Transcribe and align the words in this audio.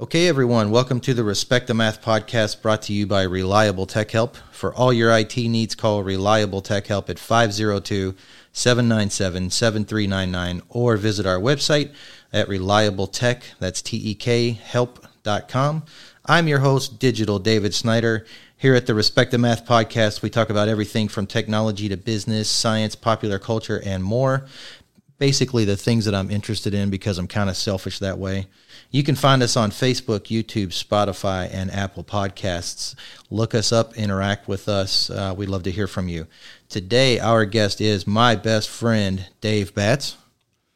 Okay, 0.00 0.28
everyone, 0.28 0.70
welcome 0.70 1.00
to 1.00 1.12
the 1.12 1.24
Respect 1.24 1.66
the 1.66 1.74
Math 1.74 2.00
podcast 2.00 2.62
brought 2.62 2.82
to 2.82 2.92
you 2.92 3.04
by 3.04 3.22
Reliable 3.24 3.84
Tech 3.84 4.12
Help. 4.12 4.36
For 4.52 4.72
all 4.72 4.92
your 4.92 5.10
IT 5.10 5.36
needs, 5.36 5.74
call 5.74 6.04
Reliable 6.04 6.62
Tech 6.62 6.86
Help 6.86 7.10
at 7.10 7.18
502 7.18 8.14
797 8.52 9.50
7399 9.50 10.62
or 10.68 10.96
visit 10.96 11.26
our 11.26 11.40
website 11.40 11.92
at 12.32 12.46
reliabletech, 12.46 13.42
that's 13.58 13.82
T 13.82 13.96
E 13.96 14.14
K, 14.14 14.52
help.com. 14.52 15.84
I'm 16.26 16.46
your 16.46 16.60
host, 16.60 17.00
Digital 17.00 17.40
David 17.40 17.74
Snyder. 17.74 18.24
Here 18.56 18.76
at 18.76 18.86
the 18.86 18.94
Respect 18.94 19.32
the 19.32 19.38
Math 19.38 19.66
podcast, 19.66 20.22
we 20.22 20.30
talk 20.30 20.48
about 20.48 20.68
everything 20.68 21.08
from 21.08 21.26
technology 21.26 21.88
to 21.88 21.96
business, 21.96 22.48
science, 22.48 22.94
popular 22.94 23.40
culture, 23.40 23.82
and 23.84 24.04
more. 24.04 24.46
Basically, 25.18 25.64
the 25.64 25.76
things 25.76 26.04
that 26.04 26.14
I'm 26.14 26.30
interested 26.30 26.72
in 26.72 26.88
because 26.88 27.18
I'm 27.18 27.26
kind 27.26 27.50
of 27.50 27.56
selfish 27.56 27.98
that 27.98 28.18
way. 28.18 28.46
You 28.90 29.02
can 29.02 29.16
find 29.16 29.42
us 29.42 29.54
on 29.54 29.70
Facebook, 29.70 30.28
YouTube, 30.28 30.68
Spotify, 30.68 31.52
and 31.52 31.70
Apple 31.70 32.02
Podcasts. 32.02 32.94
Look 33.30 33.54
us 33.54 33.70
up, 33.70 33.94
interact 33.98 34.48
with 34.48 34.66
us. 34.66 35.10
Uh, 35.10 35.34
we'd 35.36 35.50
love 35.50 35.64
to 35.64 35.70
hear 35.70 35.86
from 35.86 36.08
you. 36.08 36.26
Today, 36.70 37.18
our 37.18 37.44
guest 37.44 37.82
is 37.82 38.06
my 38.06 38.34
best 38.34 38.70
friend, 38.70 39.28
Dave 39.42 39.74
Batts. 39.74 40.16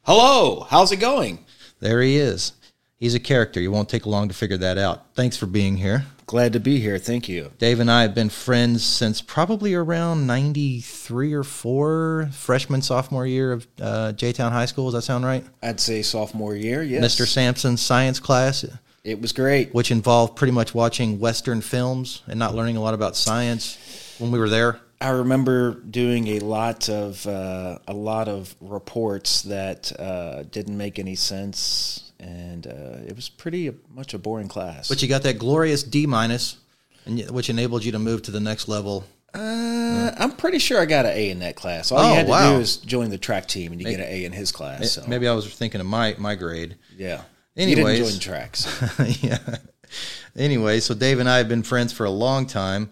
Hello, 0.03 0.67
how's 0.69 0.93
it 0.93 0.97
going? 0.97 1.47
There 1.81 2.03
he 2.03 2.17
is. 2.19 2.53
He's 3.03 3.17
a 3.17 3.19
character. 3.21 3.61
You 3.61 3.73
won't 3.73 3.89
take 3.89 4.07
long 4.07 4.29
to 4.29 4.35
figure 4.35 4.59
that 4.59 4.79
out. 4.79 5.07
Thanks 5.17 5.37
for 5.37 5.47
being 5.47 5.77
here. 5.77 6.05
Glad 6.27 6.53
to 6.53 6.61
be 6.61 6.79
here. 6.79 6.99
Thank 6.99 7.29
you. 7.29 7.51
Dave 7.59 7.81
and 7.81 7.91
I 7.91 8.03
have 8.03 8.15
been 8.15 8.29
friends 8.29 8.85
since 8.85 9.21
probably 9.21 9.75
around 9.75 10.29
93 10.29 11.33
or 11.35 11.43
4, 11.43 12.29
freshman, 12.31 12.81
sophomore 12.81 13.27
year 13.27 13.51
of 13.51 13.67
uh, 13.81 14.13
J 14.13 14.33
Town 14.33 14.53
High 14.53 14.67
School. 14.67 14.85
Does 14.85 14.95
that 14.95 15.03
sound 15.03 15.25
right? 15.25 15.45
I'd 15.65 15.81
say 15.81 16.03
sophomore 16.03 16.55
year, 16.55 16.85
yes. 16.85 17.03
Mr. 17.05 17.27
Sampson's 17.27 17.81
science 17.83 18.21
class, 18.21 18.65
It 19.03 19.21
was 19.21 19.33
great. 19.33 19.75
which 19.75 19.91
involved 19.91 20.37
pretty 20.37 20.53
much 20.53 20.73
watching 20.73 21.19
Western 21.19 21.61
films 21.61 22.23
and 22.29 22.39
not 22.39 22.55
learning 22.55 22.77
a 22.77 22.81
lot 22.81 22.95
about 22.95 23.17
science 23.17 24.15
when 24.21 24.31
we 24.31 24.39
were 24.39 24.49
there. 24.49 24.79
I 25.01 25.09
remember 25.09 25.75
doing 25.75 26.29
a 26.29 26.39
lot 26.39 26.89
of 26.89 27.27
uh, 27.27 27.79
a 27.89 27.93
lot 27.93 28.29
of 28.29 28.55
reports 28.61 29.43
that 29.43 29.91
uh, 29.99 30.45
didn't 30.45 30.77
make 30.77 31.01
any 31.01 31.17
sense, 31.17 32.12
and 32.23 32.67
uh, 32.67 33.05
it 33.07 33.15
was 33.17 33.29
pretty 33.29 33.73
much 33.95 34.15
a 34.15 34.19
boring 34.19 34.49
class. 34.49 34.89
But 34.89 35.03
you 35.03 35.09
got 35.09 35.23
that 35.25 35.39
glorious 35.39 35.83
D 35.83 36.07
minus, 36.07 36.57
which 37.31 37.51
enabled 37.51 37.85
you 37.85 37.93
to 37.93 37.99
move 37.99 38.23
to 38.23 38.31
the 38.31 38.41
next 38.41 38.69
level. 38.69 39.05
uh, 39.35 40.13
I'm 40.19 40.33
pretty 40.33 40.59
sure 40.59 40.81
I 40.81 40.85
got 40.85 41.05
an 41.07 41.13
A 41.13 41.31
in 41.31 41.39
that 41.41 41.57
class. 41.57 41.91
All 41.91 41.99
Oh, 41.99 42.11
you 42.11 42.15
had 42.17 42.27
to 42.27 42.31
wow. 42.31 42.55
do 42.55 42.61
is 42.61 42.77
join 42.77 43.11
the 43.11 43.19
track 43.19 43.47
team, 43.47 43.73
and 43.73 43.81
you 43.81 43.87
get 43.89 44.01
an 44.01 44.07
A 44.07 44.25
in 44.25 44.33
his 44.33 44.53
class. 44.53 44.93
So 44.93 45.05
Maybe 45.07 45.27
I 45.29 45.33
was 45.33 45.47
thinking 45.53 45.81
of 45.81 45.87
my 45.87 46.15
my 46.19 46.35
grade. 46.35 46.77
yeah. 46.97 47.23
Anyways. 47.57 47.99
you 47.99 48.05
didn't 48.05 48.11
join 48.13 48.21
tracks. 48.21 49.23
yeah. 49.23 49.39
Anyway, 50.37 50.81
so 50.81 50.95
Dave 50.95 51.19
and 51.19 51.29
I 51.29 51.37
have 51.39 51.49
been 51.49 51.63
friends 51.63 51.93
for 51.93 52.07
a 52.07 52.11
long 52.11 52.47
time. 52.47 52.91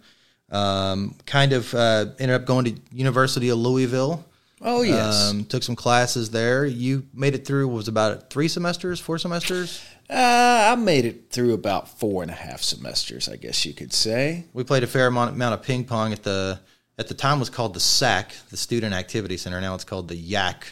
Um, 0.50 1.14
kind 1.26 1.52
of 1.52 1.72
uh, 1.74 2.06
ended 2.18 2.32
up 2.40 2.44
going 2.44 2.64
to 2.66 2.74
University 2.92 3.48
of 3.50 3.58
Louisville. 3.58 4.24
Oh 4.62 4.82
yes. 4.82 5.30
Um, 5.30 5.44
took 5.44 5.62
some 5.62 5.76
classes 5.76 6.30
there. 6.30 6.66
You 6.66 7.06
made 7.14 7.34
it 7.34 7.46
through. 7.46 7.68
Was 7.68 7.88
about 7.88 8.30
three 8.30 8.48
semesters, 8.48 9.00
four 9.00 9.18
semesters. 9.18 9.82
Uh, 10.08 10.72
I 10.72 10.74
made 10.74 11.04
it 11.04 11.30
through 11.30 11.54
about 11.54 11.98
four 12.00 12.22
and 12.22 12.30
a 12.30 12.34
half 12.34 12.62
semesters, 12.62 13.28
I 13.28 13.36
guess 13.36 13.64
you 13.64 13.72
could 13.72 13.92
say. 13.92 14.44
We 14.52 14.64
played 14.64 14.82
a 14.82 14.88
fair 14.88 15.06
amount, 15.06 15.40
of 15.40 15.62
ping 15.62 15.84
pong 15.84 16.12
at 16.12 16.22
the 16.24 16.60
at 16.98 17.08
the 17.08 17.14
time 17.14 17.38
was 17.38 17.48
called 17.48 17.74
the 17.74 17.80
SAC, 17.80 18.34
the 18.50 18.56
Student 18.56 18.92
Activity 18.92 19.36
Center. 19.36 19.60
Now 19.60 19.74
it's 19.74 19.84
called 19.84 20.08
the 20.08 20.16
YAC. 20.16 20.64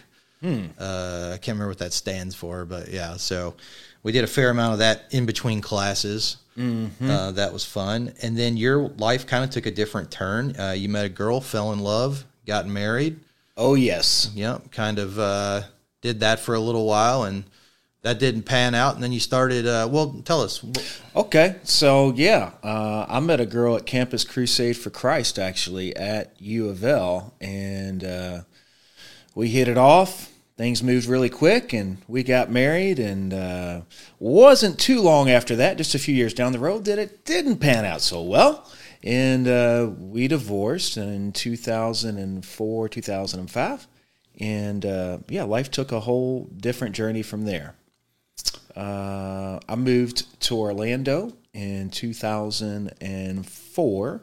Uh, 0.79 1.31
I 1.35 1.39
can't 1.39 1.55
remember 1.57 1.69
what 1.69 1.79
that 1.79 1.93
stands 1.93 2.35
for, 2.35 2.65
but 2.65 2.89
yeah. 2.89 3.17
So 3.17 3.55
we 4.03 4.13
did 4.13 4.25
a 4.25 4.29
fair 4.29 4.51
amount 4.51 4.75
of 4.75 4.79
that 4.81 5.05
in 5.11 5.25
between 5.25 5.61
classes. 5.61 6.37
Uh, 6.59 7.31
that 7.33 7.53
was 7.53 7.65
fun. 7.65 8.13
And 8.23 8.37
then 8.37 8.57
your 8.57 8.89
life 8.89 9.27
kind 9.27 9.45
of 9.45 9.51
took 9.51 9.67
a 9.67 9.71
different 9.71 10.11
turn. 10.11 10.59
Uh, 10.59 10.73
you 10.73 10.89
met 10.89 11.07
a 11.07 11.09
girl, 11.09 11.41
fell 11.41 11.73
in 11.73 11.79
love, 11.79 12.25
got 12.47 12.67
married. 12.67 13.21
Oh 13.59 13.75
yes. 13.75 14.31
Yep, 14.37 14.71
kind 14.71 15.01
of 15.01 15.19
uh, 15.19 15.63
did 16.01 16.21
that 16.21 16.39
for 16.39 16.55
a 16.55 16.61
little 16.61 16.87
while, 16.87 17.25
and 17.25 17.43
that 18.03 18.21
didn't 18.21 18.43
pan 18.43 18.77
out. 18.77 18.95
And 18.95 19.03
then 19.03 19.11
you 19.11 19.19
started. 19.19 19.67
Uh, 19.67 19.89
well, 19.91 20.23
tell 20.25 20.41
us. 20.41 20.65
Okay, 21.17 21.57
so 21.65 22.13
yeah, 22.15 22.53
uh, 22.63 23.07
I 23.09 23.19
met 23.19 23.41
a 23.41 23.47
girl 23.47 23.75
at 23.75 23.85
Campus 23.85 24.23
Crusade 24.23 24.77
for 24.77 24.91
Christ 24.91 25.41
actually 25.41 25.95
at 25.97 26.41
U 26.41 26.69
of 26.69 26.85
L, 26.85 27.35
and 27.41 28.05
uh, 28.05 28.41
we 29.35 29.49
hit 29.49 29.67
it 29.67 29.77
off. 29.77 30.31
Things 30.57 30.83
moved 30.83 31.07
really 31.09 31.29
quick, 31.29 31.73
and 31.73 31.99
we 32.07 32.23
got 32.23 32.51
married. 32.51 33.01
And 33.01 33.35
uh, 33.35 33.81
wasn't 34.21 34.79
too 34.79 35.01
long 35.01 35.31
after 35.31 35.57
that, 35.57 35.79
just 35.79 35.97
a 35.97 35.99
few 35.99 36.15
years 36.15 36.33
down 36.33 36.53
the 36.53 36.59
road, 36.61 36.85
that 36.85 36.99
it 36.99 37.25
didn't 37.25 37.59
pan 37.59 37.85
out 37.85 38.03
so 38.03 38.23
well, 38.23 38.71
and 39.03 39.47
uh, 39.47 39.91
we 39.99 40.27
divorced 40.29 40.97
in 40.97 41.33
2004, 41.33 42.89
2005, 42.89 43.87
and 44.41 44.87
uh, 44.87 45.19
yeah, 45.29 45.45
life 45.45 45.71
took 45.71 45.93
a 45.93 46.01
whole 46.01 46.49
different 46.57 46.95
journey 46.95 47.23
from 47.23 47.45
there. 47.45 47.75
Uh, 48.77 49.61
I 49.69 49.77
moved 49.77 50.41
to 50.43 50.57
Orlando 50.57 51.33
in 51.53 51.91
2004, 51.91 54.23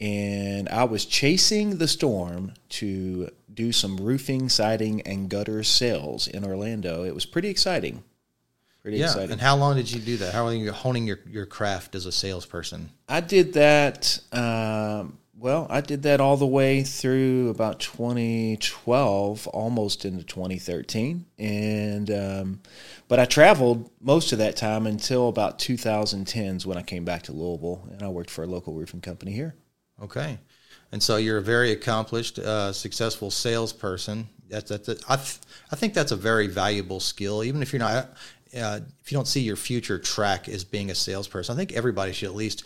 and 0.00 0.68
I 0.68 0.84
was 0.84 1.04
chasing 1.04 1.78
the 1.78 1.88
storm 1.88 2.54
to 2.68 3.30
do 3.52 3.72
some 3.72 3.96
roofing, 3.96 4.48
siding, 4.48 5.00
and 5.02 5.28
gutter 5.28 5.64
sales 5.64 6.28
in 6.28 6.44
Orlando. 6.44 7.02
It 7.02 7.12
was 7.14 7.26
pretty 7.26 7.48
exciting. 7.48 8.04
Pretty 8.88 9.00
Yeah, 9.00 9.08
exciting. 9.08 9.32
and 9.32 9.40
how 9.42 9.54
long 9.54 9.76
did 9.76 9.92
you 9.92 10.00
do 10.00 10.16
that? 10.16 10.32
How 10.32 10.44
long 10.44 10.54
are 10.54 10.64
you 10.64 10.72
honing 10.72 11.06
your, 11.06 11.18
your 11.28 11.44
craft 11.44 11.94
as 11.94 12.06
a 12.06 12.10
salesperson? 12.12 12.88
I 13.06 13.20
did 13.20 13.52
that. 13.52 14.18
Um, 14.32 15.18
well, 15.36 15.66
I 15.68 15.82
did 15.82 16.04
that 16.04 16.22
all 16.22 16.38
the 16.38 16.46
way 16.46 16.82
through 16.84 17.50
about 17.50 17.80
2012, 17.80 19.46
almost 19.48 20.06
into 20.06 20.24
2013, 20.24 21.26
and 21.38 22.10
um, 22.10 22.60
but 23.08 23.18
I 23.18 23.26
traveled 23.26 23.90
most 24.00 24.32
of 24.32 24.38
that 24.38 24.56
time 24.56 24.86
until 24.86 25.28
about 25.28 25.58
2010s 25.58 26.64
when 26.64 26.78
I 26.78 26.82
came 26.82 27.04
back 27.04 27.24
to 27.24 27.32
Louisville, 27.32 27.86
and 27.92 28.02
I 28.02 28.08
worked 28.08 28.30
for 28.30 28.42
a 28.42 28.46
local 28.46 28.72
roofing 28.72 29.02
company 29.02 29.32
here. 29.32 29.54
Okay, 30.02 30.38
and 30.92 31.02
so 31.02 31.18
you're 31.18 31.38
a 31.38 31.42
very 31.42 31.72
accomplished, 31.72 32.38
uh, 32.38 32.72
successful 32.72 33.30
salesperson. 33.30 34.28
That's 34.48 34.70
that's 34.70 34.88
a, 34.88 34.96
I, 35.08 35.16
th- 35.16 35.38
I 35.70 35.76
think 35.76 35.92
that's 35.92 36.10
a 36.10 36.16
very 36.16 36.46
valuable 36.46 37.00
skill. 37.00 37.44
Even 37.44 37.60
if 37.60 37.72
you're 37.72 37.80
not, 37.80 38.08
uh, 38.56 38.80
if 39.02 39.10
you 39.10 39.16
don't 39.16 39.28
see 39.28 39.40
your 39.40 39.56
future 39.56 39.98
track 39.98 40.48
as 40.48 40.64
being 40.64 40.90
a 40.90 40.94
salesperson, 40.94 41.54
I 41.54 41.56
think 41.56 41.72
everybody 41.72 42.12
should 42.12 42.28
at 42.28 42.34
least 42.34 42.64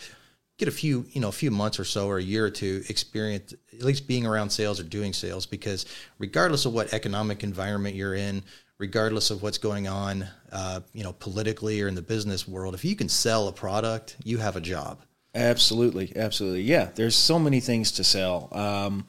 get 0.58 0.68
a 0.68 0.72
few, 0.72 1.04
you 1.12 1.20
know, 1.20 1.28
a 1.28 1.32
few 1.32 1.50
months 1.50 1.80
or 1.80 1.84
so 1.84 2.06
or 2.08 2.18
a 2.18 2.22
year 2.22 2.44
or 2.44 2.50
two 2.50 2.82
experience, 2.88 3.54
at 3.72 3.82
least 3.82 4.06
being 4.06 4.26
around 4.26 4.50
sales 4.50 4.78
or 4.78 4.84
doing 4.84 5.12
sales, 5.12 5.46
because 5.46 5.86
regardless 6.18 6.66
of 6.66 6.72
what 6.72 6.92
economic 6.92 7.42
environment 7.42 7.96
you're 7.96 8.14
in, 8.14 8.42
regardless 8.78 9.30
of 9.30 9.42
what's 9.42 9.58
going 9.58 9.88
on, 9.88 10.26
uh, 10.52 10.80
you 10.92 11.02
know, 11.02 11.12
politically 11.12 11.80
or 11.80 11.88
in 11.88 11.94
the 11.94 12.02
business 12.02 12.46
world, 12.46 12.74
if 12.74 12.84
you 12.84 12.96
can 12.96 13.08
sell 13.08 13.48
a 13.48 13.52
product, 13.52 14.16
you 14.24 14.38
have 14.38 14.56
a 14.56 14.60
job. 14.60 15.00
Absolutely, 15.34 16.12
absolutely. 16.14 16.62
Yeah, 16.62 16.90
there's 16.94 17.16
so 17.16 17.38
many 17.38 17.60
things 17.60 17.92
to 17.92 18.04
sell. 18.04 18.48
Um, 18.52 19.06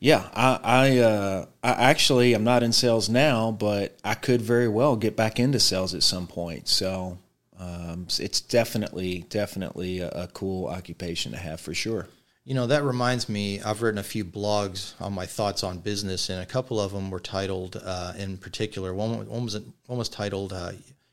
yeah, 0.00 0.28
I, 0.34 0.60
I, 0.62 0.98
uh, 0.98 1.46
I 1.62 1.70
actually 1.70 2.34
I'm 2.34 2.44
not 2.44 2.62
in 2.62 2.72
sales 2.72 3.08
now, 3.08 3.50
but 3.52 3.96
I 4.04 4.14
could 4.14 4.42
very 4.42 4.68
well 4.68 4.96
get 4.96 5.16
back 5.16 5.40
into 5.40 5.58
sales 5.60 5.94
at 5.94 6.02
some 6.02 6.26
point. 6.26 6.68
So 6.68 7.18
um, 7.58 8.06
it's 8.18 8.40
definitely, 8.40 9.26
definitely 9.28 10.00
a, 10.00 10.08
a 10.10 10.26
cool 10.28 10.66
occupation 10.66 11.32
to 11.32 11.38
have 11.38 11.60
for 11.60 11.74
sure. 11.74 12.08
You 12.44 12.54
know, 12.54 12.66
that 12.66 12.82
reminds 12.82 13.28
me, 13.30 13.62
I've 13.62 13.80
written 13.80 13.96
a 13.96 14.02
few 14.02 14.22
blogs 14.22 14.92
on 15.00 15.14
my 15.14 15.24
thoughts 15.24 15.64
on 15.64 15.78
business, 15.78 16.28
and 16.28 16.42
a 16.42 16.46
couple 16.46 16.78
of 16.78 16.92
them 16.92 17.10
were 17.10 17.20
titled, 17.20 17.80
uh, 17.82 18.12
in 18.18 18.36
particular, 18.36 18.92
one, 18.92 19.26
one, 19.26 19.44
was, 19.44 19.58
one 19.86 19.98
was 19.98 20.10
titled, 20.10 20.52
uh, 20.52 20.72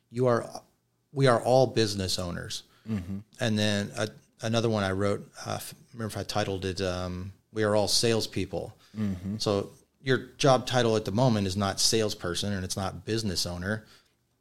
You 0.10 0.28
Are, 0.28 0.46
We 1.14 1.28
Are 1.28 1.42
All 1.42 1.68
Business 1.68 2.20
Owners. 2.20 2.64
And 3.40 3.58
then 3.58 3.92
a, 3.96 4.10
another 4.42 4.70
one 4.70 4.84
I 4.84 4.92
wrote, 4.92 5.26
uh, 5.46 5.60
remember 5.94 6.12
if 6.12 6.18
I 6.18 6.24
titled 6.24 6.66
it, 6.66 6.82
um, 6.82 7.32
We 7.54 7.64
Are 7.64 7.78
All 7.78 7.88
Salespeople. 7.88 8.74
Mm-hmm. 8.98 9.38
So 9.38 9.72
your 10.04 10.18
job 10.38 10.66
title 10.66 10.96
at 10.96 11.06
the 11.06 11.12
moment 11.12 11.48
is 11.48 11.56
not 11.56 11.80
salesperson 11.80 12.54
and 12.54 12.64
it's 12.64 12.78
not 12.78 13.06
business 13.06 13.46
owner. 13.46 13.86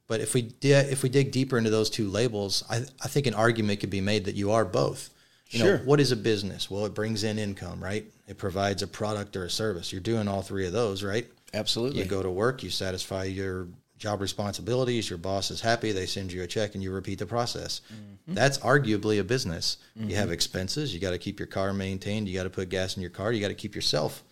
But 0.07 0.21
if 0.21 0.35
we 0.35 0.43
di- 0.43 0.73
if 0.73 1.03
we 1.03 1.09
dig 1.09 1.31
deeper 1.31 1.57
into 1.57 1.71
those 1.71 1.89
two 1.89 2.09
labels, 2.09 2.65
I, 2.69 2.79
I 3.03 3.09
think 3.09 3.27
an 3.27 3.35
argument 3.35 3.81
could 3.81 3.91
be 3.91 4.01
made 4.01 4.25
that 4.25 4.35
you 4.35 4.51
are 4.51 4.65
both. 4.65 5.11
You 5.51 5.59
Sure. 5.61 5.79
know, 5.79 5.85
what 5.85 6.01
is 6.01 6.13
a 6.13 6.17
business? 6.17 6.71
Well, 6.71 6.87
it 6.87 6.95
brings 6.95 7.25
in 7.25 7.39
income, 7.39 7.83
right? 7.83 8.05
It 8.29 8.39
provides 8.39 8.83
a 8.83 8.87
product 8.87 9.37
or 9.37 9.45
a 9.45 9.51
service. 9.51 9.93
You're 9.93 10.01
doing 10.01 10.29
all 10.29 10.43
three 10.43 10.67
of 10.67 10.73
those, 10.73 11.03
right? 11.03 11.27
Absolutely. 11.53 12.03
You 12.03 12.05
go 12.07 12.23
to 12.23 12.31
work, 12.31 12.63
you 12.63 12.71
satisfy 12.71 13.25
your 13.25 13.67
job 13.99 14.21
responsibilities, 14.21 15.11
your 15.11 15.19
boss 15.19 15.51
is 15.51 15.61
happy, 15.61 15.93
they 15.93 16.07
send 16.07 16.33
you 16.33 16.43
a 16.43 16.47
check 16.47 16.75
and 16.75 16.83
you 16.83 16.91
repeat 16.91 17.19
the 17.19 17.27
process. 17.27 17.83
Mm-hmm. 17.93 18.35
That's 18.35 18.59
arguably 18.59 19.21
a 19.21 19.25
business. 19.25 19.77
You 19.95 20.15
have 20.17 20.27
mm-hmm. 20.27 20.33
expenses, 20.33 20.95
you 20.95 21.01
got 21.01 21.11
to 21.11 21.19
keep 21.19 21.39
your 21.39 21.49
car 21.49 21.75
maintained, 21.75 22.29
you 22.29 22.35
got 22.35 22.45
to 22.45 22.51
put 22.51 22.69
gas 22.69 22.97
in 22.97 23.03
your 23.03 23.11
car, 23.11 23.33
you 23.33 23.41
got 23.41 23.49
to 23.49 23.55
keep 23.55 23.75
yourself 23.75 24.23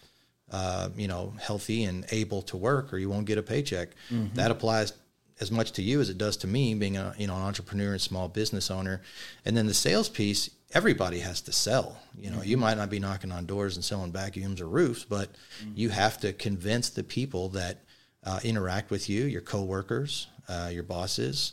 uh, 0.50 0.89
you 0.97 1.09
know, 1.09 1.35
healthy 1.41 1.85
and 1.85 2.06
able 2.11 2.43
to 2.43 2.56
work 2.56 2.93
or 2.93 2.99
you 2.99 3.09
won't 3.11 3.27
get 3.27 3.39
a 3.39 3.43
paycheck. 3.43 3.91
That 4.35 4.50
applies 4.50 4.93
as 5.41 5.50
much 5.50 5.73
to 5.73 5.83
you 5.83 6.00
as 6.00 6.11
it 6.11 6.19
does 6.19 6.37
to 6.39 6.47
me, 6.47 6.75
being 6.75 6.97
a 6.97 7.15
you 7.19 7.27
know 7.27 7.37
an 7.37 7.43
entrepreneur 7.43 7.93
and 7.93 8.00
small 8.00 8.29
business 8.29 8.71
owner. 8.71 9.03
And 9.45 9.56
then 9.56 9.67
the 9.67 9.75
sales 9.75 10.09
piece, 10.09 10.50
everybody 10.73 11.21
has 11.21 11.41
to 11.43 11.53
sell. 11.53 12.00
You 12.17 12.31
know, 12.31 12.39
mm-hmm. 12.39 12.49
you 12.49 12.56
might 12.56 12.77
not 12.77 12.91
be 12.91 12.99
knocking 12.99 13.33
on 13.33 13.47
doors 13.47 13.77
and 13.77 13.85
selling 13.85 14.12
vacuums 14.12 14.61
or 14.61 14.69
roofs, 14.69 15.05
but 15.05 15.33
mm-hmm. 15.33 15.73
you 15.75 15.91
have 15.91 16.19
to 16.21 16.33
convince 16.33 16.91
the 16.91 17.05
people 17.05 17.51
that 17.51 17.85
uh, 18.25 18.41
interact 18.43 18.91
with 18.91 19.09
you, 19.09 19.25
your 19.25 19.41
coworkers, 19.41 20.27
uh, 20.49 20.71
your 20.73 20.83
bosses, 20.83 21.53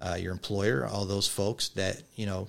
uh, 0.00 0.16
your 0.18 0.32
employer, 0.32 0.86
all 0.86 1.04
those 1.04 1.28
folks 1.28 1.68
that 1.70 2.02
you 2.14 2.26
know 2.26 2.48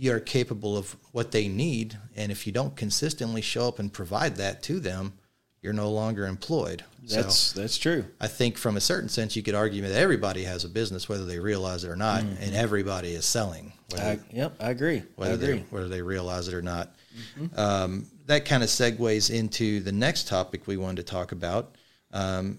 you're 0.00 0.20
capable 0.20 0.76
of 0.76 0.96
what 1.12 1.32
they 1.32 1.48
need. 1.48 1.98
And 2.16 2.30
if 2.30 2.46
you 2.46 2.52
don't 2.52 2.76
consistently 2.76 3.42
show 3.42 3.68
up 3.68 3.78
and 3.78 3.92
provide 3.92 4.36
that 4.36 4.62
to 4.64 4.78
them, 4.78 5.14
you're 5.60 5.72
no 5.72 5.90
longer 5.90 6.26
employed. 6.26 6.84
That's 7.02 7.34
so 7.34 7.60
that's 7.60 7.78
true. 7.78 8.04
I 8.20 8.28
think 8.28 8.58
from 8.58 8.76
a 8.76 8.80
certain 8.80 9.08
sense, 9.08 9.34
you 9.34 9.42
could 9.42 9.56
argue 9.56 9.82
that 9.82 9.92
everybody 9.92 10.44
has 10.44 10.64
a 10.64 10.68
business, 10.68 11.08
whether 11.08 11.24
they 11.24 11.40
realize 11.40 11.82
it 11.82 11.90
or 11.90 11.96
not, 11.96 12.22
mm-hmm. 12.22 12.42
and 12.42 12.54
everybody 12.54 13.12
is 13.12 13.24
selling. 13.24 13.72
Whether, 13.90 14.04
I, 14.04 14.18
yep, 14.30 14.54
I 14.60 14.70
agree. 14.70 15.02
Whether 15.16 15.32
I 15.32 15.34
agree. 15.34 15.46
They, 15.46 15.64
whether 15.70 15.88
they 15.88 16.02
realize 16.02 16.46
it 16.46 16.54
or 16.54 16.62
not. 16.62 16.94
Mm-hmm. 17.38 17.58
Um, 17.58 18.06
that 18.26 18.44
kind 18.44 18.62
of 18.62 18.68
segues 18.68 19.34
into 19.34 19.80
the 19.80 19.90
next 19.90 20.28
topic 20.28 20.66
we 20.66 20.76
wanted 20.76 21.06
to 21.06 21.10
talk 21.10 21.32
about. 21.32 21.74
Um, 22.12 22.58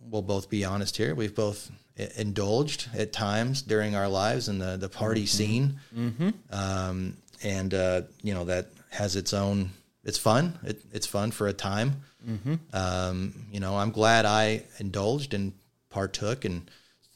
we'll 0.00 0.22
both 0.22 0.48
be 0.48 0.64
honest 0.64 0.96
here. 0.96 1.14
We've 1.14 1.34
both 1.34 1.70
indulged 1.96 2.88
at 2.96 3.12
times 3.12 3.62
during 3.62 3.94
our 3.94 4.08
lives 4.08 4.48
in 4.48 4.58
the, 4.58 4.76
the 4.76 4.88
party 4.88 5.24
mm-hmm. 5.24 5.36
scene. 5.36 5.80
Mm-hmm. 5.94 6.30
Um, 6.50 7.16
and, 7.42 7.74
uh, 7.74 8.02
you 8.22 8.34
know, 8.34 8.44
that 8.44 8.68
has 8.90 9.16
its 9.16 9.32
own, 9.32 9.70
it's 10.04 10.18
fun. 10.18 10.58
It, 10.64 10.80
it's 10.92 11.06
fun 11.06 11.30
for 11.30 11.48
a 11.48 11.52
time. 11.52 12.02
Mm-hmm. 12.28 12.54
Um, 12.72 13.46
you 13.50 13.60
know, 13.60 13.76
I'm 13.76 13.90
glad 13.90 14.26
I 14.26 14.62
indulged 14.78 15.34
and 15.34 15.52
partook 15.90 16.44
and 16.44 16.70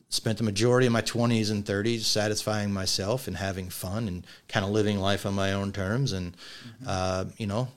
spent 0.08 0.38
the 0.38 0.44
majority 0.44 0.86
of 0.86 0.92
my 0.92 1.02
20s 1.02 1.50
and 1.50 1.64
30s 1.64 2.00
satisfying 2.00 2.72
myself 2.72 3.26
and 3.26 3.36
having 3.36 3.68
fun 3.68 4.08
and 4.08 4.26
kind 4.48 4.64
of 4.64 4.72
living 4.72 4.98
life 4.98 5.26
on 5.26 5.34
my 5.34 5.52
own 5.52 5.72
terms. 5.72 6.12
And, 6.12 6.32
mm-hmm. 6.32 6.84
uh, 6.86 7.24
you 7.38 7.46
know, 7.46 7.68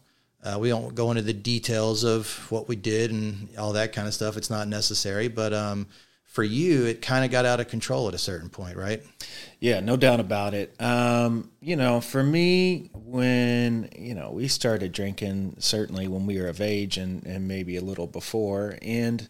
uh, 0.43 0.57
we 0.59 0.69
don't 0.69 0.95
go 0.95 1.11
into 1.11 1.21
the 1.23 1.33
details 1.33 2.03
of 2.03 2.27
what 2.49 2.67
we 2.67 2.75
did 2.75 3.11
and 3.11 3.49
all 3.57 3.73
that 3.73 3.93
kind 3.93 4.07
of 4.07 4.13
stuff. 4.13 4.37
It's 4.37 4.49
not 4.49 4.67
necessary, 4.67 5.27
but 5.27 5.53
um, 5.53 5.87
for 6.29 6.43
you, 6.43 6.85
it 6.85 7.01
kind 7.01 7.25
of 7.25 7.31
got 7.31 7.45
out 7.45 7.59
of 7.59 7.67
control 7.67 8.07
at 8.07 8.13
a 8.13 8.19
certain 8.19 8.49
point, 8.49 8.77
right? 8.77 9.03
Yeah, 9.59 9.79
no 9.79 9.97
doubt 9.97 10.19
about 10.19 10.53
it. 10.53 10.79
Um, 10.79 11.49
you 11.59 11.75
know, 11.75 12.01
for 12.01 12.21
me, 12.21 12.91
when, 12.93 13.89
you 13.97 14.13
know, 14.13 14.29
we 14.29 14.47
started 14.47 14.91
drinking 14.91 15.55
certainly 15.57 16.07
when 16.07 16.27
we 16.27 16.39
were 16.39 16.47
of 16.47 16.61
age 16.61 16.97
and, 16.97 17.25
and 17.25 17.47
maybe 17.47 17.77
a 17.77 17.81
little 17.81 18.05
before. 18.05 18.77
And, 18.83 19.27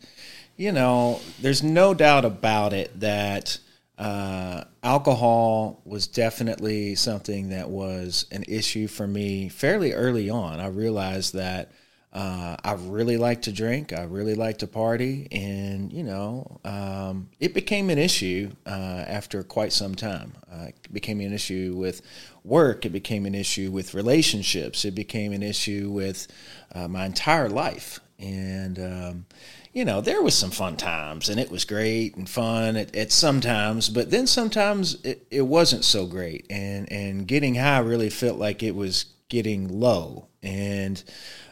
you 0.58 0.74
know, 0.74 1.22
there's 1.42 1.64
no 1.64 1.94
doubt 1.94 2.26
about 2.26 2.74
it 2.74 3.00
that 3.00 3.60
uh, 3.98 4.66
alcohol 4.84 5.82
was 5.86 6.06
definitely 6.06 6.96
something 6.96 7.50
that 7.50 7.70
was 7.70 8.26
an 8.30 8.44
issue 8.46 8.88
for 8.88 9.08
me 9.08 9.48
fairly 9.48 9.94
early 9.94 10.30
on. 10.30 10.60
I 10.60 10.68
realized 10.68 11.34
that 11.34 11.72
uh, 12.12 12.58
I 12.64 12.74
really 12.74 13.18
like 13.18 13.44
to 13.44 13.52
drink. 13.52 13.94
I 13.94 14.04
really 14.04 14.34
like 14.34 14.58
to 14.60 14.68
party, 14.68 15.28
and 15.32 15.94
you 15.94 16.04
know, 16.04 16.60
um, 16.66 17.30
it 17.40 17.54
became 17.54 17.92
an 17.92 18.00
issue 18.00 18.52
uh, 18.66 19.04
after 19.08 19.44
quite 19.44 19.72
some 19.74 19.94
time. 19.94 20.34
Uh, 20.52 20.68
it 20.70 20.92
became 20.92 21.22
an 21.22 21.32
issue 21.34 21.76
with 21.78 22.02
work. 22.44 22.84
It 22.84 22.90
became 22.90 23.28
an 23.28 23.36
issue 23.36 23.70
with 23.70 23.94
relationships. 23.94 24.86
It 24.86 24.96
became 24.96 25.34
an 25.34 25.44
issue 25.44 25.92
with 25.92 26.28
uh, 26.74 26.88
my 26.88 27.06
entire 27.06 27.48
life, 27.48 28.00
and 28.18 28.80
um, 28.80 29.26
you 29.72 29.86
know, 29.86 30.02
there 30.02 30.24
was 30.24 30.36
some 30.36 30.52
fun 30.52 30.78
times, 30.78 31.30
and 31.30 31.40
it 31.40 31.52
was 31.52 31.64
great 31.64 32.16
and 32.16 32.28
fun 32.28 32.76
at, 32.76 32.96
at 32.96 33.12
sometimes, 33.12 33.88
but 33.88 34.10
then 34.10 34.26
sometimes 34.26 35.00
it, 35.04 35.28
it 35.30 35.44
wasn't 35.44 35.86
so 35.86 36.08
great, 36.08 36.48
and 36.50 36.92
and 36.92 37.28
getting 37.28 37.54
high 37.54 37.80
really 37.80 38.10
felt 38.10 38.40
like 38.40 38.64
it 38.64 38.74
was 38.74 39.06
getting 39.30 39.68
low, 39.68 40.28
and 40.42 41.04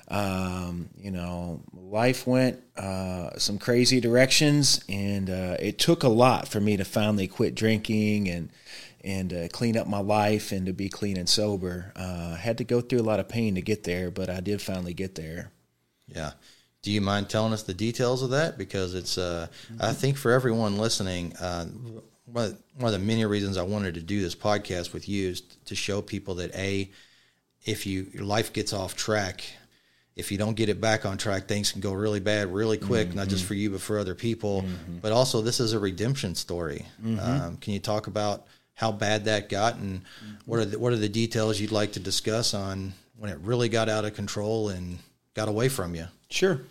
um, 0.09 0.89
you 0.97 1.11
know, 1.11 1.61
life 1.73 2.25
went 2.25 2.61
uh, 2.77 3.37
some 3.37 3.57
crazy 3.57 3.99
directions, 3.99 4.83
and 4.87 5.29
uh, 5.29 5.57
it 5.59 5.77
took 5.77 6.03
a 6.03 6.09
lot 6.09 6.47
for 6.47 6.59
me 6.59 6.77
to 6.77 6.85
finally 6.85 7.27
quit 7.27 7.55
drinking 7.55 8.29
and 8.29 8.49
and 9.03 9.33
uh, 9.33 9.47
clean 9.49 9.77
up 9.77 9.87
my 9.87 9.99
life 9.99 10.51
and 10.51 10.65
to 10.65 10.73
be 10.73 10.89
clean 10.89 11.17
and 11.17 11.29
sober. 11.29 11.93
Uh, 11.95 12.33
I 12.33 12.37
had 12.37 12.57
to 12.57 12.63
go 12.63 12.81
through 12.81 12.99
a 12.99 13.03
lot 13.03 13.19
of 13.19 13.29
pain 13.29 13.55
to 13.55 13.61
get 13.61 13.83
there, 13.83 14.11
but 14.11 14.29
I 14.29 14.41
did 14.41 14.61
finally 14.61 14.93
get 14.93 15.15
there. 15.15 15.51
Yeah. 16.07 16.31
Do 16.81 16.91
you 16.91 16.99
mind 16.99 17.29
telling 17.29 17.53
us 17.53 17.63
the 17.63 17.73
details 17.73 18.21
of 18.21 18.31
that? 18.31 18.57
Because 18.57 18.93
it's, 18.95 19.17
uh, 19.17 19.47
mm-hmm. 19.71 19.81
I 19.81 19.93
think 19.93 20.17
for 20.17 20.31
everyone 20.31 20.77
listening, 20.77 21.33
uh, 21.37 21.65
one 22.25 22.45
of, 22.45 22.57
one 22.75 22.93
of 22.93 22.99
the 22.99 23.05
many 23.05 23.25
reasons 23.25 23.55
I 23.55 23.63
wanted 23.63 23.93
to 23.93 24.01
do 24.01 24.21
this 24.21 24.35
podcast 24.35 24.93
with 24.93 25.07
you 25.07 25.29
is 25.29 25.41
to 25.41 25.75
show 25.75 26.01
people 26.01 26.35
that 26.35 26.53
a, 26.55 26.91
if 27.65 27.85
you 27.85 28.07
your 28.13 28.23
life 28.23 28.51
gets 28.51 28.73
off 28.73 28.95
track, 28.95 29.43
if 30.17 30.31
you 30.31 30.37
don't 30.37 30.55
get 30.55 30.67
it 30.67 30.81
back 30.81 31.05
on 31.05 31.17
track, 31.17 31.47
things 31.47 31.71
can 31.71 31.79
go 31.79 31.93
really 31.93 32.19
bad 32.19 32.51
really 32.51 32.77
quick, 32.77 33.09
mm-hmm. 33.09 33.17
not 33.17 33.27
just 33.27 33.43
mm-hmm. 33.43 33.47
for 33.47 33.53
you, 33.53 33.69
but 33.69 33.81
for 33.81 33.99
other 33.99 34.15
people. 34.15 34.63
Mm-hmm. 34.63 34.97
But 34.97 35.11
also, 35.11 35.41
this 35.41 35.59
is 35.59 35.73
a 35.73 35.79
redemption 35.79 36.35
story. 36.35 36.85
Mm-hmm. 37.03 37.19
Um, 37.19 37.57
can 37.57 37.73
you 37.73 37.79
talk 37.79 38.07
about 38.07 38.47
how 38.73 38.91
bad 38.91 39.25
that 39.25 39.49
got 39.49 39.75
and 39.75 40.01
what 40.45 40.59
are 40.59 40.65
the, 40.65 40.79
what 40.79 40.93
are 40.93 40.97
the 40.97 41.09
details 41.09 41.59
you'd 41.59 41.71
like 41.71 41.93
to 41.93 41.99
discuss 41.99 42.53
on 42.53 42.93
when 43.17 43.31
it 43.31 43.39
really 43.41 43.69
got 43.69 43.89
out 43.89 44.05
of 44.05 44.13
control 44.15 44.69
and 44.69 44.99
got 45.35 45.47
away 45.47 45.69
from 45.69 45.95
you? 45.95 46.07
Sure. 46.29 46.61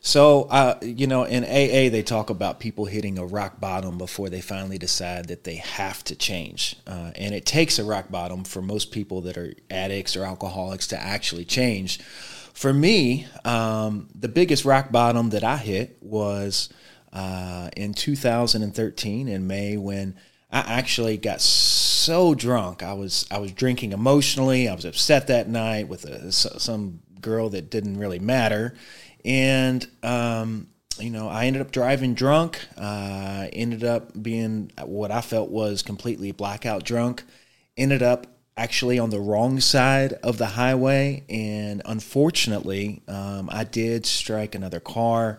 So, 0.00 0.44
uh, 0.44 0.78
you 0.82 1.06
know, 1.06 1.24
in 1.24 1.44
AA, 1.44 1.88
they 1.90 2.02
talk 2.02 2.30
about 2.30 2.58
people 2.58 2.86
hitting 2.86 3.18
a 3.18 3.24
rock 3.24 3.60
bottom 3.60 3.96
before 3.96 4.28
they 4.28 4.40
finally 4.40 4.78
decide 4.78 5.28
that 5.28 5.44
they 5.44 5.56
have 5.56 6.02
to 6.04 6.16
change. 6.16 6.76
Uh, 6.86 7.12
and 7.14 7.34
it 7.34 7.46
takes 7.46 7.78
a 7.78 7.84
rock 7.84 8.10
bottom 8.10 8.44
for 8.44 8.60
most 8.60 8.90
people 8.90 9.20
that 9.22 9.38
are 9.38 9.54
addicts 9.70 10.16
or 10.16 10.24
alcoholics 10.24 10.88
to 10.88 11.00
actually 11.00 11.44
change. 11.44 12.00
For 12.54 12.72
me, 12.72 13.26
um, 13.44 14.08
the 14.14 14.28
biggest 14.28 14.64
rock 14.64 14.92
bottom 14.92 15.30
that 15.30 15.44
I 15.44 15.56
hit 15.56 15.96
was 16.00 16.68
uh, 17.12 17.70
in 17.76 17.94
2013 17.94 19.28
in 19.28 19.46
May 19.46 19.76
when 19.76 20.16
I 20.50 20.60
actually 20.60 21.16
got 21.16 21.40
so 21.40 22.34
drunk. 22.34 22.82
I 22.82 22.92
was 22.92 23.26
I 23.30 23.38
was 23.38 23.52
drinking 23.52 23.92
emotionally. 23.92 24.68
I 24.68 24.74
was 24.74 24.84
upset 24.84 25.28
that 25.28 25.48
night 25.48 25.88
with 25.88 26.04
a, 26.04 26.30
some 26.32 27.00
girl 27.20 27.48
that 27.50 27.70
didn't 27.70 27.98
really 27.98 28.18
matter, 28.18 28.74
and 29.24 29.86
um, 30.02 30.68
you 30.98 31.10
know 31.10 31.28
I 31.28 31.46
ended 31.46 31.62
up 31.62 31.70
driving 31.70 32.14
drunk. 32.14 32.60
Uh, 32.76 33.46
ended 33.52 33.84
up 33.84 34.20
being 34.20 34.72
what 34.84 35.10
I 35.10 35.22
felt 35.22 35.50
was 35.50 35.82
completely 35.82 36.32
blackout 36.32 36.84
drunk. 36.84 37.24
Ended 37.76 38.02
up 38.02 38.26
actually 38.56 38.98
on 38.98 39.10
the 39.10 39.20
wrong 39.20 39.60
side 39.60 40.14
of 40.22 40.38
the 40.38 40.46
highway, 40.46 41.24
and 41.28 41.82
unfortunately, 41.84 43.02
um, 43.08 43.48
I 43.50 43.64
did 43.64 44.04
strike 44.06 44.54
another 44.54 44.80
car. 44.80 45.38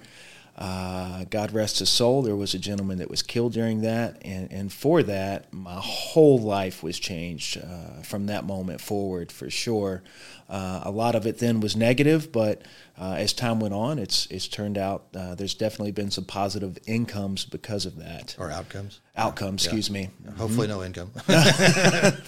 Uh, 0.56 1.26
God 1.30 1.52
rest 1.52 1.80
his 1.80 1.90
soul. 1.90 2.22
There 2.22 2.36
was 2.36 2.54
a 2.54 2.60
gentleman 2.60 3.00
that 3.00 3.10
was 3.10 3.24
killed 3.24 3.54
during 3.54 3.82
that, 3.82 4.22
and, 4.24 4.52
and 4.52 4.72
for 4.72 5.02
that, 5.04 5.52
my 5.52 5.80
whole 5.80 6.40
life 6.40 6.84
was 6.84 7.00
changed 7.00 7.58
uh, 7.58 8.02
from 8.04 8.28
that 8.28 8.46
moment 8.46 8.80
forward 8.80 9.32
for 9.32 9.50
sure. 9.50 10.04
Uh, 10.50 10.82
a 10.84 10.92
lot 10.92 11.16
of 11.16 11.26
it 11.26 11.40
then 11.40 11.60
was 11.60 11.76
negative, 11.76 12.32
but 12.32 12.62
uh, 13.00 13.16
as 13.18 13.34
time 13.34 13.60
went 13.60 13.74
on, 13.74 13.98
it's 13.98 14.28
it's 14.28 14.48
turned 14.48 14.78
out 14.78 15.08
uh, 15.16 15.36
there's 15.36 15.56
definitely 15.56 15.92
been 15.92 16.12
some 16.12 16.26
positive 16.26 16.78
incomes 16.86 17.46
because 17.46 17.86
of 17.86 17.98
that. 17.98 18.36
Or 18.38 18.52
outcomes. 18.52 19.00
Outcomes, 19.16 19.64
yeah. 19.64 19.70
excuse 19.70 19.90
me. 19.90 20.10
Hopefully, 20.38 20.68
mm-hmm. 20.68 20.78
no 20.78 20.84
income. 20.84 21.12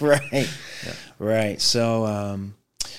right, 0.00 0.50
yeah. 0.84 0.92
right. 1.18 1.60
So. 1.60 2.06
Um, 2.06 2.54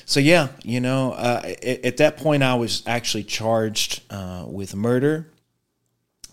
so 0.05 0.21
yeah, 0.21 0.47
you 0.63 0.79
know, 0.79 1.11
uh, 1.11 1.41
at, 1.43 1.85
at, 1.85 1.97
that 1.97 2.15
point, 2.15 2.41
I 2.41 2.55
was 2.55 2.81
actually 2.87 3.25
charged 3.25 4.03
uh, 4.09 4.45
with 4.47 4.73
murder, 4.73 5.27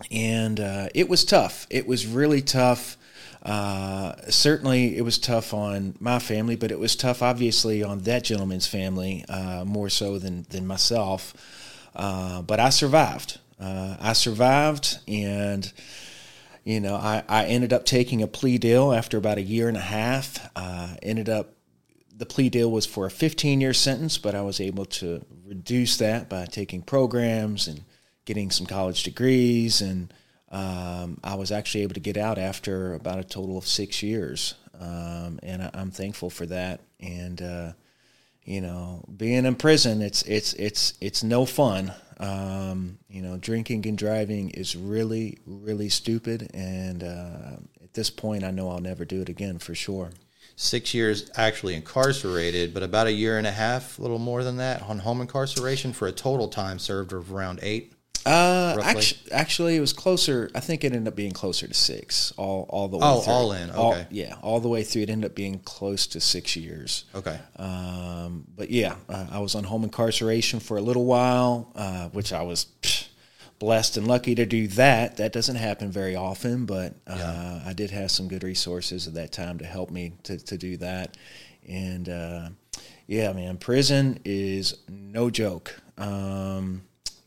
and 0.09 0.57
uh, 0.61 0.87
it 0.95 1.09
was 1.09 1.25
tough. 1.25 1.67
It 1.69 1.85
was 1.85 2.07
really 2.07 2.41
tough. 2.41 2.95
Uh, 3.45 4.15
certainly, 4.27 4.97
it 4.97 5.01
was 5.01 5.19
tough 5.19 5.53
on 5.53 5.95
my 5.99 6.17
family, 6.19 6.55
but 6.55 6.71
it 6.71 6.79
was 6.79 6.95
tough, 6.95 7.21
obviously, 7.21 7.83
on 7.83 7.99
that 7.99 8.23
gentleman's 8.23 8.65
family 8.65 9.23
uh, 9.29 9.63
more 9.65 9.89
so 9.89 10.17
than 10.17 10.45
than 10.49 10.65
myself. 10.65 11.33
Uh, 11.95 12.41
but 12.41 12.59
I 12.59 12.69
survived. 12.69 13.39
I 13.57 14.13
survived, 14.13 14.99
and 15.07 15.71
you 16.65 16.79
know, 16.81 16.95
I, 16.95 17.23
I 17.29 17.45
ended 17.45 17.71
up 17.71 17.85
taking 17.85 18.21
a 18.21 18.27
plea 18.27 18.57
deal 18.57 18.91
after 18.91 19.17
about 19.17 19.37
a 19.37 19.41
year 19.41 19.67
and 19.69 19.77
a 19.77 19.81
half. 19.81 20.49
ended 21.01 21.29
up 21.29 21.55
the 22.17 22.25
plea 22.25 22.49
deal 22.49 22.71
was 22.71 22.85
for 22.85 23.05
a 23.05 23.11
15 23.11 23.61
year 23.61 23.73
sentence, 23.73 24.17
but 24.17 24.35
I 24.35 24.41
was 24.41 24.59
able 24.59 24.85
to 24.85 25.23
reduce 25.45 25.97
that 25.97 26.29
by 26.29 26.45
taking 26.45 26.81
programs 26.81 27.67
and 27.67 27.83
getting 28.25 28.51
some 28.51 28.65
college 28.65 29.03
degrees. 29.03 29.81
And 29.81 30.13
um, 30.55 31.17
I 31.21 31.35
was 31.35 31.51
actually 31.51 31.83
able 31.83 31.95
to 31.95 31.99
get 31.99 32.15
out 32.15 32.37
after 32.37 32.93
about 32.93 33.19
a 33.19 33.25
total 33.25 33.57
of 33.57 33.67
six 33.67 34.01
years. 34.01 34.55
Um, 34.79 35.37
and 35.43 35.61
I, 35.61 35.69
am 35.73 35.91
thankful 35.91 36.29
for 36.29 36.45
that. 36.45 36.79
And, 37.01 37.41
uh, 37.41 37.71
you 38.45 38.61
know, 38.61 39.03
being 39.17 39.45
in 39.45 39.55
prison, 39.55 40.01
it's, 40.01 40.21
it's, 40.21 40.53
it's, 40.53 40.93
it's 41.01 41.23
no 41.23 41.45
fun. 41.45 41.91
Um, 42.21 42.99
you 43.09 43.21
know, 43.21 43.35
drinking 43.35 43.85
and 43.85 43.97
driving 43.97 44.49
is 44.51 44.77
really, 44.77 45.39
really 45.45 45.89
stupid. 45.89 46.49
And 46.53 47.03
uh, 47.03 47.57
at 47.83 47.93
this 47.93 48.09
point, 48.09 48.45
I 48.45 48.51
know 48.51 48.69
I'll 48.69 48.79
never 48.79 49.03
do 49.03 49.21
it 49.21 49.27
again 49.27 49.59
for 49.59 49.75
sure. 49.75 50.11
Six 50.55 50.93
years 50.93 51.29
actually 51.35 51.75
incarcerated, 51.75 52.73
but 52.73 52.81
about 52.81 53.07
a 53.07 53.11
year 53.11 53.37
and 53.37 53.45
a 53.45 53.51
half, 53.51 53.99
a 53.99 54.01
little 54.01 54.19
more 54.19 54.41
than 54.41 54.55
that, 54.57 54.83
on 54.83 54.99
home 54.99 55.19
incarceration 55.19 55.91
for 55.91 56.07
a 56.07 56.13
total 56.13 56.47
time 56.47 56.79
served 56.79 57.11
of 57.11 57.33
around 57.33 57.59
eight. 57.61 57.91
Uh, 58.25 58.77
actually, 58.83 59.31
actually, 59.31 59.75
it 59.75 59.79
was 59.79 59.93
closer. 59.93 60.49
I 60.55 60.59
think 60.59 60.83
it 60.83 60.93
ended 60.93 61.07
up 61.07 61.15
being 61.15 61.31
closer 61.31 61.67
to 61.67 61.73
six. 61.73 62.33
All, 62.37 62.65
all 62.69 62.87
the 62.87 62.97
way. 62.97 63.03
Oh, 63.05 63.19
through. 63.19 63.33
all 63.33 63.51
in. 63.51 63.69
Okay. 63.69 63.77
All, 63.77 63.97
yeah, 64.09 64.35
all 64.41 64.59
the 64.59 64.67
way 64.67 64.83
through. 64.83 65.03
It 65.03 65.09
ended 65.09 65.29
up 65.29 65.35
being 65.35 65.59
close 65.59 66.07
to 66.07 66.19
six 66.19 66.55
years. 66.55 67.05
Okay. 67.13 67.39
Um, 67.57 68.45
but 68.55 68.71
yeah, 68.71 68.95
uh, 69.09 69.27
I 69.31 69.39
was 69.39 69.53
on 69.53 69.63
home 69.63 69.83
incarceration 69.83 70.59
for 70.59 70.77
a 70.77 70.81
little 70.81 71.05
while, 71.05 71.71
uh, 71.75 72.09
which 72.09 72.33
I 72.33 72.41
was 72.41 72.65
psh, 72.81 73.07
blessed 73.59 73.97
and 73.97 74.07
lucky 74.07 74.33
to 74.35 74.45
do 74.45 74.67
that. 74.69 75.17
That 75.17 75.31
doesn't 75.31 75.57
happen 75.57 75.91
very 75.91 76.15
often, 76.15 76.65
but 76.65 76.95
uh, 77.05 77.15
Yeah. 77.17 77.63
I 77.65 77.73
did 77.73 77.91
have 77.91 78.09
some 78.09 78.27
good 78.27 78.43
resources 78.43 79.07
at 79.07 79.13
that 79.13 79.31
time 79.31 79.59
to 79.59 79.65
help 79.65 79.91
me 79.91 80.13
to, 80.23 80.37
to 80.45 80.57
do 80.57 80.77
that. 80.77 81.15
And 81.67 82.09
uh, 82.09 82.49
yeah, 83.07 83.31
man, 83.33 83.57
prison 83.57 84.19
is 84.25 84.77
no 84.89 85.29
joke. 85.29 85.79
Um, 85.97 86.81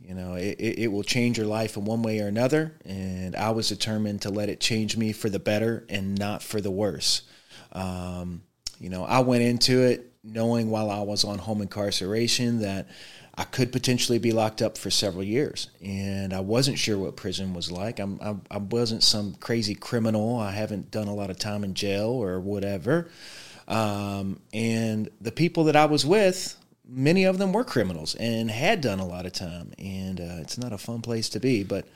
you 0.09 0.15
know, 0.15 0.37
it, 0.37 0.57
it, 0.59 0.89
will 0.91 1.03
change 1.03 1.37
your 1.37 1.47
life 1.47 1.77
in 1.77 1.85
one 1.85 2.03
way 2.03 2.21
or 2.21 2.29
another. 2.29 2.73
And 2.87 3.37
I 3.37 3.51
was 3.51 3.69
determined 3.69 4.23
to 4.23 4.31
let 4.31 4.49
it 4.49 4.59
change 4.59 4.97
me 4.97 5.13
for 5.13 5.29
the 5.29 5.39
better 5.39 5.85
and 5.91 6.19
not 6.19 6.43
for 6.43 6.63
the 6.63 6.71
worse. 6.71 7.23
Um, 7.73 8.41
you 8.81 8.89
know, 8.89 9.05
I 9.05 9.21
went 9.21 9.43
into 9.43 9.83
it 9.83 10.11
knowing 10.25 10.71
while 10.71 10.91
I 10.91 11.03
was 11.03 11.25
on 11.25 11.37
home 11.37 11.61
incarceration 11.61 12.61
that 12.61 12.89
I 13.35 13.45
could 13.45 13.71
potentially 13.71 14.19
be 14.19 14.33
locked 14.33 14.63
up 14.63 14.79
for 14.79 14.91
several 14.91 15.23
years, 15.23 15.69
and 15.85 16.33
I 16.33 16.41
wasn't 16.41 16.79
sure 16.79 16.99
what 16.99 17.15
prison 17.15 17.55
was 17.55 17.71
like. 17.71 18.01
I'm, 18.01 18.19
I, 18.21 18.35
I 18.51 18.59
wasn't 18.59 19.05
some 19.05 19.35
crazy 19.35 19.75
criminal. 19.75 20.39
I 20.39 20.53
haven't 20.53 20.91
done 20.91 21.07
a 21.07 21.15
lot 21.15 21.31
of 21.31 21.39
time 21.39 21.63
in 21.65 21.75
jail 21.75 22.09
or 22.09 22.41
whatever. 22.41 23.11
Um, 23.69 24.41
and 24.53 25.11
the 25.21 25.31
people 25.31 25.65
that 25.65 25.77
I 25.77 25.85
was 25.85 26.05
with, 26.05 26.57
many 26.89 27.25
of 27.25 27.39
them 27.39 27.53
were 27.53 27.65
criminals 27.65 28.15
and 28.15 28.51
had 28.51 28.81
done 28.81 28.99
a 28.99 29.07
lot 29.07 29.27
of 29.27 29.33
time, 29.33 29.73
and 29.79 30.21
uh, 30.21 30.39
it's 30.41 30.59
not 30.59 30.73
a 30.73 30.79
fun 30.79 31.03
place 31.03 31.29
to 31.31 31.41
be. 31.41 31.63
But 31.63 31.87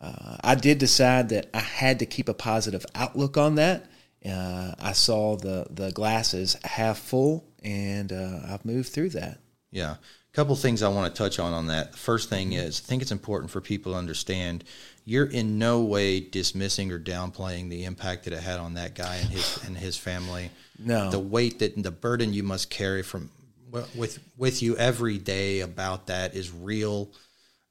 uh, 0.00 0.36
I 0.42 0.54
did 0.54 0.78
decide 0.78 1.28
that 1.30 1.48
I 1.52 1.60
had 1.60 1.98
to 1.98 2.06
keep 2.06 2.28
a 2.28 2.34
positive 2.34 2.86
outlook 2.94 3.36
on 3.36 3.56
that. 3.56 3.86
Uh, 4.24 4.72
I 4.78 4.92
saw 4.92 5.36
the 5.36 5.66
the 5.70 5.90
glasses 5.92 6.56
half 6.64 6.98
full, 6.98 7.44
and 7.62 8.12
uh, 8.12 8.40
I've 8.48 8.64
moved 8.64 8.90
through 8.90 9.10
that. 9.10 9.40
Yeah. 9.70 9.96
A 10.32 10.32
couple 10.32 10.54
things 10.54 10.82
I 10.84 10.88
want 10.88 11.12
to 11.12 11.18
touch 11.18 11.40
on 11.40 11.52
on 11.52 11.66
that. 11.66 11.90
The 11.90 11.98
first 11.98 12.30
thing 12.30 12.52
is, 12.52 12.80
I 12.80 12.86
think 12.86 13.02
it's 13.02 13.10
important 13.10 13.50
for 13.50 13.60
people 13.60 13.92
to 13.92 13.98
understand 13.98 14.62
you're 15.04 15.26
in 15.26 15.58
no 15.58 15.80
way 15.80 16.20
dismissing 16.20 16.92
or 16.92 17.00
downplaying 17.00 17.68
the 17.68 17.84
impact 17.84 18.24
that 18.24 18.32
it 18.32 18.40
had 18.40 18.60
on 18.60 18.74
that 18.74 18.94
guy 18.94 19.16
and 19.16 19.28
his 19.28 19.64
and 19.64 19.76
his 19.76 19.96
family. 19.96 20.50
No. 20.78 21.10
The 21.10 21.18
weight 21.18 21.58
that 21.58 21.82
the 21.82 21.90
burden 21.90 22.32
you 22.32 22.44
must 22.44 22.70
carry 22.70 23.02
from 23.02 23.30
with 23.94 24.18
with 24.36 24.62
you 24.62 24.76
every 24.76 25.18
day 25.18 25.60
about 25.60 26.06
that 26.06 26.34
is 26.34 26.50
real. 26.52 27.10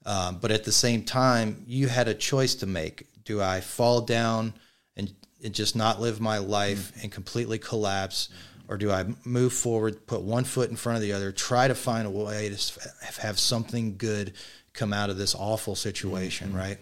Um, 0.06 0.38
but 0.40 0.50
at 0.50 0.64
the 0.64 0.72
same 0.72 1.04
time, 1.04 1.62
you 1.66 1.88
had 1.88 2.08
a 2.08 2.14
choice 2.14 2.54
to 2.56 2.66
make. 2.66 3.06
Do 3.24 3.42
I 3.42 3.60
fall 3.60 4.00
down 4.00 4.54
and, 4.96 5.12
and 5.44 5.54
just 5.54 5.76
not 5.76 6.00
live 6.00 6.20
my 6.20 6.38
life 6.38 6.92
and 7.02 7.12
completely 7.12 7.58
collapse? 7.58 8.30
Or 8.66 8.78
do 8.78 8.90
I 8.90 9.04
move 9.24 9.52
forward, 9.52 10.06
put 10.06 10.22
one 10.22 10.44
foot 10.44 10.70
in 10.70 10.76
front 10.76 10.96
of 10.96 11.02
the 11.02 11.12
other, 11.12 11.32
try 11.32 11.66
to 11.66 11.74
find 11.74 12.06
a 12.06 12.10
way 12.10 12.48
to 12.48 12.80
have 13.20 13.38
something 13.38 13.96
good 13.96 14.32
come 14.72 14.92
out 14.92 15.10
of 15.10 15.18
this 15.18 15.34
awful 15.34 15.74
situation, 15.74 16.54
right? 16.54 16.78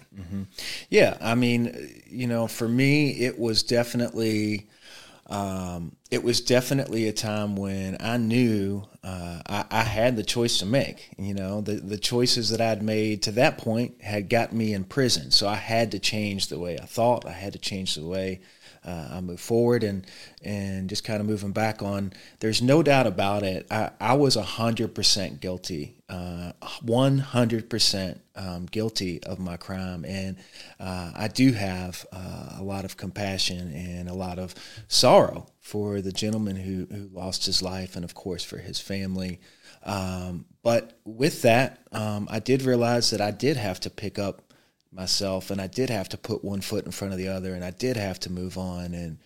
Yeah, 0.90 1.16
I 1.20 1.34
mean, 1.34 2.02
you 2.06 2.26
know, 2.26 2.46
for 2.46 2.68
me, 2.68 3.12
it 3.12 3.38
was 3.38 3.62
definitely, 3.62 4.68
um, 5.28 5.96
it 6.10 6.24
was 6.24 6.40
definitely 6.40 7.06
a 7.06 7.12
time 7.12 7.54
when 7.54 7.96
I 8.00 8.16
knew 8.16 8.84
uh, 9.04 9.42
I, 9.46 9.64
I 9.70 9.82
had 9.82 10.16
the 10.16 10.22
choice 10.22 10.58
to 10.58 10.66
make. 10.66 11.10
You 11.18 11.34
know, 11.34 11.60
the 11.60 11.74
the 11.74 11.98
choices 11.98 12.50
that 12.50 12.60
I'd 12.60 12.82
made 12.82 13.22
to 13.22 13.32
that 13.32 13.58
point 13.58 14.00
had 14.02 14.30
got 14.30 14.52
me 14.52 14.72
in 14.72 14.84
prison, 14.84 15.30
so 15.30 15.46
I 15.46 15.56
had 15.56 15.90
to 15.92 15.98
change 15.98 16.48
the 16.48 16.58
way 16.58 16.78
I 16.78 16.86
thought. 16.86 17.26
I 17.26 17.32
had 17.32 17.52
to 17.52 17.58
change 17.58 17.94
the 17.94 18.06
way. 18.06 18.40
Uh, 18.88 19.16
I 19.16 19.20
moved 19.20 19.40
forward 19.40 19.84
and 19.84 20.06
and 20.42 20.88
just 20.88 21.04
kind 21.04 21.20
of 21.20 21.26
moving 21.26 21.52
back 21.52 21.82
on. 21.82 22.12
There's 22.40 22.62
no 22.62 22.82
doubt 22.82 23.06
about 23.06 23.42
it. 23.42 23.66
I, 23.70 23.90
I 24.00 24.14
was 24.14 24.34
hundred 24.36 24.94
percent 24.94 25.40
guilty, 25.40 25.96
uh, 26.08 26.52
one 26.82 27.18
hundred 27.18 27.68
percent 27.68 28.20
um, 28.34 28.66
guilty 28.66 29.22
of 29.24 29.38
my 29.38 29.56
crime, 29.56 30.04
and 30.04 30.36
uh, 30.80 31.12
I 31.14 31.28
do 31.28 31.52
have 31.52 32.06
uh, 32.12 32.56
a 32.58 32.62
lot 32.62 32.84
of 32.84 32.96
compassion 32.96 33.72
and 33.74 34.08
a 34.08 34.14
lot 34.14 34.38
of 34.38 34.54
sorrow 34.88 35.46
for 35.60 36.00
the 36.00 36.12
gentleman 36.12 36.56
who 36.56 36.86
who 36.90 37.10
lost 37.12 37.46
his 37.46 37.60
life, 37.62 37.96
and 37.96 38.04
of 38.04 38.14
course 38.14 38.42
for 38.42 38.58
his 38.58 38.80
family. 38.80 39.38
Um, 39.84 40.46
but 40.62 40.98
with 41.04 41.42
that, 41.42 41.78
um, 41.92 42.26
I 42.30 42.40
did 42.40 42.62
realize 42.62 43.10
that 43.10 43.20
I 43.20 43.30
did 43.30 43.56
have 43.56 43.80
to 43.80 43.90
pick 43.90 44.18
up 44.18 44.42
myself 44.92 45.50
and 45.50 45.60
I 45.60 45.66
did 45.66 45.90
have 45.90 46.08
to 46.10 46.18
put 46.18 46.42
one 46.42 46.60
foot 46.60 46.86
in 46.86 46.92
front 46.92 47.12
of 47.12 47.18
the 47.18 47.28
other 47.28 47.54
and 47.54 47.64
I 47.64 47.70
did 47.70 47.96
have 47.96 48.18
to 48.20 48.32
move 48.32 48.56
on 48.56 48.94
and 48.94 49.18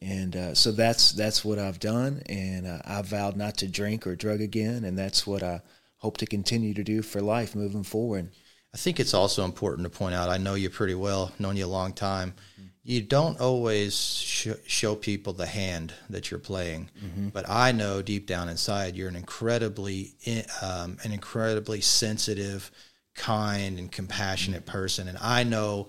and 0.00 0.34
uh, 0.34 0.54
so 0.54 0.72
that's 0.72 1.12
that's 1.12 1.44
what 1.44 1.58
I've 1.58 1.78
done 1.78 2.22
and 2.26 2.66
uh, 2.66 2.78
I 2.84 3.02
vowed 3.02 3.36
not 3.36 3.58
to 3.58 3.68
drink 3.68 4.06
or 4.06 4.16
drug 4.16 4.40
again 4.40 4.84
and 4.84 4.98
that's 4.98 5.26
what 5.26 5.42
I 5.42 5.60
hope 5.98 6.16
to 6.18 6.26
continue 6.26 6.72
to 6.74 6.82
do 6.82 7.02
for 7.02 7.20
life 7.20 7.54
moving 7.54 7.82
forward. 7.84 8.30
I 8.72 8.78
think 8.78 8.98
it's 9.00 9.14
also 9.14 9.44
important 9.44 9.84
to 9.90 9.96
point 9.98 10.14
out. 10.14 10.28
I 10.28 10.38
know 10.38 10.54
you 10.54 10.70
pretty 10.70 10.94
well, 10.94 11.32
known 11.38 11.56
you 11.56 11.66
a 11.66 11.68
long 11.68 11.92
time. 11.92 12.34
You 12.82 13.02
don't 13.02 13.38
always 13.40 13.94
sh- 13.94 14.48
show 14.66 14.94
people 14.94 15.32
the 15.34 15.46
hand 15.46 15.92
that 16.08 16.30
you're 16.30 16.40
playing, 16.40 16.88
but 17.32 17.44
I 17.48 17.72
know 17.72 18.00
deep 18.00 18.26
down 18.26 18.48
inside 18.48 18.96
you're 18.96 19.08
an 19.08 19.16
incredibly, 19.16 20.14
um, 20.62 20.96
an 21.04 21.12
incredibly 21.12 21.82
sensitive, 21.82 22.70
kind, 23.14 23.78
and 23.78 23.90
compassionate 23.90 24.66
person. 24.66 25.08
And 25.08 25.18
I 25.20 25.44
know, 25.44 25.88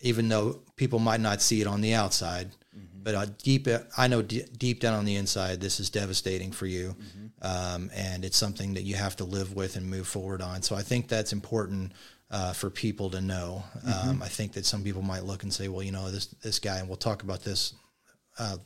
even 0.00 0.28
though 0.28 0.60
people 0.76 0.98
might 0.98 1.20
not 1.20 1.40
see 1.42 1.60
it 1.60 1.66
on 1.66 1.80
the 1.80 1.94
outside, 1.94 2.50
but 3.02 3.14
uh, 3.14 3.26
deep, 3.42 3.68
I 3.98 4.08
know 4.08 4.22
d- 4.22 4.46
deep 4.56 4.80
down 4.80 4.94
on 4.94 5.04
the 5.04 5.16
inside, 5.16 5.60
this 5.60 5.78
is 5.78 5.90
devastating 5.90 6.52
for 6.52 6.66
you, 6.66 6.96
um, 7.42 7.90
and 7.94 8.24
it's 8.24 8.36
something 8.36 8.74
that 8.74 8.82
you 8.82 8.94
have 8.94 9.14
to 9.16 9.24
live 9.24 9.54
with 9.54 9.76
and 9.76 9.86
move 9.86 10.08
forward 10.08 10.40
on. 10.40 10.62
So 10.62 10.74
I 10.74 10.82
think 10.82 11.08
that's 11.08 11.32
important 11.32 11.92
uh, 12.30 12.54
for 12.54 12.70
people 12.70 13.10
to 13.10 13.20
know. 13.20 13.62
Um, 13.86 14.22
I 14.22 14.28
think 14.28 14.52
that 14.52 14.64
some 14.64 14.82
people 14.82 15.02
might 15.02 15.24
look 15.24 15.42
and 15.42 15.52
say, 15.52 15.68
"Well, 15.68 15.82
you 15.82 15.92
know, 15.92 16.10
this 16.10 16.26
this 16.42 16.58
guy," 16.58 16.78
and 16.78 16.88
we'll 16.88 16.96
talk 16.96 17.22
about 17.22 17.44
this 17.44 17.74
uh, 18.38 18.56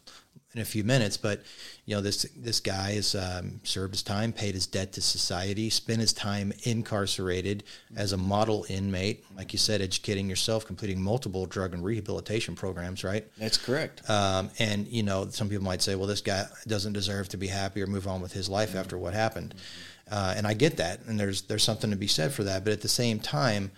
in 0.54 0.60
a 0.60 0.64
few 0.64 0.84
minutes. 0.84 1.16
But 1.16 1.42
you 1.84 1.94
know, 1.94 2.00
this 2.00 2.22
this 2.36 2.60
guy 2.60 2.92
has 2.92 3.14
um, 3.14 3.60
served 3.64 3.94
his 3.94 4.02
time, 4.02 4.32
paid 4.32 4.54
his 4.54 4.66
debt 4.66 4.92
to 4.94 5.00
society, 5.00 5.70
spent 5.70 6.00
his 6.00 6.12
time 6.12 6.52
incarcerated 6.62 7.64
as 7.96 8.12
a 8.12 8.16
model 8.16 8.66
inmate, 8.68 9.24
like 9.36 9.52
you 9.52 9.58
said, 9.58 9.80
educating 9.80 10.28
yourself, 10.28 10.66
completing 10.66 11.00
multiple 11.00 11.46
drug 11.46 11.74
and 11.74 11.84
rehabilitation 11.84 12.54
programs, 12.54 13.04
right? 13.04 13.26
That's 13.38 13.58
correct. 13.58 14.08
Um, 14.08 14.50
and 14.58 14.86
you 14.88 15.02
know, 15.02 15.28
some 15.30 15.48
people 15.48 15.64
might 15.64 15.82
say, 15.82 15.94
"Well, 15.94 16.08
this 16.08 16.20
guy 16.20 16.44
doesn't 16.66 16.92
deserve 16.92 17.28
to 17.30 17.36
be 17.36 17.48
happy 17.48 17.82
or 17.82 17.86
move 17.86 18.06
on 18.06 18.20
with 18.20 18.32
his 18.32 18.48
life 18.48 18.74
after 18.74 18.96
what 18.96 19.14
happened," 19.14 19.54
uh, 20.10 20.34
and 20.36 20.46
I 20.46 20.54
get 20.54 20.78
that, 20.78 21.00
and 21.06 21.18
there's 21.18 21.42
there's 21.42 21.64
something 21.64 21.90
to 21.90 21.96
be 21.96 22.08
said 22.08 22.32
for 22.32 22.44
that. 22.44 22.64
But 22.64 22.72
at 22.72 22.80
the 22.80 22.88
same 22.88 23.20
time, 23.20 23.70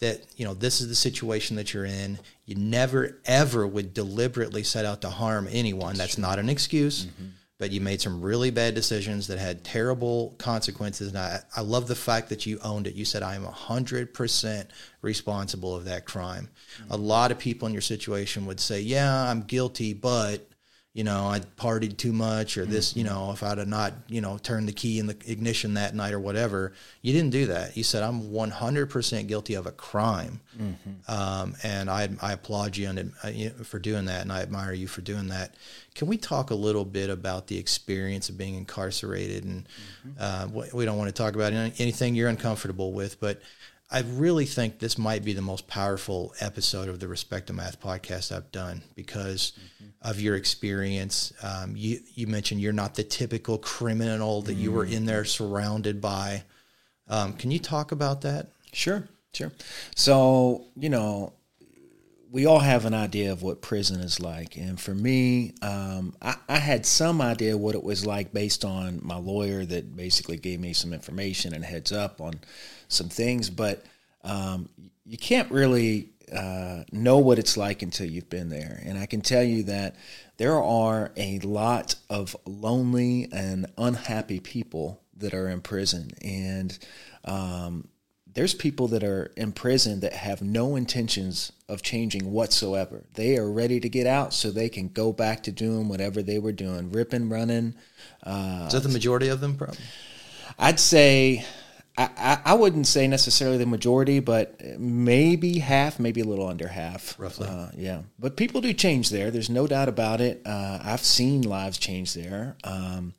that 0.00 0.20
you 0.36 0.44
know, 0.44 0.54
this 0.54 0.80
is 0.80 0.88
the 0.88 0.94
situation 0.94 1.56
that 1.56 1.72
you're 1.72 1.84
in. 1.84 2.18
You 2.44 2.56
never 2.56 3.18
ever 3.24 3.66
would 3.66 3.94
deliberately 3.94 4.62
set 4.62 4.84
out 4.84 5.00
to 5.02 5.10
harm 5.10 5.48
anyone. 5.50 5.96
That's 5.96 6.18
not 6.18 6.38
an 6.38 6.48
excuse. 6.48 7.06
Mm-hmm. 7.06 7.26
But 7.58 7.72
you 7.72 7.80
made 7.80 8.02
some 8.02 8.20
really 8.20 8.50
bad 8.50 8.74
decisions 8.74 9.28
that 9.28 9.38
had 9.38 9.64
terrible 9.64 10.34
consequences. 10.36 11.08
And 11.08 11.16
I, 11.16 11.40
I 11.56 11.62
love 11.62 11.88
the 11.88 11.94
fact 11.94 12.28
that 12.28 12.44
you 12.44 12.58
owned 12.62 12.86
it. 12.86 12.94
You 12.94 13.06
said, 13.06 13.22
I 13.22 13.34
am 13.34 13.44
100% 13.44 14.66
responsible 15.00 15.74
of 15.74 15.86
that 15.86 16.04
crime. 16.04 16.50
Mm-hmm. 16.82 16.92
A 16.92 16.96
lot 16.98 17.30
of 17.32 17.38
people 17.38 17.66
in 17.66 17.72
your 17.72 17.80
situation 17.80 18.44
would 18.44 18.60
say, 18.60 18.80
Yeah, 18.80 19.10
I'm 19.10 19.40
guilty, 19.40 19.94
but 19.94 20.46
you 20.96 21.04
know, 21.04 21.26
I 21.26 21.40
partied 21.58 21.98
too 21.98 22.14
much 22.14 22.56
or 22.56 22.64
this, 22.64 22.96
you 22.96 23.04
know, 23.04 23.30
if 23.30 23.42
I'd 23.42 23.58
have 23.58 23.68
not, 23.68 23.92
you 24.08 24.22
know, 24.22 24.38
turned 24.38 24.66
the 24.66 24.72
key 24.72 24.98
in 24.98 25.06
the 25.06 25.16
ignition 25.26 25.74
that 25.74 25.94
night 25.94 26.14
or 26.14 26.18
whatever. 26.18 26.72
You 27.02 27.12
didn't 27.12 27.32
do 27.32 27.44
that. 27.48 27.76
You 27.76 27.84
said, 27.84 28.02
I'm 28.02 28.30
100% 28.30 29.28
guilty 29.28 29.52
of 29.52 29.66
a 29.66 29.72
crime. 29.72 30.40
Um, 31.06 31.54
and 31.62 31.90
I, 31.90 32.08
I 32.22 32.32
applaud 32.32 32.78
you 32.78 32.88
and, 32.88 33.12
uh, 33.22 33.62
for 33.62 33.78
doing 33.78 34.06
that. 34.06 34.22
And 34.22 34.32
I 34.32 34.40
admire 34.40 34.72
you 34.72 34.86
for 34.86 35.02
doing 35.02 35.28
that. 35.28 35.54
Can 35.94 36.08
we 36.08 36.16
talk 36.16 36.50
a 36.50 36.54
little 36.54 36.86
bit 36.86 37.10
about 37.10 37.48
the 37.48 37.58
experience 37.58 38.30
of 38.30 38.38
being 38.38 38.54
incarcerated? 38.54 39.44
And 39.44 39.68
uh, 40.18 40.48
we 40.50 40.64
we 40.72 40.84
don't 40.86 40.96
want 40.96 41.08
to 41.08 41.22
talk 41.22 41.34
about 41.34 41.52
anything 41.52 42.14
you're 42.14 42.30
uncomfortable 42.30 42.94
with, 42.94 43.20
but 43.20 43.42
I 43.90 44.00
really 44.00 44.46
think 44.46 44.78
this 44.80 44.98
might 44.98 45.24
be 45.24 45.32
the 45.32 45.42
most 45.42 45.68
powerful 45.68 46.34
episode 46.40 46.88
of 46.88 46.98
the 46.98 47.06
Respect 47.06 47.46
to 47.46 47.52
Math 47.52 47.80
podcast 47.80 48.34
I've 48.34 48.50
done 48.50 48.82
because 48.96 49.52
of 50.06 50.20
your 50.20 50.36
experience. 50.36 51.32
Um, 51.42 51.74
you 51.76 51.98
you 52.14 52.28
mentioned 52.28 52.60
you're 52.60 52.72
not 52.72 52.94
the 52.94 53.02
typical 53.02 53.58
criminal 53.58 54.40
that 54.42 54.54
you 54.54 54.70
were 54.70 54.84
in 54.84 55.04
there 55.04 55.24
surrounded 55.24 56.00
by. 56.00 56.44
Um, 57.08 57.32
can 57.32 57.50
you 57.50 57.58
talk 57.58 57.90
about 57.90 58.20
that? 58.22 58.48
Sure, 58.72 59.08
sure. 59.34 59.52
So, 59.96 60.66
you 60.76 60.90
know, 60.90 61.32
we 62.30 62.46
all 62.46 62.60
have 62.60 62.84
an 62.84 62.94
idea 62.94 63.32
of 63.32 63.42
what 63.42 63.62
prison 63.62 64.00
is 64.00 64.20
like. 64.20 64.56
And 64.56 64.80
for 64.80 64.94
me, 64.94 65.54
um, 65.62 66.14
I, 66.22 66.36
I, 66.48 66.58
had 66.58 66.84
some 66.84 67.20
idea 67.20 67.56
what 67.56 67.74
it 67.76 67.82
was 67.82 68.04
like 68.04 68.32
based 68.32 68.64
on 68.64 69.00
my 69.02 69.16
lawyer 69.16 69.64
that 69.64 69.96
basically 69.96 70.36
gave 70.36 70.58
me 70.58 70.72
some 70.72 70.92
information 70.92 71.54
and 71.54 71.64
heads 71.64 71.92
up 71.92 72.20
on 72.20 72.34
some 72.88 73.08
things. 73.08 73.50
But 73.50 73.84
um, 74.24 74.68
you 75.04 75.16
can't 75.16 75.50
really 75.50 76.10
uh, 76.34 76.84
know 76.92 77.18
what 77.18 77.38
it's 77.38 77.56
like 77.56 77.82
until 77.82 78.06
you've 78.06 78.30
been 78.30 78.48
there. 78.48 78.82
And 78.84 78.98
I 78.98 79.06
can 79.06 79.20
tell 79.20 79.42
you 79.42 79.64
that 79.64 79.96
there 80.36 80.60
are 80.62 81.12
a 81.16 81.38
lot 81.40 81.94
of 82.10 82.36
lonely 82.44 83.28
and 83.32 83.66
unhappy 83.78 84.40
people 84.40 85.02
that 85.18 85.34
are 85.34 85.48
in 85.48 85.60
prison. 85.60 86.10
And 86.22 86.78
um, 87.24 87.88
there's 88.36 88.54
people 88.54 88.88
that 88.88 89.02
are 89.02 89.32
in 89.36 89.52
prison 89.52 90.00
that 90.00 90.12
have 90.12 90.42
no 90.42 90.76
intentions 90.76 91.52
of 91.68 91.80
changing 91.82 92.30
whatsoever. 92.32 93.04
They 93.14 93.38
are 93.38 93.50
ready 93.50 93.80
to 93.80 93.88
get 93.88 94.06
out 94.06 94.34
so 94.34 94.50
they 94.50 94.68
can 94.68 94.88
go 94.88 95.12
back 95.12 95.44
to 95.44 95.52
doing 95.52 95.88
whatever 95.88 96.22
they 96.22 96.38
were 96.38 96.52
doing, 96.52 96.92
ripping, 96.92 97.30
running. 97.30 97.74
Uh, 98.22 98.64
Is 98.66 98.74
that 98.74 98.82
the 98.82 98.90
majority 98.90 99.28
of 99.28 99.40
them? 99.40 99.56
Probably. 99.56 99.78
I'd 100.58 100.80
say 100.80 101.44
I, 101.98 102.38
I 102.44 102.54
wouldn't 102.54 102.86
say 102.86 103.06
necessarily 103.08 103.56
the 103.56 103.66
majority, 103.66 104.20
but 104.20 104.60
maybe 104.78 105.58
half, 105.58 105.98
maybe 105.98 106.20
a 106.20 106.24
little 106.24 106.46
under 106.46 106.68
half. 106.68 107.18
Roughly. 107.18 107.48
Uh, 107.48 107.70
yeah. 107.74 108.02
But 108.18 108.36
people 108.36 108.60
do 108.60 108.72
change 108.72 109.10
there. 109.10 109.30
There's 109.30 109.48
no 109.48 109.66
doubt 109.66 109.88
about 109.88 110.20
it. 110.20 110.42
Uh, 110.44 110.78
I've 110.82 111.00
seen 111.00 111.42
lives 111.42 111.78
change 111.78 112.12
there. 112.12 112.56
Um, 112.64 113.14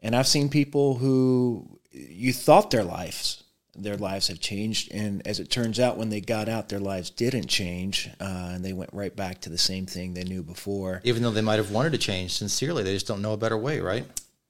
and 0.00 0.14
I've 0.14 0.28
seen 0.28 0.48
people 0.48 0.94
who 0.94 1.80
you 1.90 2.32
thought 2.32 2.70
their 2.70 2.84
lives 2.84 3.44
their 3.76 3.96
lives 3.96 4.28
have 4.28 4.40
changed. 4.40 4.92
And 4.92 5.26
as 5.26 5.40
it 5.40 5.50
turns 5.50 5.80
out, 5.80 5.96
when 5.96 6.08
they 6.08 6.20
got 6.20 6.48
out, 6.48 6.68
their 6.68 6.80
lives 6.80 7.10
didn't 7.10 7.48
change, 7.48 8.08
uh, 8.20 8.52
and 8.52 8.64
they 8.64 8.72
went 8.72 8.90
right 8.92 9.14
back 9.14 9.40
to 9.42 9.50
the 9.50 9.58
same 9.58 9.86
thing 9.86 10.14
they 10.14 10.24
knew 10.24 10.42
before. 10.42 11.00
Even 11.04 11.22
though 11.22 11.30
they 11.30 11.40
might 11.40 11.56
have 11.56 11.70
wanted 11.70 11.92
to 11.92 11.98
change 11.98 12.32
sincerely, 12.32 12.82
they 12.82 12.94
just 12.94 13.06
don't 13.06 13.22
know 13.22 13.32
a 13.32 13.36
better 13.36 13.58
way, 13.58 13.80
right? 13.80 14.06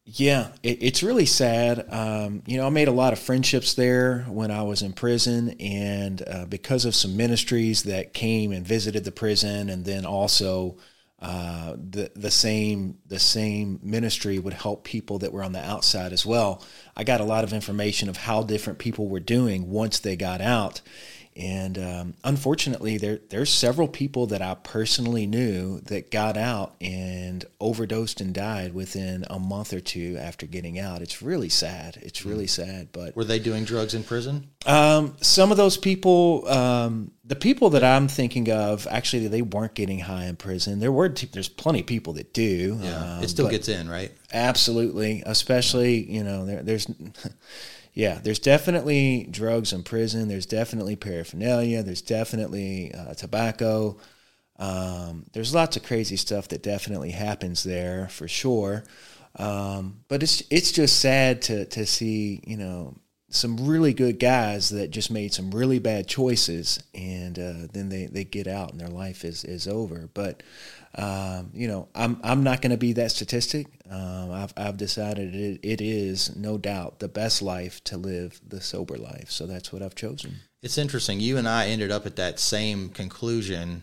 Yeah, 0.06 0.48
it, 0.62 0.82
it's 0.82 1.02
really 1.02 1.24
sad. 1.26 1.86
Um, 1.90 2.42
you 2.46 2.58
know, 2.58 2.66
I 2.66 2.70
made 2.70 2.88
a 2.88 2.92
lot 2.92 3.12
of 3.14 3.18
friendships 3.18 3.74
there 3.74 4.20
when 4.28 4.50
I 4.50 4.62
was 4.62 4.82
in 4.82 4.92
prison, 4.92 5.50
and 5.58 6.22
uh, 6.28 6.44
because 6.46 6.84
of 6.84 6.94
some 6.94 7.16
ministries 7.16 7.84
that 7.84 8.12
came 8.12 8.52
and 8.52 8.66
visited 8.66 9.04
the 9.04 9.12
prison, 9.12 9.70
and 9.70 9.84
then 9.84 10.04
also 10.04 10.76
uh, 11.20 11.74
the 11.90 12.10
the 12.14 12.30
same 12.30 12.98
the 13.06 13.18
same 13.18 13.80
ministry 13.82 14.38
would 14.38 14.52
help 14.52 14.84
people 14.84 15.20
that 15.20 15.32
were 15.32 15.42
on 15.42 15.52
the 15.52 15.64
outside 15.64 16.12
as 16.12 16.26
well. 16.26 16.62
I 16.94 17.02
got 17.04 17.22
a 17.22 17.24
lot 17.24 17.44
of 17.44 17.54
information 17.54 18.10
of 18.10 18.18
how 18.18 18.42
different 18.42 18.78
people 18.78 19.08
were 19.08 19.20
doing 19.20 19.70
once 19.70 20.00
they 20.00 20.16
got 20.16 20.42
out, 20.42 20.82
and 21.36 21.78
um, 21.78 22.14
unfortunately, 22.22 22.96
there 22.96 23.18
there's 23.30 23.52
several 23.52 23.88
people 23.88 24.26
that 24.28 24.40
I 24.40 24.54
personally 24.54 25.26
knew 25.26 25.80
that 25.80 26.12
got 26.12 26.36
out 26.36 26.76
and 26.80 27.44
overdosed 27.58 28.20
and 28.20 28.32
died 28.32 28.72
within 28.72 29.24
a 29.28 29.40
month 29.40 29.72
or 29.72 29.80
two 29.80 30.16
after 30.20 30.46
getting 30.46 30.78
out. 30.78 31.02
It's 31.02 31.22
really 31.22 31.48
sad. 31.48 31.98
It's 32.00 32.20
hmm. 32.20 32.28
really 32.28 32.46
sad. 32.46 32.90
But 32.92 33.16
were 33.16 33.24
they 33.24 33.40
doing 33.40 33.64
drugs 33.64 33.94
in 33.94 34.04
prison? 34.04 34.48
Um, 34.64 35.16
some 35.22 35.50
of 35.50 35.56
those 35.56 35.76
people, 35.76 36.46
um, 36.48 37.10
the 37.24 37.36
people 37.36 37.70
that 37.70 37.82
I'm 37.82 38.06
thinking 38.06 38.50
of, 38.52 38.86
actually, 38.88 39.26
they 39.26 39.42
weren't 39.42 39.74
getting 39.74 39.98
high 39.98 40.26
in 40.26 40.36
prison. 40.36 40.78
There 40.78 40.92
were 40.92 41.08
there's 41.08 41.48
plenty 41.48 41.80
of 41.80 41.86
people 41.86 42.12
that 42.12 42.32
do. 42.32 42.78
Yeah, 42.80 43.18
it 43.18 43.22
um, 43.22 43.28
still 43.28 43.48
gets 43.48 43.68
in, 43.68 43.90
right? 43.90 44.12
Absolutely, 44.32 45.24
especially 45.26 46.08
you 46.08 46.22
know 46.22 46.46
there, 46.46 46.62
there's. 46.62 46.86
yeah, 47.94 48.18
there's 48.22 48.40
definitely 48.40 49.28
drugs 49.30 49.72
in 49.72 49.84
prison. 49.84 50.28
There's 50.28 50.46
definitely 50.46 50.96
paraphernalia. 50.96 51.82
There's 51.84 52.02
definitely 52.02 52.92
uh, 52.92 53.14
tobacco. 53.14 53.98
Um, 54.58 55.26
there's 55.32 55.54
lots 55.54 55.76
of 55.76 55.84
crazy 55.84 56.16
stuff 56.16 56.48
that 56.48 56.62
definitely 56.62 57.12
happens 57.12 57.62
there 57.62 58.08
for 58.08 58.26
sure. 58.26 58.84
Um, 59.36 60.00
but 60.08 60.22
it's 60.22 60.42
it's 60.50 60.72
just 60.72 61.00
sad 61.00 61.42
to 61.42 61.66
to 61.66 61.86
see 61.86 62.40
you 62.46 62.56
know 62.56 62.96
some 63.34 63.66
really 63.66 63.92
good 63.92 64.18
guys 64.18 64.68
that 64.70 64.90
just 64.90 65.10
made 65.10 65.34
some 65.34 65.50
really 65.50 65.78
bad 65.78 66.06
choices 66.06 66.82
and 66.94 67.38
uh, 67.38 67.66
then 67.72 67.88
they, 67.88 68.06
they 68.06 68.24
get 68.24 68.46
out 68.46 68.70
and 68.70 68.80
their 68.80 68.88
life 68.88 69.24
is, 69.24 69.44
is 69.44 69.66
over. 69.66 70.08
But 70.14 70.42
um, 70.96 71.50
you 71.52 71.66
know, 71.66 71.88
I'm 71.94 72.20
I'm 72.22 72.44
not 72.44 72.62
going 72.62 72.70
to 72.70 72.76
be 72.76 72.92
that 72.92 73.10
statistic. 73.10 73.66
Um, 73.90 74.30
I've 74.30 74.54
I've 74.56 74.76
decided 74.76 75.34
it, 75.34 75.60
it 75.62 75.80
is 75.80 76.36
no 76.36 76.56
doubt 76.56 77.00
the 77.00 77.08
best 77.08 77.42
life 77.42 77.82
to 77.84 77.96
live 77.96 78.40
the 78.46 78.60
sober 78.60 78.96
life. 78.96 79.30
So 79.30 79.46
that's 79.46 79.72
what 79.72 79.82
I've 79.82 79.96
chosen. 79.96 80.36
It's 80.62 80.78
interesting. 80.78 81.18
You 81.18 81.36
and 81.36 81.48
I 81.48 81.66
ended 81.66 81.90
up 81.90 82.06
at 82.06 82.16
that 82.16 82.38
same 82.38 82.90
conclusion 82.90 83.82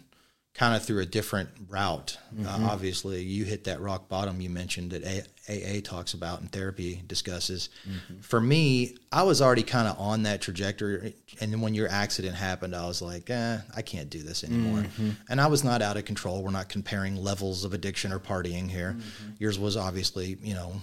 kind 0.53 0.75
of 0.75 0.83
through 0.83 1.01
a 1.01 1.05
different 1.05 1.49
route. 1.67 2.17
Mm-hmm. 2.33 2.45
Uh, 2.45 2.69
obviously, 2.69 3.23
you 3.23 3.43
hit 3.43 3.65
that 3.65 3.81
rock 3.81 4.07
bottom 4.07 4.39
you 4.39 4.49
mentioned 4.49 4.91
that 4.91 5.27
AA 5.51 5.81
talks 5.83 6.13
about 6.13 6.41
and 6.41 6.51
therapy 6.51 7.01
discusses. 7.07 7.69
Mm-hmm. 7.87 8.21
For 8.21 8.39
me, 8.39 8.97
I 9.11 9.23
was 9.23 9.41
already 9.41 9.63
kind 9.63 9.87
of 9.87 9.99
on 9.99 10.23
that 10.23 10.41
trajectory. 10.41 11.15
And 11.39 11.51
then 11.51 11.61
when 11.61 11.73
your 11.73 11.89
accident 11.89 12.35
happened, 12.35 12.75
I 12.75 12.85
was 12.87 13.01
like, 13.01 13.29
eh, 13.29 13.57
I 13.75 13.81
can't 13.81 14.09
do 14.09 14.23
this 14.23 14.43
anymore. 14.43 14.83
Mm-hmm. 14.83 15.09
And 15.29 15.41
I 15.41 15.47
was 15.47 15.63
not 15.63 15.81
out 15.81 15.97
of 15.97 16.05
control. 16.05 16.43
We're 16.43 16.51
not 16.51 16.69
comparing 16.69 17.15
levels 17.15 17.65
of 17.65 17.73
addiction 17.73 18.11
or 18.11 18.19
partying 18.19 18.69
here. 18.69 18.95
Mm-hmm. 18.97 19.31
Yours 19.39 19.59
was 19.59 19.77
obviously, 19.77 20.37
you 20.41 20.53
know, 20.53 20.73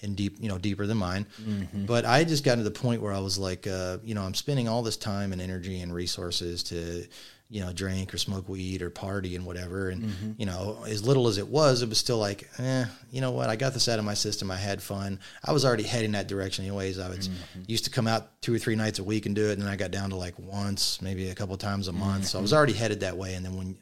in 0.00 0.14
deep, 0.14 0.36
you 0.38 0.48
know, 0.48 0.58
deeper 0.58 0.86
than 0.86 0.98
mine. 0.98 1.26
Mm-hmm. 1.42 1.86
But 1.86 2.04
I 2.04 2.24
just 2.24 2.44
got 2.44 2.56
to 2.56 2.62
the 2.62 2.70
point 2.70 3.00
where 3.00 3.12
I 3.12 3.20
was 3.20 3.38
like, 3.38 3.66
uh, 3.66 3.98
you 4.04 4.14
know, 4.14 4.22
I'm 4.22 4.34
spending 4.34 4.68
all 4.68 4.82
this 4.82 4.96
time 4.96 5.32
and 5.32 5.40
energy 5.40 5.80
and 5.80 5.92
resources 5.92 6.62
to 6.64 7.06
you 7.50 7.60
know, 7.60 7.72
drink 7.72 8.12
or 8.12 8.18
smoke 8.18 8.48
weed 8.48 8.82
or 8.82 8.90
party 8.90 9.36
and 9.36 9.44
whatever. 9.44 9.90
And, 9.90 10.02
mm-hmm. 10.02 10.32
you 10.38 10.46
know, 10.46 10.82
as 10.88 11.06
little 11.06 11.28
as 11.28 11.38
it 11.38 11.46
was, 11.46 11.82
it 11.82 11.88
was 11.88 11.98
still 11.98 12.18
like, 12.18 12.48
eh, 12.58 12.84
you 13.10 13.20
know 13.20 13.30
what? 13.30 13.50
I 13.50 13.56
got 13.56 13.74
this 13.74 13.88
out 13.88 13.98
of 13.98 14.04
my 14.04 14.14
system. 14.14 14.50
I 14.50 14.56
had 14.56 14.82
fun. 14.82 15.20
I 15.44 15.52
was 15.52 15.64
already 15.64 15.82
heading 15.82 16.12
that 16.12 16.26
direction 16.26 16.64
anyways. 16.64 16.98
I 16.98 17.08
was 17.08 17.28
mm-hmm. 17.28 17.62
used 17.66 17.84
to 17.84 17.90
come 17.90 18.08
out 18.08 18.40
two 18.40 18.54
or 18.54 18.58
three 18.58 18.76
nights 18.76 18.98
a 18.98 19.04
week 19.04 19.26
and 19.26 19.36
do 19.36 19.50
it. 19.50 19.52
And 19.52 19.62
then 19.62 19.68
I 19.68 19.76
got 19.76 19.90
down 19.90 20.10
to 20.10 20.16
like 20.16 20.38
once, 20.38 21.00
maybe 21.02 21.28
a 21.28 21.34
couple 21.34 21.56
times 21.56 21.88
a 21.88 21.92
month. 21.92 22.22
Mm-hmm. 22.22 22.24
So 22.24 22.38
I 22.38 22.42
was 22.42 22.52
already 22.52 22.72
headed 22.72 23.00
that 23.00 23.16
way. 23.16 23.34
And 23.34 23.44
then 23.44 23.56
when, 23.56 23.78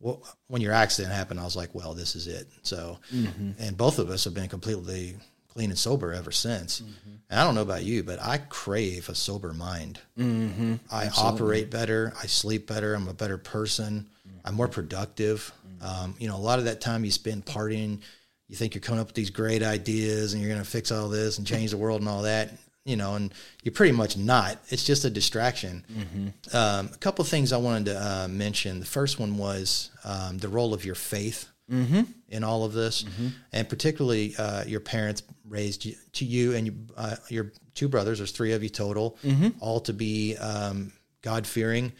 well, 0.00 0.22
when 0.48 0.60
your 0.60 0.72
accident 0.72 1.14
happened, 1.14 1.40
I 1.40 1.44
was 1.44 1.56
like, 1.56 1.74
well, 1.74 1.94
this 1.94 2.16
is 2.16 2.26
it. 2.26 2.48
So, 2.62 2.98
mm-hmm. 3.12 3.52
and 3.58 3.76
both 3.76 3.98
of 3.98 4.10
us 4.10 4.24
have 4.24 4.34
been 4.34 4.48
completely 4.48 5.16
clean 5.54 5.70
and 5.70 5.78
sober 5.78 6.12
ever 6.12 6.32
since. 6.32 6.80
Mm-hmm. 6.80 7.10
And 7.30 7.40
I 7.40 7.44
don't 7.44 7.54
know 7.54 7.62
about 7.62 7.84
you, 7.84 8.02
but 8.02 8.20
I 8.20 8.38
crave 8.38 9.08
a 9.08 9.14
sober 9.14 9.54
mind. 9.54 10.00
Mm-hmm. 10.18 10.74
I 10.90 11.06
Absolutely. 11.06 11.34
operate 11.34 11.70
better. 11.70 12.12
I 12.20 12.26
sleep 12.26 12.66
better. 12.66 12.94
I'm 12.94 13.08
a 13.08 13.14
better 13.14 13.38
person. 13.38 14.08
Mm-hmm. 14.26 14.38
I'm 14.44 14.54
more 14.54 14.68
productive. 14.68 15.52
Mm-hmm. 15.66 16.04
Um, 16.04 16.14
you 16.18 16.28
know, 16.28 16.36
a 16.36 16.38
lot 16.38 16.58
of 16.58 16.66
that 16.66 16.80
time 16.80 17.04
you 17.04 17.10
spend 17.10 17.46
partying, 17.46 18.00
you 18.48 18.56
think 18.56 18.74
you're 18.74 18.82
coming 18.82 19.00
up 19.00 19.06
with 19.06 19.16
these 19.16 19.30
great 19.30 19.62
ideas 19.62 20.32
and 20.32 20.42
you're 20.42 20.50
going 20.50 20.62
to 20.62 20.68
fix 20.70 20.90
all 20.90 21.08
this 21.08 21.38
and 21.38 21.46
change 21.46 21.70
the 21.70 21.76
world 21.76 22.00
and 22.00 22.08
all 22.08 22.22
that. 22.22 22.50
You 22.84 22.96
know, 22.96 23.14
and 23.14 23.32
you're 23.62 23.72
pretty 23.72 23.92
much 23.92 24.18
not. 24.18 24.58
It's 24.68 24.84
just 24.84 25.06
a 25.06 25.10
distraction. 25.10 25.86
Mm-hmm. 25.90 26.54
Um, 26.54 26.90
a 26.92 26.98
couple 26.98 27.24
things 27.24 27.50
I 27.50 27.56
wanted 27.56 27.86
to 27.86 27.98
uh, 27.98 28.28
mention. 28.28 28.78
The 28.78 28.84
first 28.84 29.18
one 29.18 29.38
was 29.38 29.90
um, 30.04 30.36
the 30.36 30.50
role 30.50 30.74
of 30.74 30.84
your 30.84 30.94
faith 30.94 31.48
mm-hmm. 31.70 32.02
in 32.28 32.44
all 32.44 32.64
of 32.64 32.72
this, 32.72 33.04
mm-hmm. 33.04 33.28
and 33.52 33.68
particularly 33.68 34.34
uh, 34.36 34.64
your 34.64 34.80
parents 34.80 35.22
raised 35.48 35.84
you, 35.84 35.94
to 36.12 36.24
you 36.24 36.54
and 36.54 36.66
you, 36.66 36.74
uh, 36.96 37.16
your 37.28 37.52
two 37.74 37.88
brothers. 37.88 38.18
There's 38.18 38.32
three 38.32 38.52
of 38.52 38.62
you 38.62 38.68
total, 38.68 39.18
mm-hmm. 39.24 39.48
all 39.60 39.80
to 39.80 39.92
be 39.92 40.36
um, 40.36 40.92
God 41.22 41.46
fearing. 41.46 41.92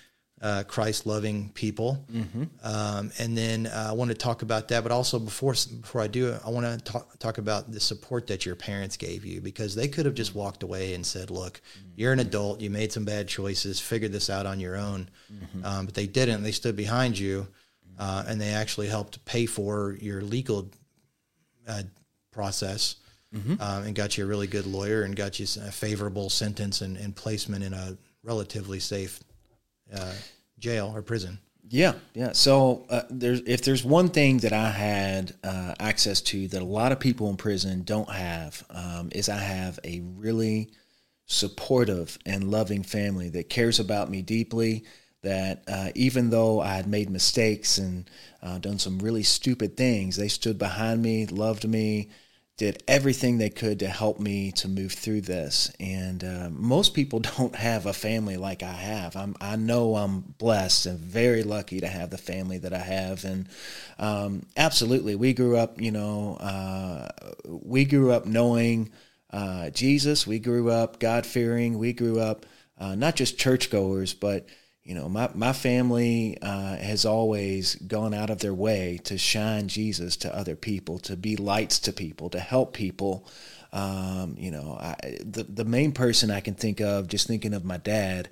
Uh, 0.42 0.62
Christ 0.62 1.06
loving 1.06 1.48
people, 1.54 2.04
mm-hmm. 2.12 2.42
um, 2.62 3.10
and 3.18 3.38
then 3.38 3.66
uh, 3.66 3.86
I 3.88 3.92
want 3.92 4.10
to 4.10 4.14
talk 4.14 4.42
about 4.42 4.68
that. 4.68 4.82
But 4.82 4.92
also 4.92 5.18
before 5.18 5.54
before 5.80 6.02
I 6.02 6.06
do 6.06 6.32
it, 6.32 6.40
I 6.44 6.50
want 6.50 6.66
to 6.66 6.84
talk 6.84 7.18
talk 7.18 7.38
about 7.38 7.72
the 7.72 7.80
support 7.80 8.26
that 8.26 8.44
your 8.44 8.54
parents 8.54 8.98
gave 8.98 9.24
you 9.24 9.40
because 9.40 9.74
they 9.74 9.88
could 9.88 10.04
have 10.04 10.14
just 10.14 10.34
walked 10.34 10.62
away 10.62 10.92
and 10.92 11.06
said, 11.06 11.30
"Look, 11.30 11.62
you're 11.96 12.12
an 12.12 12.18
adult. 12.18 12.60
You 12.60 12.68
made 12.68 12.92
some 12.92 13.06
bad 13.06 13.26
choices. 13.26 13.80
Figure 13.80 14.08
this 14.08 14.28
out 14.28 14.44
on 14.44 14.60
your 14.60 14.76
own." 14.76 15.08
Mm-hmm. 15.32 15.64
Um, 15.64 15.86
but 15.86 15.94
they 15.94 16.06
didn't. 16.06 16.42
They 16.42 16.52
stood 16.52 16.76
behind 16.76 17.18
you 17.18 17.46
uh, 17.98 18.24
and 18.26 18.40
they 18.40 18.50
actually 18.50 18.88
helped 18.88 19.24
pay 19.24 19.46
for 19.46 19.96
your 20.00 20.20
legal 20.20 20.70
uh, 21.68 21.82
process 22.30 22.96
mm-hmm. 23.34 23.60
um, 23.60 23.84
and 23.84 23.94
got 23.94 24.16
you 24.16 24.24
a 24.24 24.26
really 24.26 24.46
good 24.46 24.66
lawyer 24.66 25.02
and 25.02 25.16
got 25.16 25.38
you 25.38 25.46
a 25.62 25.70
favorable 25.70 26.28
sentence 26.30 26.80
and, 26.80 26.96
and 26.96 27.14
placement 27.14 27.64
in 27.64 27.72
a 27.72 27.96
relatively 28.22 28.80
safe 28.80 29.20
uh, 29.94 30.12
jail 30.58 30.92
or 30.94 31.02
prison. 31.02 31.38
Yeah, 31.68 31.94
yeah. 32.12 32.32
So 32.32 32.84
uh, 32.90 33.02
there's 33.08 33.40
if 33.46 33.62
there's 33.62 33.84
one 33.84 34.08
thing 34.08 34.38
that 34.38 34.52
I 34.52 34.70
had 34.70 35.34
uh, 35.42 35.74
access 35.80 36.20
to 36.22 36.46
that 36.48 36.60
a 36.60 36.64
lot 36.64 36.92
of 36.92 37.00
people 37.00 37.30
in 37.30 37.36
prison 37.36 37.84
don't 37.84 38.10
have 38.10 38.64
um, 38.70 39.08
is 39.12 39.28
I 39.28 39.38
have 39.38 39.78
a 39.82 40.00
really 40.00 40.70
supportive 41.26 42.18
and 42.26 42.50
loving 42.50 42.82
family 42.82 43.30
that 43.30 43.48
cares 43.48 43.80
about 43.80 44.10
me 44.10 44.20
deeply 44.20 44.84
that 45.24 45.64
uh, 45.68 45.90
even 45.94 46.30
though 46.30 46.60
I 46.60 46.74
had 46.74 46.86
made 46.86 47.10
mistakes 47.10 47.78
and 47.78 48.08
uh, 48.42 48.58
done 48.58 48.78
some 48.78 48.98
really 48.98 49.22
stupid 49.22 49.76
things, 49.76 50.16
they 50.16 50.28
stood 50.28 50.58
behind 50.58 51.02
me, 51.02 51.26
loved 51.26 51.68
me, 51.68 52.08
did 52.56 52.82
everything 52.86 53.38
they 53.38 53.50
could 53.50 53.80
to 53.80 53.88
help 53.88 54.20
me 54.20 54.52
to 54.52 54.68
move 54.68 54.92
through 54.92 55.22
this. 55.22 55.72
And 55.80 56.22
uh, 56.22 56.48
most 56.50 56.94
people 56.94 57.18
don't 57.36 57.56
have 57.56 57.86
a 57.86 57.92
family 57.92 58.36
like 58.36 58.62
I 58.62 58.72
have. 58.72 59.16
I'm, 59.16 59.34
I 59.40 59.56
know 59.56 59.96
I'm 59.96 60.20
blessed 60.20 60.86
and 60.86 60.98
very 60.98 61.42
lucky 61.42 61.80
to 61.80 61.88
have 61.88 62.10
the 62.10 62.18
family 62.18 62.58
that 62.58 62.72
I 62.72 62.78
have. 62.78 63.24
And 63.24 63.48
um, 63.98 64.46
absolutely, 64.56 65.16
we 65.16 65.32
grew 65.32 65.56
up, 65.56 65.80
you 65.80 65.90
know, 65.90 66.36
uh, 66.36 67.08
we 67.44 67.84
grew 67.84 68.12
up 68.12 68.26
knowing 68.26 68.92
uh, 69.32 69.70
Jesus. 69.70 70.26
We 70.26 70.38
grew 70.38 70.70
up 70.70 71.00
God 71.00 71.26
fearing. 71.26 71.78
We 71.78 71.92
grew 71.92 72.20
up 72.20 72.46
uh, 72.78 72.94
not 72.94 73.16
just 73.16 73.38
churchgoers, 73.38 74.14
but 74.14 74.46
you 74.84 74.94
know, 74.94 75.08
my, 75.08 75.30
my 75.34 75.54
family 75.54 76.36
uh, 76.42 76.76
has 76.76 77.06
always 77.06 77.74
gone 77.76 78.12
out 78.12 78.28
of 78.28 78.40
their 78.40 78.52
way 78.52 79.00
to 79.04 79.16
shine 79.16 79.66
Jesus 79.66 80.16
to 80.18 80.36
other 80.36 80.56
people, 80.56 80.98
to 81.00 81.16
be 81.16 81.36
lights 81.36 81.78
to 81.80 81.92
people, 81.92 82.28
to 82.30 82.38
help 82.38 82.74
people. 82.74 83.26
Um, 83.72 84.36
you 84.38 84.50
know, 84.50 84.76
I, 84.78 84.94
the 85.24 85.44
the 85.44 85.64
main 85.64 85.92
person 85.92 86.30
I 86.30 86.40
can 86.40 86.54
think 86.54 86.80
of, 86.80 87.08
just 87.08 87.26
thinking 87.26 87.54
of 87.54 87.64
my 87.64 87.78
dad, 87.78 88.28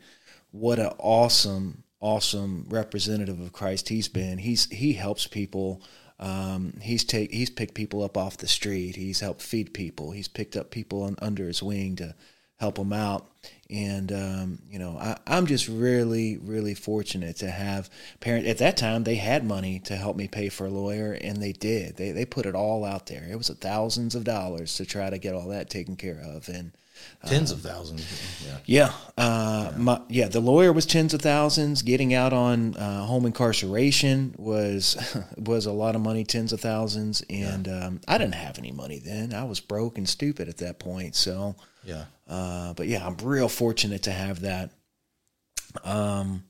what 0.50 0.78
an 0.78 0.92
awesome, 0.98 1.84
awesome 2.00 2.66
representative 2.68 3.40
of 3.40 3.52
Christ 3.52 3.88
he's 3.88 4.08
been. 4.08 4.36
He's 4.36 4.66
he 4.70 4.92
helps 4.92 5.26
people. 5.26 5.82
Um, 6.20 6.74
he's 6.82 7.02
take 7.02 7.32
he's 7.32 7.50
picked 7.50 7.74
people 7.74 8.04
up 8.04 8.18
off 8.18 8.36
the 8.36 8.46
street. 8.46 8.94
He's 8.94 9.20
helped 9.20 9.40
feed 9.40 9.72
people. 9.72 10.10
He's 10.12 10.28
picked 10.28 10.56
up 10.56 10.70
people 10.70 11.02
on, 11.02 11.16
under 11.22 11.46
his 11.46 11.62
wing 11.62 11.96
to 11.96 12.14
help 12.58 12.76
them 12.76 12.92
out. 12.92 13.31
And 13.72 14.12
um, 14.12 14.58
you 14.70 14.78
know, 14.78 14.98
I, 14.98 15.16
am 15.26 15.46
just 15.46 15.66
really, 15.66 16.36
really 16.36 16.74
fortunate 16.74 17.36
to 17.36 17.50
have 17.50 17.88
parents. 18.20 18.48
At 18.48 18.58
that 18.58 18.76
time, 18.76 19.04
they 19.04 19.14
had 19.14 19.46
money 19.46 19.78
to 19.80 19.96
help 19.96 20.14
me 20.14 20.28
pay 20.28 20.50
for 20.50 20.66
a 20.66 20.70
lawyer, 20.70 21.12
and 21.12 21.38
they 21.42 21.52
did. 21.52 21.96
They 21.96 22.10
they 22.10 22.26
put 22.26 22.44
it 22.44 22.54
all 22.54 22.84
out 22.84 23.06
there. 23.06 23.26
It 23.30 23.36
was 23.36 23.48
thousands 23.48 24.14
of 24.14 24.24
dollars 24.24 24.76
to 24.76 24.84
try 24.84 25.08
to 25.08 25.18
get 25.18 25.34
all 25.34 25.48
that 25.48 25.70
taken 25.70 25.96
care 25.96 26.20
of, 26.22 26.50
and 26.50 26.72
tens 27.26 27.50
of 27.50 27.60
thousands. 27.60 28.06
Yeah, 28.44 28.58
yeah, 28.66 28.92
uh, 29.16 29.70
yeah. 29.70 29.78
My, 29.78 30.00
yeah. 30.08 30.28
The 30.28 30.40
lawyer 30.40 30.72
was 30.72 30.86
tens 30.86 31.14
of 31.14 31.22
thousands. 31.22 31.82
Getting 31.82 32.14
out 32.14 32.32
on 32.32 32.74
uh, 32.76 33.04
home 33.04 33.26
incarceration 33.26 34.34
was 34.38 34.96
was 35.36 35.66
a 35.66 35.72
lot 35.72 35.94
of 35.94 36.00
money, 36.00 36.24
tens 36.24 36.52
of 36.52 36.60
thousands. 36.60 37.22
And 37.30 37.66
yeah. 37.66 37.86
um, 37.86 38.00
I 38.08 38.18
didn't 38.18 38.34
have 38.34 38.58
any 38.58 38.72
money 38.72 38.98
then. 38.98 39.34
I 39.34 39.44
was 39.44 39.60
broke 39.60 39.98
and 39.98 40.08
stupid 40.08 40.48
at 40.48 40.58
that 40.58 40.78
point. 40.78 41.14
So 41.14 41.56
yeah. 41.84 42.04
Uh, 42.28 42.72
but 42.74 42.86
yeah, 42.86 43.06
I'm 43.06 43.16
real 43.22 43.48
fortunate 43.48 44.04
to 44.04 44.12
have 44.12 44.40
that. 44.40 44.70
Um, 45.84 46.44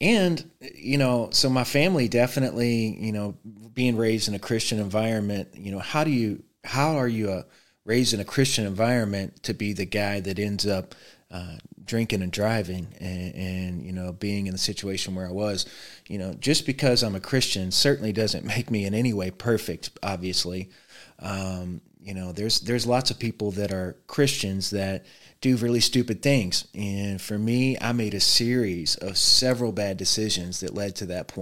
and 0.00 0.50
you 0.60 0.98
know, 0.98 1.30
so 1.32 1.48
my 1.48 1.64
family 1.64 2.08
definitely, 2.08 2.96
you 2.98 3.12
know, 3.12 3.36
being 3.72 3.96
raised 3.96 4.28
in 4.28 4.34
a 4.34 4.38
Christian 4.38 4.78
environment, 4.78 5.48
you 5.54 5.72
know, 5.72 5.78
how 5.78 6.04
do 6.04 6.10
you, 6.10 6.42
how 6.64 6.96
are 6.98 7.08
you 7.08 7.30
uh, 7.30 7.42
raised 7.84 8.14
in 8.14 8.20
a 8.20 8.24
Christian 8.24 8.66
environment 8.66 9.42
to 9.42 9.54
be 9.54 9.72
the 9.72 9.84
guy 9.84 10.20
that 10.20 10.38
ends 10.38 10.66
up 10.66 10.94
uh, 11.30 11.56
drinking 11.84 12.22
and 12.22 12.32
driving 12.32 12.94
and, 13.00 13.34
and, 13.34 13.82
you 13.84 13.92
know 13.92 14.12
being 14.12 14.46
in 14.46 14.52
the 14.52 14.58
situation 14.58 15.14
where 15.14 15.28
I 15.28 15.32
was, 15.32 15.66
you 16.06 16.18
know, 16.18 16.34
just 16.34 16.64
because 16.64 17.02
I'm 17.02 17.14
a 17.14 17.20
Christian 17.20 17.70
certainly 17.70 18.12
doesn't 18.12 18.44
make 18.56 18.70
me 18.70 18.84
in 18.84 18.94
any 18.94 19.12
way 19.12 19.30
perfect. 19.30 19.90
Obviously, 20.02 20.70
um, 21.18 21.80
you 22.00 22.14
know, 22.14 22.32
there's 22.32 22.60
there's 22.60 22.86
lots 22.86 23.10
of 23.10 23.18
people 23.18 23.50
that 23.52 23.72
are 23.72 23.96
Christians 24.06 24.70
that 24.70 25.04
do 25.40 25.56
really 25.56 25.80
stupid 25.80 26.22
things, 26.22 26.66
and 26.74 27.20
for 27.20 27.38
me, 27.38 27.76
I 27.80 27.92
made 27.92 28.14
a 28.14 28.20
series 28.20 28.96
of 28.96 29.18
several 29.18 29.72
bad 29.72 29.96
decisions 29.96 30.60
that 30.60 30.74
led 30.74 30.96
to 30.96 31.06
that. 31.06 31.32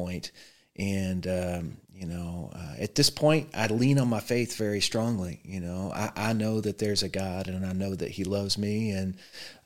And 0.77 1.27
um, 1.27 1.77
you 2.03 2.09
know, 2.09 2.51
uh, 2.53 2.75
at 2.81 2.97
this 2.97 3.11
point, 3.11 3.51
I 3.55 3.69
lean 3.69 4.01
on 4.01 4.09
my 4.09 4.19
faith 4.19 4.57
very 4.57 4.81
strongly. 4.81 5.41
You 5.45 5.61
know, 5.61 5.93
I, 5.95 6.11
I 6.17 6.33
know 6.33 6.61
that 6.61 6.79
there's 6.79 7.05
a 7.05 7.09
God, 7.09 7.47
and 7.47 7.65
I 7.65 7.73
know 7.73 7.95
that 7.95 8.11
He 8.11 8.25
loves 8.25 8.59
me, 8.59 8.91
and 8.91 9.17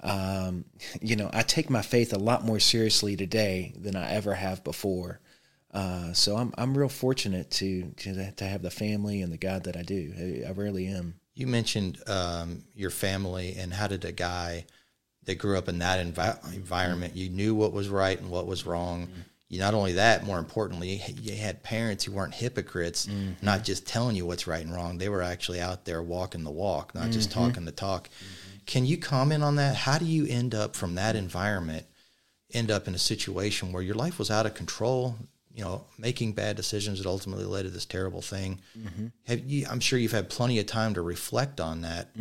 um, 0.01 0.67
you 1.01 1.17
know, 1.17 1.31
I 1.33 1.41
take 1.41 1.71
my 1.71 1.81
faith 1.81 2.13
a 2.13 2.19
lot 2.19 2.45
more 2.45 2.61
seriously 2.61 3.17
today 3.17 3.73
than 3.81 3.97
I 3.97 4.13
ever 4.13 4.35
have 4.35 4.63
before. 4.65 5.19
Uh, 5.73 6.13
so 6.13 6.37
I'm 6.37 6.53
I'm 6.59 6.77
real 6.77 6.91
fortunate 6.91 7.51
to, 7.53 7.91
to 7.97 8.33
to 8.33 8.45
have 8.45 8.61
the 8.61 8.71
family 8.71 9.23
and 9.23 9.33
the 9.33 9.39
God 9.39 9.65
that 9.65 9.75
I 9.79 9.83
do. 9.83 10.45
I, 10.45 10.49
I 10.49 10.53
really 10.53 10.89
am. 10.89 11.15
You 11.35 11.47
mentioned 11.47 11.99
um, 12.07 12.65
your 12.75 12.91
family 12.91 13.57
and 13.59 13.73
how 13.73 13.87
did 13.87 14.05
a 14.05 14.13
guy 14.13 14.67
that 15.25 15.39
grew 15.39 15.57
up 15.57 15.71
in 15.71 15.79
that 15.79 16.05
envi- 16.05 16.55
environment, 16.55 17.17
you 17.17 17.31
knew 17.31 17.55
what 17.55 17.73
was 17.73 17.89
right 17.89 18.19
and 18.21 18.31
what 18.31 18.47
was 18.47 18.67
wrong. 18.67 19.07
Mm-hmm. 19.07 19.21
You 19.49 19.61
not 19.61 19.75
only 19.75 19.93
that, 19.93 20.25
more 20.25 20.39
importantly, 20.39 21.01
you 21.21 21.37
had 21.37 21.63
parents 21.63 22.05
who 22.05 22.13
weren't 22.13 22.35
hypocrites, 22.35 23.07
mm-hmm. 23.07 23.45
not 23.45 23.63
just 23.63 23.87
telling 23.87 24.17
you 24.17 24.27
what's 24.27 24.49
right 24.49 24.65
and 24.65 24.75
wrong. 24.75 24.99
They 24.99 25.09
were 25.09 25.23
actually 25.23 25.61
out 25.61 25.85
there 25.85 26.03
walking 26.03 26.43
the 26.43 26.51
walk, 26.51 26.95
not 26.95 27.05
mm-hmm. 27.05 27.13
just 27.13 27.31
talking 27.31 27.65
the 27.65 27.73
talk. 27.73 28.09
Mm-hmm. 28.09 28.57
Can 28.67 28.87
you 28.87 28.99
comment 28.99 29.45
on 29.45 29.57
that? 29.57 29.77
How 29.77 29.99
do 29.99 30.05
you 30.05 30.27
end 30.27 30.55
up 30.55 30.75
from 30.75 30.97
that 30.97 31.15
environment, 31.15 31.87
end 32.53 32.73
up 32.73 32.89
in 32.89 32.95
a 32.97 32.99
situation 32.99 33.71
where 33.71 33.83
your 33.83 33.95
life 33.95 34.19
was 34.19 34.31
out 34.31 34.47
of 34.47 34.55
control? 34.55 35.17
you 35.57 35.65
know, 35.65 35.83
making 35.97 36.35
bad 36.35 36.55
decisions 36.55 36.99
that 36.99 37.09
ultimately 37.09 37.47
led 37.47 37.63
to 37.63 37.71
this 37.71 37.87
terrible 37.87 38.21
thing. 38.21 38.61
Mm-hmm. 38.79 39.07
Have 39.27 39.41
you, 39.47 39.67
I'm 39.71 39.81
sure 39.81 39.99
you've 39.99 40.13
had 40.13 40.29
plenty 40.29 40.59
of 40.59 40.67
time 40.67 40.93
to 40.93 41.01
reflect 41.01 41.63
on 41.63 41.81
that. 41.81 42.15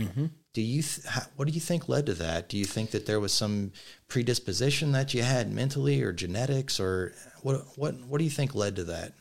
Do 0.55 0.61
you, 0.61 0.81
th- 0.83 1.25
what 1.35 1.49
do 1.49 1.53
you 1.53 1.59
think 1.59 1.89
led 1.89 2.05
to 2.05 2.13
that? 2.13 2.47
Do 2.47 2.57
you 2.57 2.63
think 2.63 2.91
that 2.91 3.05
there 3.05 3.19
was 3.19 3.33
some 3.33 3.73
predisposition 4.07 4.93
that 4.93 5.13
you 5.13 5.21
had 5.21 5.51
mentally, 5.51 6.01
or 6.01 6.13
genetics, 6.13 6.79
or 6.79 7.11
what? 7.41 7.65
What 7.75 7.95
What 8.07 8.19
do 8.19 8.23
you 8.23 8.29
think 8.29 8.55
led 8.55 8.77
to 8.77 8.85
that? 8.85 9.11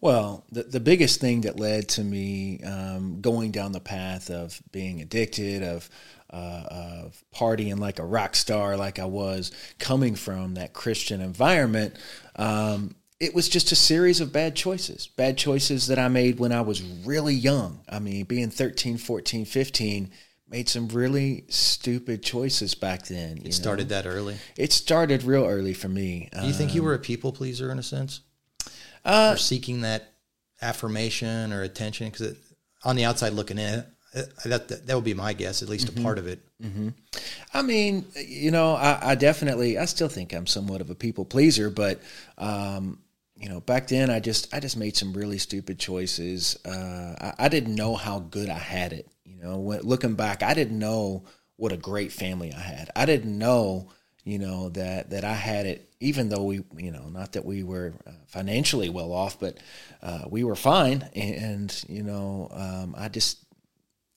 Well, 0.00 0.44
the, 0.52 0.62
the 0.62 0.78
biggest 0.78 1.20
thing 1.20 1.40
that 1.40 1.58
led 1.58 1.88
to 1.90 2.04
me 2.04 2.62
um, 2.62 3.20
going 3.20 3.50
down 3.50 3.72
the 3.72 3.80
path 3.80 4.30
of 4.30 4.62
being 4.70 5.02
addicted, 5.02 5.64
of 5.64 5.90
uh, 6.32 6.62
of 6.70 7.24
partying 7.34 7.80
like 7.80 7.98
a 7.98 8.04
rock 8.04 8.36
star, 8.36 8.76
like 8.76 9.00
I 9.00 9.06
was, 9.06 9.50
coming 9.80 10.14
from 10.14 10.54
that 10.54 10.72
Christian 10.72 11.20
environment, 11.20 11.96
um, 12.36 12.94
it 13.18 13.34
was 13.34 13.48
just 13.48 13.72
a 13.72 13.76
series 13.76 14.20
of 14.20 14.32
bad 14.32 14.56
choices 14.56 15.08
bad 15.08 15.36
choices 15.36 15.88
that 15.88 15.98
i 15.98 16.08
made 16.08 16.38
when 16.38 16.52
i 16.52 16.60
was 16.62 16.80
really 17.04 17.34
young 17.34 17.80
i 17.86 17.98
mean 17.98 18.24
being 18.24 18.48
13 18.48 18.96
14 18.96 19.44
15 19.44 20.10
made 20.50 20.68
some 20.68 20.88
really 20.88 21.44
stupid 21.48 22.22
choices 22.22 22.74
back 22.74 23.06
then 23.06 23.40
it 23.44 23.54
started 23.54 23.88
know? 23.88 24.02
that 24.02 24.06
early 24.06 24.36
it 24.56 24.72
started 24.72 25.22
real 25.22 25.44
early 25.44 25.74
for 25.74 25.88
me 25.88 26.28
do 26.40 26.46
you 26.46 26.52
think 26.52 26.74
you 26.74 26.82
were 26.82 26.94
a 26.94 26.98
people 26.98 27.32
pleaser 27.32 27.70
in 27.70 27.78
a 27.78 27.82
sense 27.82 28.20
uh, 29.04 29.30
or 29.34 29.36
seeking 29.36 29.82
that 29.82 30.12
affirmation 30.60 31.52
or 31.52 31.62
attention 31.62 32.10
because 32.10 32.36
on 32.84 32.96
the 32.96 33.04
outside 33.04 33.32
looking 33.32 33.58
in 33.58 33.84
that, 34.12 34.68
that, 34.68 34.86
that 34.86 34.94
would 34.94 35.04
be 35.04 35.14
my 35.14 35.32
guess 35.32 35.62
at 35.62 35.68
least 35.68 35.86
mm-hmm. 35.86 36.00
a 36.00 36.02
part 36.02 36.18
of 36.18 36.26
it 36.26 36.40
mm-hmm. 36.60 36.88
i 37.54 37.62
mean 37.62 38.04
you 38.16 38.50
know 38.50 38.74
I, 38.74 39.12
I, 39.12 39.14
definitely 39.14 39.78
i 39.78 39.84
still 39.84 40.08
think 40.08 40.34
i'm 40.34 40.46
somewhat 40.46 40.80
of 40.80 40.90
a 40.90 40.94
people 40.94 41.24
pleaser 41.24 41.70
but 41.70 42.00
um, 42.36 42.98
you 43.40 43.48
know, 43.48 43.60
back 43.60 43.88
then 43.88 44.10
I 44.10 44.20
just 44.20 44.54
I 44.54 44.60
just 44.60 44.76
made 44.76 44.96
some 44.96 45.14
really 45.14 45.38
stupid 45.38 45.78
choices. 45.78 46.58
Uh, 46.64 47.32
I, 47.38 47.46
I, 47.46 47.48
didn't 47.48 47.74
know 47.74 47.96
how 47.96 48.18
good 48.18 48.50
I 48.50 48.58
had 48.58 48.92
it. 48.92 49.09
Know, 49.42 49.58
when, 49.58 49.80
looking 49.80 50.14
back, 50.14 50.42
I 50.42 50.54
didn't 50.54 50.78
know 50.78 51.24
what 51.56 51.72
a 51.72 51.76
great 51.76 52.12
family 52.12 52.52
I 52.52 52.60
had. 52.60 52.90
I 52.96 53.06
didn't 53.06 53.36
know, 53.36 53.90
you 54.24 54.38
know, 54.38 54.70
that 54.70 55.10
that 55.10 55.24
I 55.24 55.34
had 55.34 55.66
it. 55.66 55.86
Even 56.00 56.28
though 56.28 56.44
we, 56.44 56.64
you 56.76 56.90
know, 56.90 57.08
not 57.08 57.32
that 57.32 57.44
we 57.44 57.62
were 57.62 57.92
uh, 58.06 58.12
financially 58.26 58.88
well 58.88 59.12
off, 59.12 59.38
but 59.38 59.58
uh, 60.02 60.24
we 60.30 60.44
were 60.44 60.56
fine. 60.56 61.08
And, 61.14 61.34
and 61.34 61.84
you 61.88 62.02
know, 62.02 62.48
um, 62.52 62.94
I 62.96 63.08
just 63.08 63.44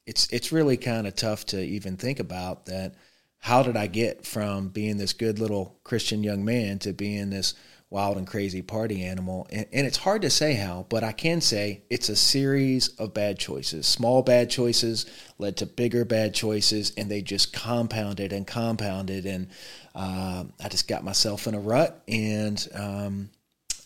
it's 0.05 0.27
it's 0.31 0.51
really 0.51 0.77
kind 0.77 1.07
of 1.07 1.15
tough 1.15 1.45
to 1.47 1.61
even 1.61 1.97
think 1.97 2.19
about 2.19 2.65
that. 2.67 2.95
How 3.39 3.61
did 3.61 3.75
I 3.75 3.87
get 3.87 4.25
from 4.25 4.69
being 4.69 4.97
this 4.97 5.11
good 5.11 5.39
little 5.39 5.77
Christian 5.83 6.23
young 6.23 6.45
man 6.45 6.79
to 6.79 6.93
being 6.93 7.29
this 7.29 7.55
wild 7.93 8.17
and 8.17 8.25
crazy 8.25 8.63
party 8.63 9.03
animal. 9.03 9.45
And, 9.51 9.67
and, 9.71 9.85
it's 9.85 9.97
hard 9.97 10.23
to 10.23 10.29
say 10.31 10.55
how, 10.55 10.87
but 10.89 11.03
I 11.03 11.11
can 11.11 11.41
say 11.41 11.83
it's 11.91 12.09
a 12.09 12.15
series 12.15 12.87
of 12.97 13.13
bad 13.13 13.37
choices. 13.37 13.85
Small 13.85 14.23
bad 14.23 14.49
choices 14.49 15.05
led 15.37 15.57
to 15.57 15.67
bigger 15.67 16.03
bad 16.03 16.33
choices, 16.33 16.91
and 16.97 17.09
they 17.09 17.21
just 17.21 17.53
compounded 17.53 18.33
and 18.33 18.47
compounded. 18.47 19.27
And 19.27 19.47
uh, 19.93 20.45
I 20.61 20.69
just 20.69 20.87
got 20.87 21.03
myself 21.03 21.45
in 21.45 21.53
a 21.53 21.59
rut, 21.59 22.01
and 22.07 22.67
um, 22.73 23.29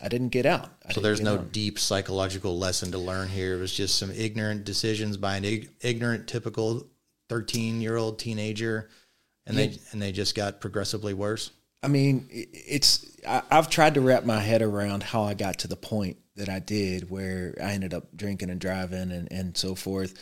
I 0.01 0.07
didn't 0.07 0.29
get 0.29 0.45
out. 0.45 0.69
I 0.87 0.93
so 0.93 1.01
there's 1.01 1.19
no 1.19 1.39
out. 1.39 1.51
deep 1.51 1.77
psychological 1.77 2.57
lesson 2.57 2.91
to 2.93 2.97
learn 2.97 3.27
here. 3.27 3.55
It 3.55 3.59
was 3.59 3.73
just 3.73 3.99
some 3.99 4.11
ignorant 4.11 4.63
decisions 4.63 5.17
by 5.17 5.35
an 5.35 5.43
ig- 5.43 5.69
ignorant, 5.81 6.27
typical 6.27 6.87
13 7.27 7.81
year 7.81 7.97
old 7.97 8.19
teenager, 8.19 8.89
and 9.45 9.57
yeah. 9.57 9.65
they 9.65 9.79
and 9.91 10.01
they 10.01 10.13
just 10.13 10.33
got 10.33 10.61
progressively 10.61 11.13
worse. 11.13 11.51
I 11.83 11.87
mean, 11.87 12.27
it's 12.31 13.05
I, 13.27 13.43
have 13.51 13.69
tried 13.69 13.95
to 13.95 14.01
wrap 14.01 14.25
my 14.25 14.39
head 14.39 14.61
around 14.61 15.03
how 15.03 15.23
I 15.23 15.33
got 15.33 15.59
to 15.59 15.67
the 15.67 15.75
point 15.75 16.17
that 16.35 16.49
I 16.49 16.59
did, 16.59 17.09
where 17.09 17.55
I 17.61 17.71
ended 17.71 17.93
up 17.93 18.15
drinking 18.15 18.49
and 18.49 18.59
driving 18.59 19.11
and 19.11 19.31
and 19.31 19.55
so 19.55 19.75
forth. 19.75 20.13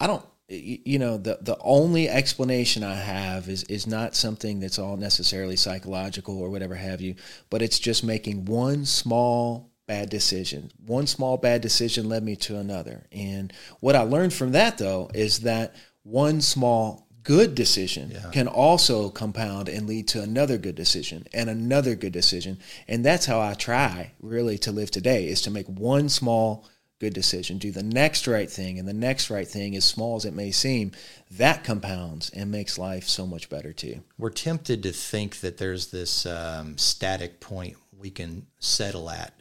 I 0.00 0.06
don't, 0.06 0.24
you 0.48 0.98
know, 0.98 1.16
the 1.18 1.38
the 1.40 1.58
only 1.60 2.08
explanation 2.08 2.82
I 2.82 2.94
have 2.94 3.48
is 3.48 3.64
is 3.64 3.86
not 3.86 4.14
something 4.14 4.60
that's 4.60 4.78
all 4.78 4.96
necessarily 4.96 5.56
psychological 5.56 6.38
or 6.38 6.50
whatever 6.50 6.74
have 6.74 7.00
you, 7.00 7.16
but 7.50 7.62
it's 7.62 7.78
just 7.78 8.02
making 8.02 8.46
one 8.46 8.84
small 8.86 9.74
bad 9.86 10.08
decision. 10.08 10.70
One 10.86 11.06
small 11.06 11.36
bad 11.36 11.60
decision 11.60 12.08
led 12.08 12.22
me 12.22 12.36
to 12.36 12.58
another. 12.58 13.06
And 13.12 13.52
what 13.80 13.96
I 13.96 14.02
learned 14.02 14.32
from 14.32 14.52
that, 14.52 14.78
though, 14.78 15.10
is 15.14 15.40
that 15.40 15.74
one 16.02 16.40
small 16.40 17.03
good 17.24 17.54
decision 17.54 18.12
yeah. 18.12 18.30
can 18.30 18.46
also 18.46 19.08
compound 19.08 19.68
and 19.68 19.86
lead 19.86 20.06
to 20.08 20.22
another 20.22 20.58
good 20.58 20.74
decision 20.74 21.26
and 21.32 21.50
another 21.50 21.94
good 21.94 22.12
decision. 22.12 22.58
And 22.86 23.04
that's 23.04 23.26
how 23.26 23.40
I 23.40 23.54
try 23.54 24.12
really 24.20 24.58
to 24.58 24.72
live 24.72 24.90
today 24.90 25.26
is 25.26 25.42
to 25.42 25.50
make 25.50 25.66
one 25.66 26.08
small 26.08 26.66
good 27.00 27.14
decision, 27.14 27.58
do 27.58 27.72
the 27.72 27.82
next 27.82 28.26
right 28.26 28.50
thing, 28.50 28.78
and 28.78 28.86
the 28.86 28.92
next 28.92 29.28
right 29.28 29.48
thing, 29.48 29.74
as 29.74 29.84
small 29.84 30.16
as 30.16 30.24
it 30.24 30.32
may 30.32 30.50
seem, 30.50 30.92
that 31.30 31.64
compounds 31.64 32.30
and 32.30 32.50
makes 32.50 32.78
life 32.78 33.08
so 33.08 33.26
much 33.26 33.48
better 33.48 33.72
too. 33.72 34.00
We're 34.16 34.30
tempted 34.30 34.82
to 34.84 34.92
think 34.92 35.40
that 35.40 35.58
there's 35.58 35.88
this 35.88 36.24
um, 36.24 36.78
static 36.78 37.40
point 37.40 37.76
we 37.98 38.10
can 38.10 38.46
settle 38.58 39.10
at 39.10 39.32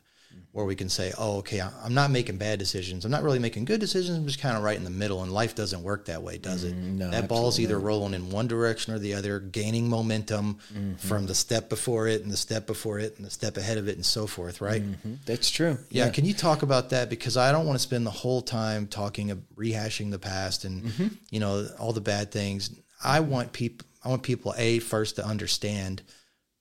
where 0.54 0.66
we 0.66 0.76
can 0.76 0.88
say, 0.88 1.12
oh, 1.18 1.38
okay, 1.38 1.60
I'm 1.60 1.96
not 1.96 2.12
making 2.12 2.38
bad 2.38 2.60
decisions. 2.60 3.06
I'm 3.06 3.12
not 3.12 3.24
really 3.24 3.39
making 3.39 3.66
good 3.66 3.80
decisions. 3.80 4.16
I'm 4.16 4.28
just 4.28 4.39
kind 4.39 4.56
of 4.56 4.62
right 4.62 4.78
in 4.78 4.84
the 4.84 4.92
middle. 4.92 5.24
And 5.24 5.32
life 5.32 5.56
doesn't 5.56 5.82
work 5.82 6.06
that 6.06 6.22
way, 6.22 6.38
does 6.38 6.63
it? 6.63 6.76
Mm, 6.76 6.98
no, 7.00 7.10
that 7.10 7.28
ball's 7.28 7.60
either 7.60 7.74
not. 7.74 7.84
rolling 7.84 8.13
in 8.13 8.30
one 8.30 8.48
direction 8.48 8.94
or 8.94 9.00
the 9.00 9.16
other, 9.16 9.39
gaining 9.39 9.89
momentum 9.89 10.60
mm-hmm. 10.72 10.94
from 10.98 11.26
the 11.26 11.34
step 11.34 11.70
before 11.70 12.08
it 12.08 12.22
and 12.22 12.30
the 12.32 12.38
step 12.38 12.68
before 12.68 13.00
it 13.00 13.18
and 13.18 13.26
the 13.26 13.32
step 13.32 13.58
ahead 13.58 13.80
of 13.80 13.88
it 13.88 13.96
and 13.96 14.06
so 14.06 14.28
forth, 14.28 14.62
right? 14.62 14.84
Mm-hmm. 14.84 15.16
That's 15.26 15.50
true. 15.50 15.80
Yeah. 15.89 16.06
yeah. 16.06 16.12
Can 16.12 16.24
you 16.24 16.36
talk 16.36 16.62
about 16.62 16.92
that? 16.92 17.10
Because 17.10 17.36
I 17.36 17.52
don't 17.52 17.66
want 17.66 17.80
to 17.80 17.84
spend 17.84 18.06
the 18.06 18.12
whole 18.12 18.44
time 18.44 18.86
talking, 18.86 19.30
rehashing 19.56 20.12
the 20.12 20.20
past 20.20 20.66
and, 20.66 20.84
mm-hmm. 20.84 21.08
you 21.32 21.39
know, 21.39 21.68
all 21.80 21.94
the 21.94 22.02
bad 22.02 22.32
things. 22.32 22.80
I 23.04 23.22
want 23.22 23.54
people, 23.54 23.88
I 24.06 24.10
want 24.10 24.22
people, 24.22 24.54
A, 24.56 24.78
first 24.78 25.16
to 25.16 25.26
understand 25.26 26.04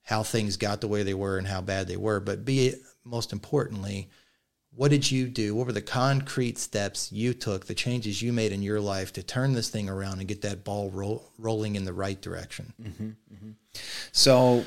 how 0.02 0.22
things 0.22 0.56
got 0.56 0.80
the 0.80 0.88
way 0.88 1.02
they 1.02 1.14
were 1.14 1.36
and 1.36 1.46
how 1.46 1.60
bad 1.60 1.88
they 1.88 1.96
were, 1.96 2.20
but 2.20 2.44
B, 2.44 2.74
most 3.04 3.32
importantly, 3.32 4.08
what 4.74 4.90
did 4.90 5.10
you 5.10 5.28
do? 5.28 5.54
What 5.54 5.66
were 5.66 5.72
the 5.72 5.82
concrete 5.82 6.58
steps 6.58 7.12
you 7.12 7.34
took, 7.34 7.66
the 7.66 7.74
changes 7.74 8.22
you 8.22 8.32
made 8.32 8.52
in 8.52 8.62
your 8.62 8.80
life 8.80 9.12
to 9.14 9.22
turn 9.22 9.52
this 9.52 9.68
thing 9.68 9.88
around 9.88 10.20
and 10.20 10.28
get 10.28 10.42
that 10.42 10.64
ball 10.64 10.90
roll, 10.90 11.30
rolling 11.38 11.76
in 11.76 11.84
the 11.84 11.92
right 11.92 12.20
direction? 12.20 12.72
Mm-hmm, 12.82 13.04
mm-hmm. 13.04 13.50
So 14.12 14.64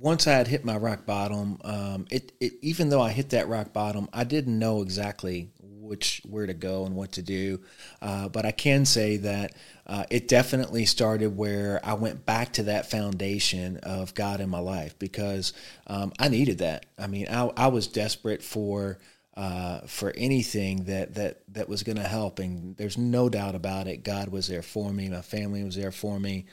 once 0.00 0.26
I 0.26 0.32
had 0.32 0.48
hit 0.48 0.64
my 0.64 0.76
rock 0.76 1.06
bottom, 1.06 1.58
um, 1.64 2.06
it, 2.10 2.32
it, 2.40 2.52
even 2.62 2.88
though 2.88 3.00
I 3.00 3.10
hit 3.10 3.30
that 3.30 3.48
rock 3.48 3.72
bottom, 3.72 4.08
I 4.12 4.24
didn't 4.24 4.58
know 4.58 4.82
exactly 4.82 5.50
which 5.60 6.22
where 6.24 6.46
to 6.46 6.54
go 6.54 6.86
and 6.86 6.94
what 6.94 7.12
to 7.12 7.22
do. 7.22 7.60
Uh, 8.00 8.28
but 8.28 8.46
I 8.46 8.52
can 8.52 8.84
say 8.84 9.16
that 9.18 9.54
uh, 9.86 10.04
it 10.10 10.28
definitely 10.28 10.86
started 10.86 11.36
where 11.36 11.80
I 11.82 11.94
went 11.94 12.24
back 12.24 12.52
to 12.54 12.64
that 12.64 12.90
foundation 12.90 13.78
of 13.78 14.14
God 14.14 14.40
in 14.40 14.48
my 14.48 14.60
life 14.60 14.98
because 14.98 15.52
um, 15.88 16.12
I 16.18 16.28
needed 16.28 16.58
that. 16.58 16.86
I 16.98 17.08
mean, 17.08 17.26
I, 17.28 17.50
I 17.56 17.66
was 17.68 17.86
desperate 17.86 18.42
for. 18.42 18.98
Uh, 19.34 19.80
for 19.86 20.12
anything 20.14 20.84
that 20.84 21.14
that 21.14 21.40
that 21.48 21.66
was 21.66 21.82
going 21.82 21.96
to 21.96 22.02
help, 22.02 22.38
and 22.38 22.76
there's 22.76 22.98
no 22.98 23.30
doubt 23.30 23.54
about 23.54 23.86
it. 23.86 24.04
God 24.04 24.28
was 24.28 24.46
there 24.46 24.60
for 24.60 24.92
me. 24.92 25.08
My 25.08 25.22
family 25.22 25.64
was 25.64 25.74
there 25.74 25.90
for 25.90 26.20
me, 26.20 26.44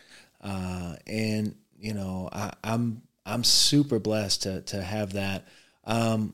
uh, 0.41 0.95
and 1.05 1.55
you 1.77 1.93
know 1.93 2.29
I, 2.31 2.53
I'm 2.63 3.01
I'm 3.25 3.43
super 3.43 3.99
blessed 3.99 4.43
to 4.43 4.61
to 4.61 4.81
have 4.81 5.13
that. 5.13 5.47
Um, 5.85 6.33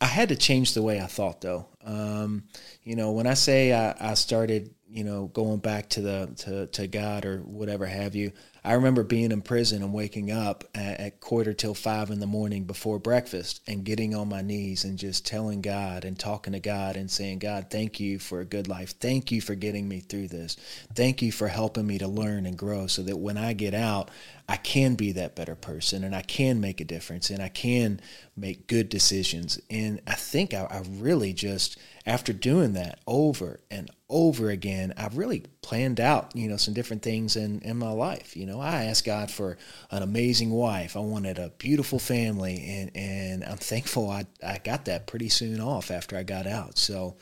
I 0.00 0.06
had 0.06 0.28
to 0.30 0.36
change 0.36 0.74
the 0.74 0.82
way 0.82 1.00
I 1.00 1.06
thought, 1.06 1.40
though. 1.40 1.66
Um, 1.84 2.44
you 2.82 2.96
know, 2.96 3.12
when 3.12 3.26
I 3.26 3.34
say 3.34 3.72
I, 3.72 3.94
I, 3.98 4.14
started, 4.14 4.74
you 4.88 5.04
know, 5.04 5.26
going 5.28 5.58
back 5.58 5.88
to 5.90 6.02
the 6.02 6.34
to, 6.38 6.66
to 6.66 6.86
God 6.86 7.24
or 7.24 7.38
whatever 7.38 7.86
have 7.86 8.14
you, 8.14 8.32
I 8.64 8.74
remember 8.74 9.02
being 9.02 9.30
in 9.30 9.42
prison 9.42 9.82
and 9.82 9.92
waking 9.92 10.30
up 10.30 10.64
at, 10.74 11.00
at, 11.00 11.20
quarter 11.20 11.52
till 11.52 11.74
five 11.74 12.10
in 12.10 12.20
the 12.20 12.26
morning 12.26 12.64
before 12.64 12.98
breakfast 12.98 13.60
and 13.66 13.84
getting 13.84 14.14
on 14.14 14.28
my 14.28 14.40
knees 14.40 14.84
and 14.84 14.98
just 14.98 15.26
telling 15.26 15.60
God 15.60 16.04
and 16.04 16.18
talking 16.18 16.54
to 16.54 16.60
God 16.60 16.96
and 16.96 17.10
saying, 17.10 17.38
God, 17.40 17.66
thank 17.70 18.00
you 18.00 18.18
for 18.18 18.40
a 18.40 18.46
good 18.46 18.66
life. 18.66 18.98
Thank 18.98 19.30
you 19.30 19.40
for 19.40 19.54
getting 19.54 19.86
me 19.86 20.00
through 20.00 20.28
this. 20.28 20.56
Thank 20.94 21.22
you 21.22 21.30
for 21.30 21.48
helping 21.48 21.86
me 21.86 21.98
to 21.98 22.08
learn 22.08 22.46
and 22.46 22.56
grow 22.56 22.86
so 22.86 23.02
that 23.02 23.18
when 23.18 23.36
I 23.36 23.52
get 23.52 23.74
out, 23.74 24.10
I 24.48 24.56
can 24.56 24.94
be 24.94 25.12
that 25.12 25.34
better 25.34 25.54
person 25.54 26.04
and 26.04 26.14
I 26.14 26.20
can 26.20 26.60
make 26.60 26.80
a 26.80 26.84
difference 26.84 27.30
and 27.30 27.42
I 27.42 27.48
can 27.48 28.00
make 28.36 28.66
good 28.66 28.90
decisions. 28.90 29.58
And 29.70 30.02
I 30.06 30.14
think 30.14 30.52
I, 30.52 30.64
I 30.64 30.82
really 30.86 31.32
just, 31.32 31.78
after 32.04 32.34
doing 32.34 32.74
that 32.74 32.98
over 33.06 33.60
and 33.70 33.90
over 34.10 34.50
again, 34.50 34.92
I've 34.98 35.16
really 35.16 35.44
planned 35.62 35.98
out, 35.98 36.36
you 36.36 36.46
know, 36.48 36.58
some 36.58 36.74
different 36.74 37.02
things 37.02 37.36
in, 37.36 37.60
in 37.60 37.78
my 37.78 37.90
life. 37.90 38.36
You 38.36 38.44
know, 38.44 38.60
I 38.60 38.84
asked 38.84 39.06
God 39.06 39.30
for 39.30 39.56
an 39.90 40.02
amazing 40.02 40.50
wife. 40.50 40.94
I 40.94 41.00
wanted 41.00 41.38
a 41.38 41.48
beautiful 41.56 41.98
family 41.98 42.64
and, 42.68 42.90
and 42.94 43.44
I'm 43.44 43.56
thankful 43.56 44.10
I, 44.10 44.26
I 44.46 44.58
got 44.62 44.84
that 44.84 45.06
pretty 45.06 45.30
soon 45.30 45.58
off 45.58 45.90
after 45.90 46.18
I 46.18 46.22
got 46.22 46.46
out. 46.46 46.76
So, 46.76 47.16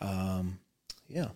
um, 0.00 0.60
yeah. 1.08 1.28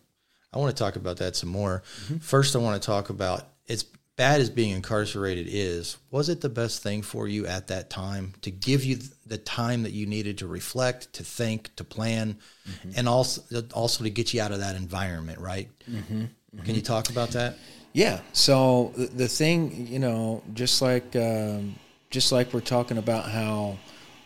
I 0.52 0.58
want 0.58 0.76
to 0.76 0.80
talk 0.80 0.94
about 0.94 1.16
that 1.16 1.34
some 1.34 1.48
more. 1.48 1.82
Mm-hmm. 2.04 2.18
First, 2.18 2.54
I 2.54 2.60
want 2.60 2.80
to 2.80 2.86
talk 2.86 3.10
about 3.10 3.48
it's 3.66 3.84
bad 4.16 4.40
as 4.40 4.48
being 4.50 4.70
incarcerated 4.70 5.46
is, 5.48 5.96
was 6.10 6.28
it 6.28 6.40
the 6.40 6.48
best 6.48 6.82
thing 6.82 7.02
for 7.02 7.26
you 7.26 7.46
at 7.46 7.68
that 7.68 7.90
time 7.90 8.34
to 8.42 8.50
give 8.50 8.84
you 8.84 8.98
the 9.26 9.38
time 9.38 9.82
that 9.82 9.92
you 9.92 10.06
needed 10.06 10.38
to 10.38 10.46
reflect, 10.46 11.12
to 11.14 11.24
think, 11.24 11.74
to 11.76 11.84
plan, 11.84 12.38
mm-hmm. 12.68 12.90
and 12.96 13.08
also 13.08 13.42
also 13.72 14.04
to 14.04 14.10
get 14.10 14.32
you 14.32 14.40
out 14.40 14.52
of 14.52 14.60
that 14.60 14.76
environment, 14.76 15.38
right? 15.40 15.68
Mm-hmm. 15.90 16.22
Mm-hmm. 16.22 16.64
Can 16.64 16.74
you 16.74 16.82
talk 16.82 17.10
about 17.10 17.30
that? 17.30 17.56
Yeah. 17.92 18.20
So 18.32 18.92
the 18.96 19.28
thing, 19.28 19.86
you 19.86 19.98
know, 19.98 20.42
just 20.52 20.80
like 20.82 21.16
um, 21.16 21.76
just 22.10 22.30
like 22.30 22.52
we're 22.52 22.60
talking 22.60 22.98
about 22.98 23.24
how, 23.24 23.78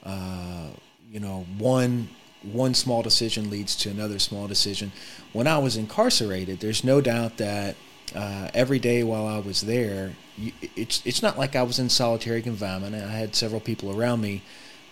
uh, 0.05 0.69
you 1.11 1.21
know, 1.21 1.47
one 1.57 2.09
one 2.43 2.75
small 2.75 3.03
decision 3.03 3.51
leads 3.51 3.75
to 3.77 3.91
another 3.91 4.19
small 4.19 4.47
decision. 4.47 4.93
When 5.33 5.47
I 5.47 5.59
was 5.59 5.77
incarcerated, 5.77 6.61
there's 6.61 6.85
no 6.85 7.01
doubt 7.01 7.39
that 7.39 7.77
uh, 8.15 8.51
every 8.55 8.79
day 8.79 9.03
while 9.03 9.27
I 9.27 9.39
was 9.39 9.61
there, 9.61 10.13
you, 10.37 10.53
it's 10.77 11.03
it's 11.05 11.23
not 11.23 11.39
like 11.39 11.57
I 11.57 11.63
was 11.63 11.79
in 11.79 11.89
solitary 11.89 12.43
confinement. 12.43 12.95
I 12.95 13.09
had 13.09 13.35
several 13.35 13.61
people 13.61 13.99
around 13.99 14.21
me, 14.21 14.43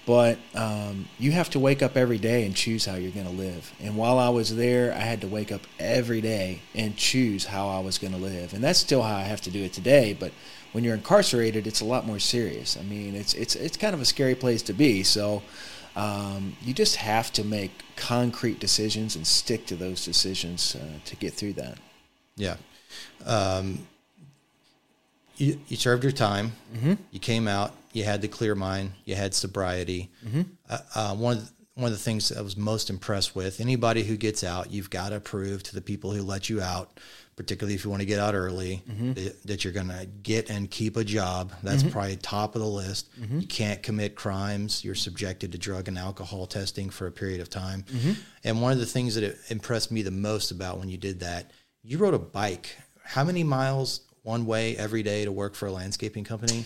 but 0.07 0.39
um, 0.55 1.09
you 1.19 1.33
have 1.33 1.51
to 1.51 1.59
wake 1.59 1.83
up 1.83 1.97
every 1.97 2.19
day 2.19 2.45
and 2.45 2.55
choose 2.55 2.85
how 2.85 2.95
you're 2.95 3.13
going 3.13 3.27
to 3.27 3.33
live. 3.33 3.73
And 3.81 3.97
while 3.97 4.19
I 4.19 4.29
was 4.29 4.55
there, 4.55 4.93
I 4.93 5.01
had 5.01 5.21
to 5.23 5.29
wake 5.29 5.51
up 5.51 5.63
every 5.79 6.21
day 6.21 6.61
and 6.75 6.97
choose 6.97 7.47
how 7.47 7.69
I 7.69 7.81
was 7.81 7.99
going 7.99 8.13
to 8.13 8.19
live. 8.19 8.55
And 8.55 8.63
that's 8.63 8.79
still 8.79 9.03
how 9.03 9.17
I 9.17 9.23
have 9.23 9.41
to 9.43 9.51
do 9.51 9.63
it 9.63 9.73
today. 9.73 10.17
But 10.19 10.33
when 10.73 10.85
you're 10.85 10.95
incarcerated, 10.95 11.67
it's 11.67 11.81
a 11.81 11.85
lot 11.85 12.07
more 12.07 12.19
serious. 12.19 12.77
I 12.77 12.83
mean, 12.83 13.15
it's 13.15 13.35
it's 13.35 13.57
it's 13.57 13.77
kind 13.77 13.95
of 13.95 14.01
a 14.01 14.07
scary 14.07 14.35
place 14.35 14.63
to 14.63 14.73
be. 14.73 15.03
So. 15.03 15.43
Um, 15.99 16.59
you 16.61 16.75
just 16.75 16.97
have 16.97 17.33
to 17.33 17.43
make 17.43 17.71
concrete 17.97 18.61
decisions 18.61 19.17
and 19.17 19.27
stick 19.27 19.65
to 19.69 19.77
those 19.77 20.05
decisions 20.05 20.77
uh, 20.77 20.99
to 21.07 21.17
get 21.17 21.33
through 21.33 21.55
that. 21.55 21.79
Yeah. 22.37 22.57
Um, 23.25 23.87
you, 25.37 25.61
you 25.69 25.77
served 25.77 26.03
your 26.03 26.13
time. 26.13 26.53
Mm-hmm. 26.75 26.95
You 27.11 27.21
came 27.21 27.49
out. 27.49 27.73
You 27.93 28.05
had 28.05 28.23
the 28.23 28.29
clear 28.29 28.55
mind. 28.55 28.93
You 29.05 29.15
had 29.15 29.35
sobriety. 29.35 30.11
Mm-hmm. 30.27 30.43
Uh, 30.69 30.79
uh, 30.95 31.15
one 31.15 31.39
of 31.39 31.47
the, 31.47 31.53
one 31.75 31.87
of 31.87 31.93
the 31.93 32.03
things 32.03 32.33
I 32.33 32.41
was 32.41 32.57
most 32.57 32.89
impressed 32.89 33.37
with 33.37 33.61
anybody 33.61 34.03
who 34.03 34.17
gets 34.17 34.43
out, 34.43 34.71
you've 34.71 34.89
got 34.89 35.11
to 35.11 35.21
prove 35.21 35.63
to 35.65 35.75
the 35.75 35.83
people 35.83 36.11
who 36.11 36.23
let 36.23 36.49
you 36.49 36.63
out, 36.63 36.99
particularly 37.37 37.75
if 37.75 37.85
you 37.85 37.91
want 37.91 38.01
to 38.01 38.07
get 38.07 38.19
out 38.19 38.35
early, 38.35 38.83
mm-hmm. 38.89 39.13
that, 39.13 39.43
that, 39.43 39.65
you're 39.65 39.75
going 39.75 39.89
to 39.89 40.07
get 40.23 40.49
and 40.49 40.71
keep 40.71 40.97
a 40.97 41.05
job. 41.05 41.53
That's 41.63 41.83
mm-hmm. 41.83 41.93
probably 41.93 42.17
top 42.17 42.55
of 42.55 42.63
the 42.63 42.67
list. 42.67 43.11
Mm-hmm. 43.21 43.41
You 43.41 43.47
can't 43.47 43.83
commit 43.83 44.15
crimes. 44.15 44.83
You're 44.85 44.95
subjected 44.95 45.53
to 45.53 45.59
drug 45.59 45.89
and 45.89 45.99
alcohol 45.99 46.47
testing 46.47 46.89
for 46.89 47.07
a 47.07 47.13
period 47.13 47.43
of 47.43 47.51
time. 47.51 47.83
Mm-hmm. 47.83 48.13
And 48.45 48.63
one 48.63 48.73
of 48.73 48.79
the 48.79 48.87
things 48.87 49.15
that 49.17 49.37
impressed 49.51 49.93
me 49.93 50.01
the 50.01 50.11
most 50.11 50.51
about 50.51 50.79
when 50.79 50.89
you 50.89 50.97
did 50.97 51.21
that, 51.21 51.51
you 51.83 51.99
rode 51.99 52.15
a 52.15 52.19
bike 52.19 52.75
how 53.07 53.25
many 53.25 53.45
miles 53.45 54.01
one 54.23 54.45
way 54.45 54.77
every 54.77 55.03
day 55.03 55.25
to 55.25 55.33
work 55.33 55.55
for 55.55 55.67
a 55.67 55.73
landscaping 55.73 56.25
company? 56.25 56.65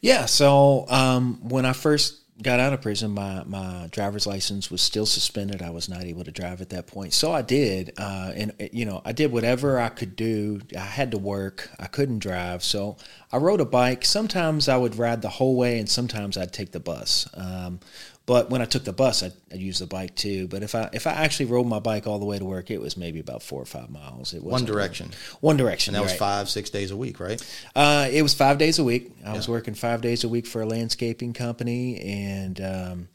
Yeah. 0.00 0.26
So 0.26 0.86
um, 0.88 1.48
when 1.48 1.66
I 1.66 1.74
first 1.74 2.16
got 2.42 2.58
out 2.58 2.72
of 2.72 2.80
prison, 2.80 3.10
my, 3.10 3.44
my 3.44 3.88
driver's 3.90 4.26
license 4.26 4.70
was 4.70 4.80
still 4.80 5.04
suspended. 5.04 5.60
I 5.60 5.70
was 5.70 5.88
not 5.88 6.04
able 6.04 6.24
to 6.24 6.30
drive 6.30 6.60
at 6.60 6.70
that 6.70 6.86
point. 6.86 7.12
So 7.12 7.32
I 7.32 7.42
did, 7.42 7.92
uh, 7.98 8.32
and 8.34 8.70
you 8.72 8.86
know, 8.86 9.02
I 9.04 9.12
did 9.12 9.30
whatever 9.30 9.78
I 9.78 9.90
could 9.90 10.16
do. 10.16 10.60
I 10.74 10.80
had 10.80 11.10
to 11.10 11.18
work. 11.18 11.68
I 11.78 11.86
couldn't 11.86 12.20
drive, 12.20 12.64
so 12.64 12.96
I 13.30 13.36
rode 13.36 13.60
a 13.60 13.66
bike. 13.66 14.04
Sometimes 14.04 14.68
I 14.68 14.76
would 14.76 14.96
ride 14.96 15.22
the 15.22 15.28
whole 15.28 15.56
way, 15.56 15.78
and 15.78 15.88
sometimes 15.88 16.36
I'd 16.36 16.52
take 16.52 16.72
the 16.72 16.80
bus. 16.80 17.28
Um, 17.34 17.80
but 18.30 18.48
when 18.48 18.62
I 18.62 18.64
took 18.64 18.84
the 18.84 18.92
bus, 18.92 19.24
I, 19.24 19.32
I 19.50 19.56
used 19.56 19.80
the 19.80 19.88
bike 19.88 20.14
too. 20.14 20.46
But 20.46 20.62
if 20.62 20.76
I 20.76 20.88
if 20.92 21.08
I 21.08 21.14
actually 21.14 21.46
rode 21.46 21.66
my 21.66 21.80
bike 21.80 22.06
all 22.06 22.20
the 22.20 22.24
way 22.24 22.38
to 22.38 22.44
work, 22.44 22.70
it 22.70 22.80
was 22.80 22.96
maybe 22.96 23.18
about 23.18 23.42
four 23.42 23.60
or 23.60 23.64
five 23.64 23.90
miles. 23.90 24.34
It 24.34 24.44
was 24.44 24.52
one 24.52 24.64
direction. 24.64 25.10
One 25.40 25.56
direction. 25.56 25.96
And 25.96 26.00
that 26.00 26.08
was 26.08 26.16
five 26.16 26.48
six 26.48 26.70
days 26.70 26.92
a 26.92 26.96
week, 26.96 27.18
right? 27.18 27.42
Uh, 27.74 28.08
it 28.08 28.22
was 28.22 28.32
five 28.32 28.56
days 28.56 28.78
a 28.78 28.84
week. 28.84 29.10
I 29.24 29.30
yeah. 29.30 29.36
was 29.36 29.48
working 29.48 29.74
five 29.74 30.00
days 30.00 30.22
a 30.22 30.28
week 30.28 30.46
for 30.46 30.62
a 30.62 30.64
landscaping 30.64 31.32
company, 31.32 31.98
and 31.98 32.60
um, 32.60 33.08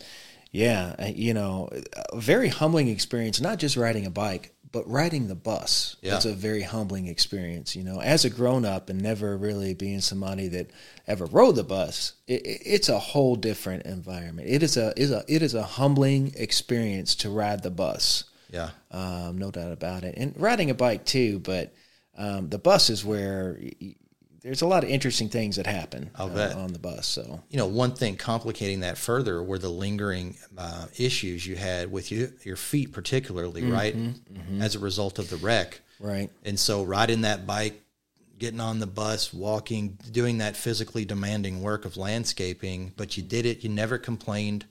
yeah, 0.52 1.08
you 1.08 1.34
know, 1.34 1.70
a 2.12 2.20
very 2.20 2.50
humbling 2.50 2.90
experience. 2.90 3.40
Not 3.40 3.58
just 3.58 3.78
riding 3.78 4.06
a 4.06 4.12
bike, 4.12 4.52
but 4.76 4.88
riding 4.90 5.28
the 5.30 5.36
bus 5.36 5.96
Yeah. 6.02 6.16
it's 6.18 6.26
a 6.26 6.34
very 6.34 6.62
humbling 6.64 7.08
experience. 7.08 7.76
You 7.78 7.84
know, 7.84 8.02
as 8.02 8.26
a 8.26 8.30
grown 8.30 8.66
up 8.66 8.90
and 8.90 9.02
never 9.02 9.38
really 9.38 9.74
being 9.74 10.02
somebody 10.02 10.48
that 10.50 10.68
ever 11.08 11.26
rode 11.26 11.56
the 11.56 11.64
bus, 11.64 12.14
it, 12.28 12.46
it- 12.46 12.62
it's 12.66 12.90
a 12.90 13.00
whole 13.00 13.36
different 13.38 13.86
environment. 13.86 14.50
It 14.50 14.62
is 14.64 14.76
a 14.78 14.88
is 15.00 15.12
a 15.12 15.24
it 15.28 15.42
is 15.42 15.54
a 15.54 15.64
humbling 15.64 16.34
experience 16.36 17.16
to 17.16 17.30
ride 17.30 17.64
the 17.64 17.72
bus. 17.72 18.26
Yeah. 18.52 18.72
Um, 18.92 19.38
no 19.38 19.50
doubt 19.50 19.72
about 19.72 20.04
it. 20.04 20.16
And 20.18 20.34
riding 20.38 20.70
a 20.70 20.74
bike 20.76 21.06
too, 21.06 21.40
but 21.40 21.74
um, 22.18 22.50
the 22.50 22.58
bus 22.60 22.90
is 22.90 23.04
where 23.06 23.58
y- 23.62 23.96
there's 24.46 24.62
a 24.62 24.68
lot 24.68 24.84
of 24.84 24.90
interesting 24.92 25.28
things 25.28 25.56
that 25.56 25.66
happen 25.66 26.12
uh, 26.14 26.54
on 26.56 26.72
the 26.72 26.78
bus. 26.78 27.08
So 27.08 27.42
You 27.50 27.58
know, 27.58 27.66
one 27.66 27.96
thing 27.96 28.16
complicating 28.16 28.82
that 28.82 28.96
further 28.96 29.42
were 29.42 29.58
the 29.58 29.70
lingering 29.70 30.38
uh, 30.56 30.86
issues 31.00 31.48
you 31.48 31.56
had 31.56 31.92
with 31.92 32.12
you, 32.12 32.32
your 32.44 32.56
feet, 32.56 32.94
particularly, 32.94 33.64
right? 33.64 33.96
As 34.60 34.76
a 34.76 34.80
result 34.80 35.18
of 35.18 35.32
the 35.32 35.38
wreck. 35.38 35.82
right, 36.00 36.30
And 36.44 36.60
so 36.60 36.84
riding 36.84 37.22
that 37.22 37.48
bike, 37.48 37.82
getting 38.38 38.60
on 38.60 38.80
the 38.80 38.86
bus, 38.86 39.34
walking, 39.34 39.98
doing 40.12 40.38
that 40.38 40.56
physically 40.56 41.06
demanding 41.06 41.64
work 41.64 41.84
of 41.84 41.98
landscaping, 41.98 42.94
but 42.98 43.18
you 43.18 43.24
did 43.24 43.48
it. 43.48 43.64
You 43.64 43.70
never 43.70 43.98
complained. 43.98 44.66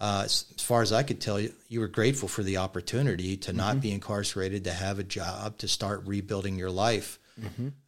Uh, 0.00 0.22
as, 0.24 0.46
as 0.56 0.64
far 0.64 0.82
as 0.82 0.92
I 0.92 1.04
could 1.04 1.20
tell 1.20 1.38
you, 1.38 1.52
you 1.68 1.78
were 1.78 1.86
grateful 1.86 2.26
for 2.26 2.42
the 2.42 2.56
opportunity 2.56 3.36
to 3.36 3.52
not 3.52 3.80
be 3.80 3.92
incarcerated, 3.92 4.64
to 4.64 4.72
have 4.72 4.98
a 4.98 5.04
job, 5.04 5.58
to 5.58 5.68
start 5.68 6.02
rebuilding 6.06 6.58
your 6.58 6.72
life. 6.72 7.20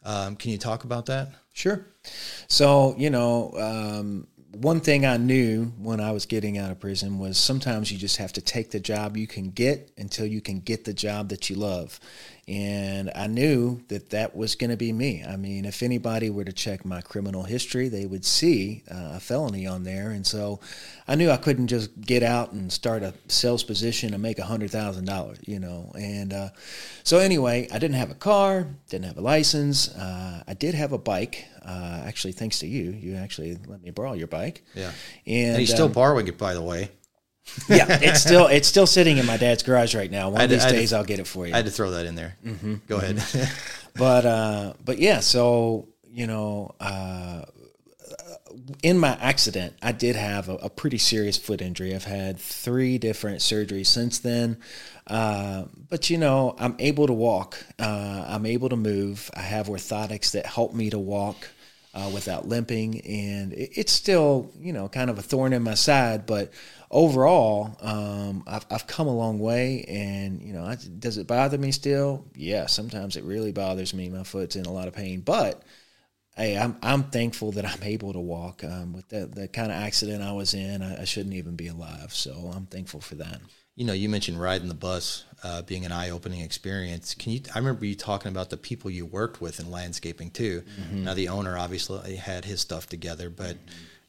Um, 0.03 0.35
can 0.35 0.51
you 0.51 0.57
talk 0.57 0.83
about 0.83 1.05
that? 1.07 1.29
Sure. 1.53 1.85
So, 2.47 2.95
you 2.97 3.09
know, 3.09 3.51
um, 3.57 4.27
one 4.51 4.79
thing 4.79 5.05
I 5.05 5.17
knew 5.17 5.65
when 5.77 5.99
I 5.99 6.11
was 6.11 6.25
getting 6.25 6.57
out 6.57 6.71
of 6.71 6.79
prison 6.79 7.19
was 7.19 7.37
sometimes 7.37 7.91
you 7.91 7.97
just 7.97 8.17
have 8.17 8.33
to 8.33 8.41
take 8.41 8.71
the 8.71 8.79
job 8.79 9.17
you 9.17 9.27
can 9.27 9.49
get 9.49 9.91
until 9.97 10.25
you 10.25 10.41
can 10.41 10.59
get 10.59 10.85
the 10.85 10.93
job 10.93 11.29
that 11.29 11.49
you 11.49 11.55
love. 11.57 11.99
And 12.47 13.11
I 13.15 13.25
knew 13.25 13.81
that 13.87 14.11
that 14.11 14.35
was 14.35 14.53
going 14.53 14.69
to 14.69 14.77
be 14.77 14.93
me. 14.93 15.23
I 15.27 15.35
mean, 15.35 15.65
if 15.65 15.81
anybody 15.81 16.29
were 16.29 16.43
to 16.43 16.53
check 16.53 16.85
my 16.85 17.01
criminal 17.01 17.41
history, 17.41 17.89
they 17.89 18.05
would 18.05 18.23
see 18.23 18.83
uh, 18.89 19.13
a 19.15 19.19
felony 19.19 19.65
on 19.65 19.83
there. 19.83 20.11
And 20.11 20.27
so 20.27 20.59
I 21.07 21.15
knew 21.15 21.31
I 21.31 21.37
couldn't 21.37 21.67
just 21.67 21.99
get 21.99 22.21
out 22.21 22.51
and 22.51 22.71
start 22.71 23.01
a 23.01 23.15
sales 23.29 23.63
position 23.63 24.13
and 24.13 24.21
make 24.21 24.37
a 24.37 24.43
$100,000, 24.43 25.47
you 25.47 25.59
know. 25.59 25.91
And 25.95 26.33
uh, 26.33 26.49
so, 27.03 27.17
anyway, 27.17 27.67
I 27.71 27.79
didn't 27.79 27.95
have 27.95 28.11
a 28.11 28.15
car, 28.15 28.67
didn't 28.89 29.05
have 29.05 29.17
a 29.17 29.21
license. 29.21 29.89
Uh, 29.95 30.43
I 30.47 30.53
did 30.53 30.75
have 30.75 30.91
a 30.91 30.99
bike. 30.99 31.47
Uh, 31.65 32.03
actually, 32.05 32.33
thanks 32.33 32.59
to 32.59 32.67
you, 32.67 32.91
you 32.91 33.15
actually 33.15 33.57
let 33.65 33.81
me 33.81 33.89
borrow 33.89 34.13
your 34.13 34.27
bike. 34.27 34.63
Yeah. 34.75 34.91
And, 35.25 35.49
And 35.53 35.59
he's 35.59 35.73
still 35.73 35.87
um, 35.87 35.93
borrowing 35.93 36.27
it, 36.27 36.37
by 36.37 36.53
the 36.53 36.61
way. 36.61 36.91
Yeah, 37.69 37.99
it's 38.01 38.21
still 38.21 38.47
it's 38.47 38.67
still 38.67 38.87
sitting 38.87 39.17
in 39.17 39.25
my 39.25 39.37
dad's 39.37 39.63
garage 39.63 39.95
right 39.95 40.11
now. 40.11 40.29
One 40.29 40.41
of 40.41 40.49
these 40.49 40.63
had- 40.63 40.71
days, 40.71 40.93
I'll 40.93 41.03
get 41.03 41.19
it 41.19 41.27
for 41.27 41.47
you. 41.47 41.53
I 41.53 41.57
had 41.57 41.65
to 41.65 41.71
throw 41.71 41.91
that 41.91 42.05
in 42.05 42.15
there. 42.15 42.35
Go 42.87 42.97
ahead. 42.97 43.23
but 43.95 44.25
uh, 44.25 44.73
but 44.83 44.99
yeah, 44.99 45.19
so 45.19 45.87
you 46.09 46.27
know, 46.27 46.75
uh, 46.79 47.43
in 48.83 48.97
my 48.97 49.17
accident, 49.19 49.75
I 49.81 49.91
did 49.91 50.15
have 50.15 50.49
a, 50.49 50.55
a 50.55 50.69
pretty 50.69 50.97
serious 50.97 51.37
foot 51.37 51.61
injury. 51.61 51.93
I've 51.93 52.05
had 52.05 52.39
three 52.39 52.97
different 52.97 53.39
surgeries 53.39 53.87
since 53.87 54.19
then. 54.19 54.57
Uh, 55.07 55.65
but 55.89 56.09
you 56.09 56.17
know, 56.17 56.55
I'm 56.57 56.75
able 56.79 57.07
to 57.07 57.13
walk. 57.13 57.57
Uh, 57.77 58.25
I'm 58.27 58.45
able 58.45 58.69
to 58.69 58.75
move. 58.75 59.29
I 59.35 59.41
have 59.41 59.67
orthotics 59.67 60.31
that 60.31 60.45
help 60.45 60.73
me 60.73 60.89
to 60.89 60.99
walk 60.99 61.49
uh, 61.95 62.11
without 62.13 62.47
limping, 62.47 63.01
and 63.01 63.53
it, 63.53 63.71
it's 63.75 63.91
still 63.91 64.51
you 64.59 64.73
know 64.73 64.87
kind 64.87 65.09
of 65.09 65.17
a 65.17 65.23
thorn 65.23 65.53
in 65.53 65.63
my 65.63 65.75
side, 65.75 66.25
but. 66.25 66.51
Overall, 66.91 67.75
um, 67.81 68.43
I've, 68.47 68.65
I've 68.71 68.87
come 68.87 69.07
a 69.07 69.13
long 69.13 69.37
way, 69.39 69.83
and 69.89 70.41
you 70.41 70.53
know, 70.53 70.63
I, 70.63 70.77
does 70.99 71.17
it 71.17 71.27
bother 71.27 71.57
me 71.57 71.71
still? 71.73 72.25
Yeah, 72.35 72.67
sometimes 72.67 73.17
it 73.17 73.25
really 73.25 73.51
bothers 73.51 73.93
me. 73.93 74.07
My 74.07 74.23
foot's 74.23 74.55
in 74.55 74.65
a 74.65 74.71
lot 74.71 74.87
of 74.87 74.93
pain, 74.93 75.19
but 75.19 75.61
hey, 76.37 76.57
I'm 76.57 76.77
I'm 76.81 77.03
thankful 77.05 77.51
that 77.53 77.65
I'm 77.65 77.83
able 77.83 78.13
to 78.13 78.19
walk. 78.19 78.63
Um, 78.63 78.93
with 78.93 79.09
the 79.09 79.25
the 79.25 79.47
kind 79.47 79.71
of 79.71 79.77
accident 79.77 80.23
I 80.23 80.31
was 80.31 80.53
in, 80.53 80.81
I, 80.81 81.01
I 81.01 81.05
shouldn't 81.05 81.35
even 81.35 81.55
be 81.55 81.67
alive. 81.67 82.13
So 82.13 82.31
I'm 82.55 82.67
thankful 82.67 83.01
for 83.01 83.15
that. 83.15 83.41
you 83.75 83.85
know, 83.85 83.93
you 83.93 84.07
mentioned 84.07 84.39
riding 84.39 84.69
the 84.69 84.73
bus 84.73 85.25
uh, 85.45 85.61
being 85.61 85.85
an 85.85 85.91
eye-opening 85.91 86.41
experience. 86.41 87.13
Can 87.13 87.31
you? 87.33 87.41
I 87.53 87.59
remember 87.59 87.85
you 87.85 87.93
talking 87.93 88.31
about 88.31 88.49
the 88.49 88.57
people 88.57 88.89
you 88.89 89.05
worked 89.05 89.41
with 89.41 89.59
in 89.59 89.69
landscaping 89.69 90.31
too. 90.31 90.63
Now, 90.91 91.13
the 91.13 91.27
owner 91.27 91.55
obviously 91.55 92.15
had 92.15 92.45
his 92.45 92.61
stuff 92.61 92.89
together, 92.89 93.29
but 93.29 93.55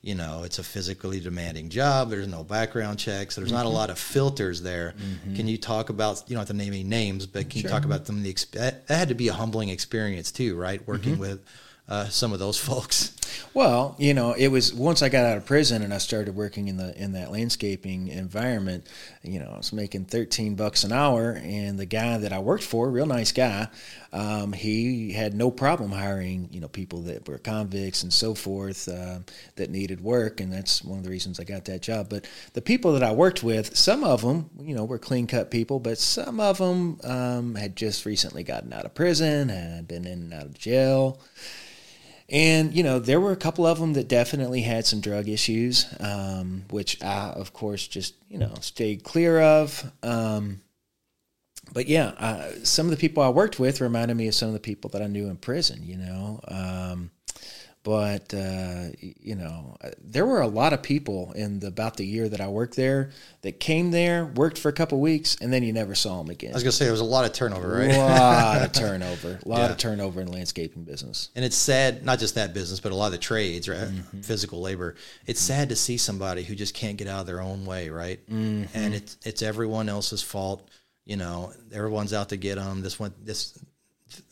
you 0.00 0.14
know, 0.14 0.44
it's 0.44 0.58
a 0.58 0.62
physically 0.62 1.20
demanding 1.20 1.68
job. 1.68 2.08
There's 2.08 2.28
no 2.28 2.42
background 2.42 2.98
checks. 2.98 3.34
There's 3.36 3.52
not 3.52 3.66
a 3.66 3.68
lot 3.68 3.90
of 3.90 3.98
filters 3.98 4.62
there. 4.62 4.94
Can 5.34 5.46
you 5.46 5.58
talk 5.58 5.90
about? 5.90 6.22
You 6.26 6.36
don't 6.36 6.40
have 6.40 6.48
to 6.48 6.54
name 6.54 6.72
any 6.72 6.84
names, 6.84 7.26
but 7.26 7.50
can 7.50 7.60
you 7.60 7.68
talk 7.68 7.84
about 7.84 8.06
them? 8.06 8.22
The 8.22 8.32
exp- 8.32 8.52
that 8.52 8.84
had 8.88 9.08
to 9.08 9.14
be 9.14 9.28
a 9.28 9.34
humbling 9.34 9.68
experience 9.68 10.32
too, 10.32 10.56
right? 10.56 10.80
Working 10.88 11.18
with 11.18 11.40
uh, 11.88 12.08
some 12.08 12.32
of 12.32 12.38
those 12.38 12.58
folks. 12.70 13.12
Well, 13.52 13.96
you 13.98 14.14
know, 14.14 14.32
it 14.32 14.48
was 14.48 14.72
once 14.72 15.02
I 15.02 15.08
got 15.08 15.24
out 15.24 15.36
of 15.36 15.46
prison 15.46 15.82
and 15.82 15.92
I 15.92 15.98
started 15.98 16.34
working 16.34 16.68
in 16.68 16.76
the 16.76 16.96
in 16.96 17.12
that 17.12 17.30
landscaping 17.32 18.08
environment. 18.08 18.86
You 19.26 19.40
know, 19.40 19.50
I 19.54 19.56
was 19.56 19.72
making 19.72 20.04
thirteen 20.06 20.54
bucks 20.54 20.84
an 20.84 20.92
hour, 20.92 21.32
and 21.42 21.78
the 21.78 21.86
guy 21.86 22.18
that 22.18 22.32
I 22.32 22.38
worked 22.38 22.64
for, 22.64 22.90
real 22.90 23.06
nice 23.06 23.32
guy, 23.32 23.68
um, 24.12 24.52
he 24.52 25.12
had 25.12 25.34
no 25.34 25.50
problem 25.50 25.90
hiring 25.90 26.48
you 26.52 26.60
know 26.60 26.68
people 26.68 27.02
that 27.02 27.28
were 27.28 27.38
convicts 27.38 28.02
and 28.02 28.12
so 28.12 28.34
forth 28.34 28.88
uh, 28.88 29.18
that 29.56 29.70
needed 29.70 30.00
work, 30.00 30.40
and 30.40 30.52
that's 30.52 30.84
one 30.84 30.98
of 30.98 31.04
the 31.04 31.10
reasons 31.10 31.40
I 31.40 31.44
got 31.44 31.64
that 31.66 31.82
job. 31.82 32.08
But 32.08 32.26
the 32.52 32.62
people 32.62 32.92
that 32.92 33.02
I 33.02 33.12
worked 33.12 33.42
with, 33.42 33.76
some 33.76 34.04
of 34.04 34.22
them, 34.22 34.50
you 34.60 34.74
know, 34.74 34.84
were 34.84 34.98
clean 34.98 35.26
cut 35.26 35.50
people, 35.50 35.80
but 35.80 35.98
some 35.98 36.40
of 36.40 36.58
them 36.58 37.00
um, 37.04 37.54
had 37.54 37.76
just 37.76 38.06
recently 38.06 38.42
gotten 38.42 38.72
out 38.72 38.84
of 38.84 38.94
prison, 38.94 39.48
had 39.48 39.88
been 39.88 40.06
in 40.06 40.20
and 40.20 40.34
out 40.34 40.44
of 40.44 40.54
jail. 40.54 41.20
And 42.28 42.74
you 42.74 42.82
know, 42.82 42.98
there 42.98 43.20
were 43.20 43.32
a 43.32 43.36
couple 43.36 43.66
of 43.66 43.78
them 43.78 43.92
that 43.92 44.08
definitely 44.08 44.62
had 44.62 44.84
some 44.84 45.00
drug 45.00 45.28
issues, 45.28 45.86
um, 46.00 46.64
which 46.70 47.02
I, 47.02 47.30
of 47.30 47.52
course, 47.52 47.86
just 47.86 48.14
you 48.28 48.38
know 48.38 48.52
stayed 48.60 49.04
clear 49.04 49.40
of. 49.40 49.92
Um, 50.02 50.60
but 51.72 51.86
yeah, 51.88 52.06
uh, 52.18 52.50
some 52.64 52.86
of 52.86 52.90
the 52.90 52.96
people 52.96 53.22
I 53.22 53.28
worked 53.28 53.60
with 53.60 53.80
reminded 53.80 54.16
me 54.16 54.28
of 54.28 54.34
some 54.34 54.48
of 54.48 54.54
the 54.54 54.60
people 54.60 54.90
that 54.90 55.02
I 55.02 55.06
knew 55.06 55.28
in 55.28 55.36
prison. 55.36 55.82
You 55.84 55.98
know, 55.98 56.40
um, 56.48 57.10
but 57.86 58.34
uh, 58.34 58.86
you 59.00 59.36
know, 59.36 59.76
uh, 59.80 59.90
there 60.02 60.26
were 60.26 60.40
a 60.40 60.48
lot 60.48 60.72
of 60.72 60.82
people 60.82 61.30
in 61.36 61.60
the, 61.60 61.68
about 61.68 61.96
the 61.96 62.04
year 62.04 62.28
that 62.28 62.40
I 62.40 62.48
worked 62.48 62.74
there 62.74 63.10
that 63.42 63.60
came 63.60 63.92
there, 63.92 64.26
worked 64.26 64.58
for 64.58 64.68
a 64.68 64.72
couple 64.72 64.98
weeks, 64.98 65.36
and 65.40 65.52
then 65.52 65.62
you 65.62 65.72
never 65.72 65.94
saw 65.94 66.18
them 66.20 66.28
again. 66.28 66.50
I 66.50 66.54
was 66.54 66.64
gonna 66.64 66.72
say 66.72 66.86
there 66.86 66.90
was 66.92 67.00
a 67.00 67.04
lot 67.04 67.24
of 67.26 67.32
turnover, 67.32 67.68
right? 67.78 67.90
A 67.94 67.98
lot 67.98 68.62
of 68.62 68.72
turnover, 68.72 69.38
a 69.44 69.48
lot 69.48 69.58
Yeah. 69.58 69.70
of 69.70 69.76
turnover 69.76 70.20
in 70.20 70.26
landscaping 70.26 70.82
business. 70.82 71.28
And 71.36 71.44
it's 71.44 71.54
sad, 71.54 72.04
not 72.04 72.18
just 72.18 72.34
that 72.34 72.52
business, 72.52 72.80
but 72.80 72.90
a 72.90 72.96
lot 72.96 73.06
of 73.06 73.12
the 73.12 73.18
trades, 73.18 73.68
right? 73.68 73.78
Mm-hmm. 73.78 74.20
Physical 74.22 74.60
labor. 74.60 74.96
It's 75.26 75.40
sad 75.40 75.68
to 75.68 75.76
see 75.76 75.96
somebody 75.96 76.42
who 76.42 76.56
just 76.56 76.74
can't 76.74 76.96
get 76.96 77.06
out 77.06 77.20
of 77.20 77.26
their 77.28 77.40
own 77.40 77.64
way, 77.66 77.88
right? 77.88 78.18
Mm-hmm. 78.28 78.64
And 78.76 78.94
it's 78.94 79.16
it's 79.24 79.42
everyone 79.42 79.88
else's 79.88 80.22
fault. 80.22 80.68
You 81.04 81.16
know, 81.16 81.52
everyone's 81.72 82.12
out 82.12 82.30
to 82.30 82.36
get 82.36 82.56
them. 82.56 82.82
This 82.82 82.98
one, 82.98 83.14
this 83.22 83.56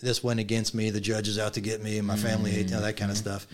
this 0.01 0.23
went 0.23 0.41
against 0.41 0.75
me. 0.75 0.91
The 0.91 1.01
judge 1.01 1.29
is 1.29 1.39
out 1.39 1.55
to 1.55 1.61
get 1.61 1.83
me, 1.83 1.99
and 1.99 2.07
my 2.07 2.17
family 2.17 2.51
hates 2.51 2.71
you 2.71 2.77
know, 2.77 2.83
that 2.83 2.97
kind 2.97 3.11
of 3.11 3.17
stuff. 3.17 3.47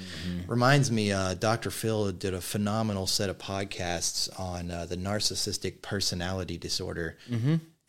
Reminds 0.47 0.91
me, 0.91 1.13
uh, 1.13 1.35
Dr. 1.35 1.71
Phil 1.71 2.13
did 2.13 2.35
a 2.35 2.41
phenomenal 2.41 3.07
set 3.07 3.31
of 3.31 3.39
podcasts 3.39 4.29
on 4.39 4.71
uh, 4.71 4.87
the 4.87 4.97
narcissistic 4.97 5.83
personality 5.83 6.59
disorder. 6.59 7.17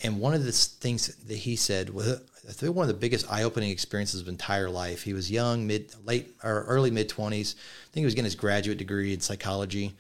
And 0.04 0.20
one 0.20 0.34
of 0.34 0.44
the 0.44 0.52
things 0.52 1.08
that 1.08 1.38
he 1.38 1.56
said 1.56 1.90
was, 1.92 2.22
I 2.50 2.54
think 2.54 2.76
one 2.76 2.84
of 2.84 2.88
the 2.88 3.00
biggest 3.00 3.32
eye-opening 3.32 3.70
experiences 3.70 4.22
of 4.22 4.28
entire 4.28 4.70
life. 4.70 5.04
He 5.04 5.14
was 5.14 5.30
young, 5.30 5.68
mid, 5.68 5.94
late, 6.06 6.36
or 6.44 6.64
early 6.64 6.90
mid 6.90 7.08
twenties. 7.10 7.56
I 7.58 7.94
think 7.94 8.02
he 8.02 8.06
was 8.06 8.16
getting 8.16 8.26
his 8.26 8.36
graduate 8.36 8.80
degree 8.80 9.14
in 9.14 9.20
psychology. 9.20 9.94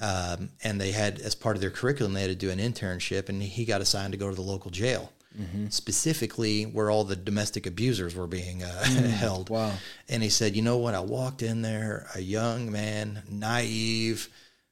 Um, 0.00 0.50
and 0.64 0.80
they 0.80 0.90
had, 0.92 1.20
as 1.20 1.34
part 1.34 1.54
of 1.56 1.60
their 1.60 1.70
curriculum, 1.70 2.14
they 2.14 2.22
had 2.22 2.30
to 2.30 2.34
do 2.34 2.50
an 2.50 2.58
internship, 2.58 3.28
and 3.28 3.42
he 3.42 3.64
got 3.64 3.80
assigned 3.80 4.12
to 4.12 4.18
go 4.18 4.28
to 4.28 4.34
the 4.34 4.40
local 4.40 4.70
jail, 4.70 5.12
Mm-hmm. 5.40 5.68
specifically 5.68 6.64
where 6.64 6.90
all 6.90 7.04
the 7.04 7.16
domestic 7.16 7.66
abusers 7.66 8.14
were 8.14 8.26
being 8.26 8.62
uh, 8.62 8.66
mm, 8.84 9.08
held. 9.08 9.48
wow. 9.48 9.72
And 10.06 10.22
he 10.22 10.28
said, 10.28 10.54
you 10.54 10.60
know 10.60 10.76
what? 10.76 10.94
I 10.94 11.00
walked 11.00 11.40
in 11.40 11.62
there, 11.62 12.06
a 12.14 12.20
young 12.20 12.70
man, 12.70 13.22
naive, 13.30 14.28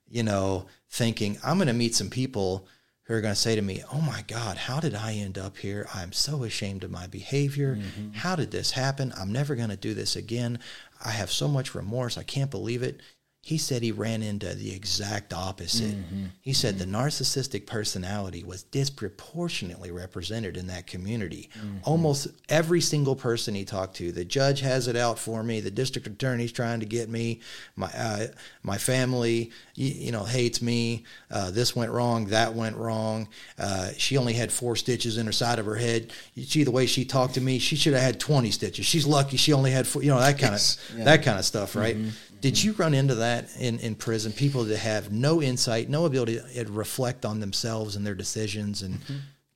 you 0.06 0.22
know, 0.22 0.66
thinking, 0.90 1.38
I'm 1.42 1.56
going 1.56 1.68
to 1.68 1.72
meet 1.72 1.94
some 1.94 2.10
people 2.10 2.66
who 3.04 3.14
are 3.14 3.20
going 3.20 3.34
to 3.34 3.40
say 3.40 3.56
to 3.56 3.62
me, 3.62 3.82
oh 3.92 4.00
my 4.00 4.22
God, 4.28 4.56
how 4.56 4.80
did 4.80 4.94
I 4.94 5.14
end 5.14 5.38
up 5.38 5.56
here? 5.56 5.88
I'm 5.94 6.12
so 6.12 6.44
ashamed 6.44 6.84
of 6.84 6.90
my 6.90 7.06
behavior. 7.06 7.76
Mm-hmm. 7.76 8.12
How 8.12 8.36
did 8.36 8.50
this 8.50 8.72
happen? 8.72 9.12
I'm 9.16 9.32
never 9.32 9.56
going 9.56 9.70
to 9.70 9.76
do 9.76 9.94
this 9.94 10.14
again. 10.14 10.58
I 11.04 11.10
have 11.10 11.32
so 11.32 11.48
much 11.48 11.74
remorse. 11.74 12.18
I 12.18 12.22
can't 12.22 12.50
believe 12.50 12.82
it. 12.82 13.00
He 13.42 13.56
said 13.56 13.82
he 13.82 13.90
ran 13.90 14.22
into 14.22 14.54
the 14.54 14.74
exact 14.74 15.32
opposite. 15.32 15.96
Mm-hmm. 15.96 16.26
He 16.42 16.52
said 16.52 16.76
mm-hmm. 16.76 16.92
the 16.92 16.98
narcissistic 16.98 17.66
personality 17.66 18.44
was 18.44 18.64
disproportionately 18.64 19.90
represented 19.90 20.58
in 20.58 20.66
that 20.66 20.86
community. 20.86 21.48
Mm-hmm. 21.56 21.78
Almost 21.84 22.28
every 22.50 22.82
single 22.82 23.16
person 23.16 23.54
he 23.54 23.64
talked 23.64 23.96
to, 23.96 24.12
the 24.12 24.26
judge 24.26 24.60
has 24.60 24.88
it 24.88 24.96
out 24.96 25.18
for 25.18 25.42
me, 25.42 25.60
the 25.60 25.70
district 25.70 26.06
attorney's 26.06 26.52
trying 26.52 26.80
to 26.80 26.86
get 26.86 27.08
me, 27.08 27.40
my 27.76 27.90
uh, 27.96 28.26
my 28.62 28.76
family, 28.76 29.52
you, 29.80 30.06
you 30.06 30.12
know, 30.12 30.24
hates 30.24 30.60
me. 30.60 31.04
Uh, 31.30 31.50
this 31.50 31.74
went 31.74 31.90
wrong, 31.90 32.26
that 32.26 32.54
went 32.54 32.76
wrong. 32.76 33.28
Uh, 33.58 33.90
she 33.96 34.16
only 34.16 34.34
had 34.34 34.52
four 34.52 34.76
stitches 34.76 35.16
in 35.16 35.26
her 35.26 35.32
side 35.32 35.58
of 35.58 35.66
her 35.66 35.76
head. 35.76 36.12
You 36.34 36.44
see 36.44 36.64
the 36.64 36.70
way 36.70 36.86
she 36.86 37.04
talked 37.04 37.34
to 37.34 37.40
me, 37.40 37.58
she 37.58 37.76
should 37.76 37.94
have 37.94 38.02
had 38.02 38.20
twenty 38.20 38.50
stitches. 38.50 38.84
She's 38.86 39.06
lucky 39.06 39.36
she 39.36 39.52
only 39.52 39.70
had 39.70 39.86
four. 39.86 40.02
You 40.02 40.10
know 40.10 40.20
that 40.20 40.38
kind 40.38 40.54
of 40.54 40.60
Yeah. 40.96 41.04
that 41.04 41.22
kind 41.22 41.38
of 41.38 41.44
stuff, 41.44 41.74
right? 41.74 41.96
Did 42.40 42.62
you 42.62 42.72
run 42.72 42.94
into 42.94 43.16
that 43.16 43.50
in, 43.58 43.78
in 43.80 43.94
prison? 43.94 44.32
People 44.32 44.64
that 44.64 44.78
have 44.78 45.12
no 45.12 45.42
insight, 45.42 45.90
no 45.90 46.06
ability 46.06 46.40
to 46.54 46.64
reflect 46.72 47.24
on 47.26 47.38
themselves 47.40 47.96
and 47.96 48.06
their 48.06 48.14
decisions, 48.14 48.80
and 48.82 48.98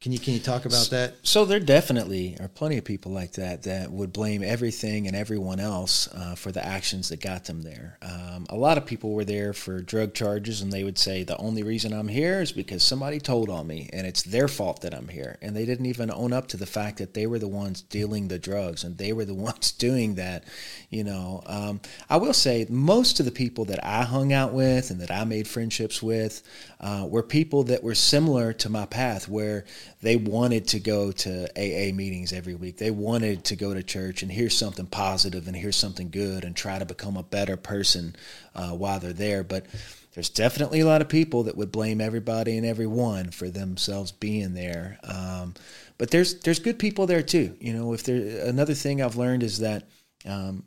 can 0.05 0.13
you 0.13 0.19
can 0.19 0.35
you 0.35 0.41
talk 0.41 0.67
about 0.67 0.91
that? 0.91 1.15
So 1.23 1.47
there 1.47 1.59
definitely 1.59 2.37
are 2.39 2.49
plenty 2.49 2.77
of 2.77 2.85
people 2.85 3.11
like 3.11 3.33
that 3.33 3.63
that 3.63 3.91
would 3.91 4.13
blame 4.13 4.43
everything 4.43 5.07
and 5.07 5.17
everyone 5.17 5.61
else 5.61 6.13
uh, 6.13 6.35
for 6.35 6.53
the 6.53 6.63
actions 6.63 7.09
that 7.09 7.23
got 7.23 7.47
them 7.47 7.63
there. 7.63 7.97
Um, 8.03 8.45
a 8.51 8.55
lot 8.55 8.77
of 8.77 8.85
people 8.85 9.15
were 9.15 9.25
there 9.25 9.55
for 9.55 9.81
drug 9.81 10.13
charges, 10.13 10.61
and 10.61 10.71
they 10.71 10.85
would 10.85 10.99
say 10.99 11.23
the 11.23 11.39
only 11.39 11.63
reason 11.63 11.95
I'm 11.95 12.09
here 12.09 12.43
is 12.43 12.53
because 12.53 12.83
somebody 12.83 13.19
told 13.19 13.49
on 13.49 13.67
me, 13.67 13.89
and 13.95 14.07
it's 14.07 14.23
their 14.23 14.47
fault 14.47 14.83
that 14.83 14.93
I'm 14.95 15.09
here. 15.09 15.39
And 15.41 15.57
they 15.57 15.65
didn't 15.65 15.87
even 15.87 16.11
own 16.11 16.35
up 16.35 16.49
to 16.49 16.59
the 16.59 16.67
fact 16.67 16.99
that 16.99 17.15
they 17.15 17.27
were 17.27 17.39
the 17.39 17.49
ones 17.49 17.81
dealing 17.81 18.29
the 18.29 18.39
drugs, 18.39 18.85
and 18.85 18.99
they 18.99 19.15
were 19.15 19.25
the 19.25 19.33
ones 19.49 19.73
doing 19.73 20.17
that. 20.17 20.45
You 20.91 21.05
know, 21.05 21.43
um, 21.47 21.81
I 22.11 22.19
will 22.19 22.35
say 22.35 22.67
most 22.69 23.21
of 23.21 23.25
the 23.25 23.33
people 23.33 23.65
that 23.65 23.83
I 23.83 24.03
hung 24.03 24.35
out 24.35 24.53
with 24.53 24.91
and 24.91 25.01
that 25.01 25.11
I 25.11 25.25
made 25.25 25.49
friendships 25.49 26.03
with 26.03 26.43
uh, 26.79 27.07
were 27.09 27.23
people 27.23 27.63
that 27.65 27.83
were 27.83 27.95
similar 27.95 28.53
to 28.53 28.69
my 28.69 28.85
path, 28.85 29.31
where 29.31 29.65
they 30.03 30.16
wanted 30.16 30.68
to 30.68 30.80
go 30.80 31.12
to 31.12 31.45
AA 31.57 31.95
meetings 31.95 32.32
every 32.32 32.55
week. 32.55 32.76
They 32.76 32.90
wanted 32.90 33.45
to 33.45 33.57
go 33.57 33.74
to 33.74 33.82
church 33.82 34.22
and 34.22 34.30
hear 34.30 34.51
something 34.51 34.86
positive 34.86 35.47
and 35.47 35.57
hear 35.57 35.72
something 35.72 36.11
good 36.11 36.45
and 36.45 36.55
try 36.55 36.78
to 36.78 36.84
become 36.84 37.16
a 37.16 37.22
better 37.22 37.57
person 37.57 38.14
uh, 38.55 38.70
while 38.70 39.01
they're 39.01 39.12
there. 39.12 39.42
But 39.42 39.66
there's 40.14 40.30
definitely 40.30 40.80
a 40.80 40.86
lot 40.86 41.01
of 41.01 41.09
people 41.09 41.45
that 41.45 41.57
would 41.57 41.72
blame 41.72 42.01
everybody 42.01 42.57
and 42.57 42.66
everyone 42.66 43.30
for 43.30 43.51
themselves 43.51 44.12
being 44.12 44.55
there. 44.55 44.99
Um, 45.03 45.55
but 45.99 46.11
there's 46.11 46.40
there's 46.40 46.61
good 46.61 46.78
people 46.78 47.07
there 47.07 47.22
too. 47.22 47.57
You 47.61 47.72
know, 47.72 47.92
if 47.92 48.05
there 48.05 48.47
another 48.47 48.74
thing 48.74 49.03
I've 49.03 49.16
learned 49.16 49.42
is 49.42 49.59
that 49.61 49.88
um, 50.24 50.64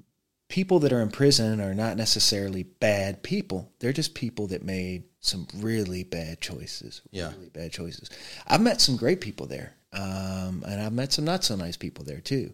people 0.49 0.79
that 0.79 0.93
are 0.93 1.01
in 1.01 1.09
prison 1.09 1.59
are 1.61 1.73
not 1.73 1.97
necessarily 1.97 2.63
bad 2.63 3.23
people. 3.23 3.71
They're 3.79 3.93
just 3.93 4.13
people 4.13 4.47
that 4.47 4.63
made 4.63 5.03
some 5.19 5.47
really 5.57 6.03
bad 6.03 6.41
choices. 6.41 7.01
Yeah. 7.11 7.31
Really 7.31 7.49
bad 7.49 7.71
choices. 7.71 8.09
I've 8.47 8.61
met 8.61 8.81
some 8.81 8.97
great 8.97 9.21
people 9.21 9.45
there. 9.45 9.73
Um, 9.93 10.63
and 10.67 10.81
I've 10.81 10.93
met 10.93 11.13
some 11.13 11.25
not 11.25 11.43
so 11.43 11.55
nice 11.55 11.77
people 11.77 12.05
there 12.05 12.19
too. 12.21 12.53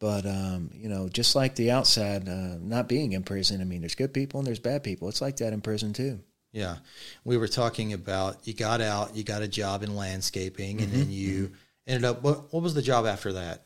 But, 0.00 0.26
um, 0.26 0.70
you 0.74 0.88
know, 0.88 1.08
just 1.08 1.34
like 1.34 1.56
the 1.56 1.72
outside, 1.72 2.28
uh, 2.28 2.56
not 2.60 2.88
being 2.88 3.12
in 3.12 3.24
prison, 3.24 3.60
I 3.60 3.64
mean, 3.64 3.80
there's 3.80 3.96
good 3.96 4.14
people 4.14 4.38
and 4.38 4.46
there's 4.46 4.60
bad 4.60 4.84
people. 4.84 5.08
It's 5.08 5.20
like 5.20 5.36
that 5.38 5.52
in 5.52 5.60
prison 5.60 5.92
too. 5.92 6.20
Yeah, 6.52 6.76
we 7.24 7.36
were 7.36 7.48
talking 7.48 7.92
about 7.92 8.46
you 8.46 8.54
got 8.54 8.80
out, 8.80 9.14
you 9.14 9.22
got 9.22 9.42
a 9.42 9.48
job 9.48 9.82
in 9.82 9.94
landscaping, 9.94 10.80
and 10.80 10.90
then 10.90 11.10
you 11.10 11.52
ended 11.86 12.04
up. 12.04 12.22
What, 12.22 12.52
what 12.52 12.62
was 12.62 12.72
the 12.72 12.80
job 12.82 13.06
after 13.06 13.34
that? 13.34 13.64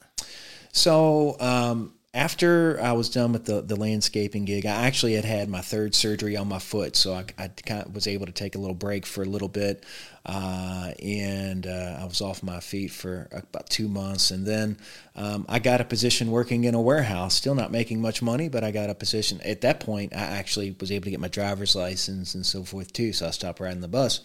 So 0.72 1.36
um, 1.38 1.94
after 2.14 2.78
I 2.82 2.92
was 2.92 3.08
done 3.08 3.32
with 3.32 3.46
the, 3.46 3.62
the 3.62 3.74
landscaping 3.74 4.44
gig, 4.44 4.66
I 4.66 4.86
actually 4.86 5.14
had 5.14 5.24
had 5.24 5.48
my 5.48 5.62
third 5.62 5.94
surgery 5.94 6.36
on 6.36 6.46
my 6.46 6.58
foot, 6.58 6.94
so 6.94 7.14
I, 7.14 7.24
I 7.38 7.48
kind 7.48 7.86
of 7.86 7.94
was 7.94 8.06
able 8.06 8.26
to 8.26 8.32
take 8.32 8.54
a 8.54 8.58
little 8.58 8.74
break 8.74 9.06
for 9.06 9.22
a 9.22 9.26
little 9.26 9.48
bit, 9.48 9.86
uh, 10.26 10.92
and 11.02 11.66
uh, 11.66 11.98
I 12.00 12.04
was 12.04 12.20
off 12.20 12.42
my 12.42 12.60
feet 12.60 12.90
for 12.90 13.28
about 13.32 13.70
two 13.70 13.88
months, 13.88 14.30
and 14.30 14.44
then 14.44 14.76
um, 15.16 15.46
I 15.48 15.58
got 15.58 15.80
a 15.80 15.84
position 15.84 16.30
working 16.30 16.64
in 16.64 16.74
a 16.74 16.82
warehouse, 16.82 17.34
still 17.34 17.54
not 17.54 17.72
making 17.72 18.02
much 18.02 18.20
money, 18.20 18.50
but 18.50 18.62
I 18.62 18.72
got 18.72 18.90
a 18.90 18.94
position. 18.94 19.40
At 19.40 19.62
that 19.62 19.80
point, 19.80 20.14
I 20.14 20.20
actually 20.20 20.76
was 20.78 20.92
able 20.92 21.04
to 21.04 21.10
get 21.12 21.20
my 21.20 21.28
driver's 21.28 21.74
license 21.74 22.34
and 22.34 22.44
so 22.44 22.62
forth 22.62 22.92
too, 22.92 23.14
so 23.14 23.26
I 23.26 23.30
stopped 23.30 23.58
riding 23.58 23.80
the 23.80 23.88
bus. 23.88 24.20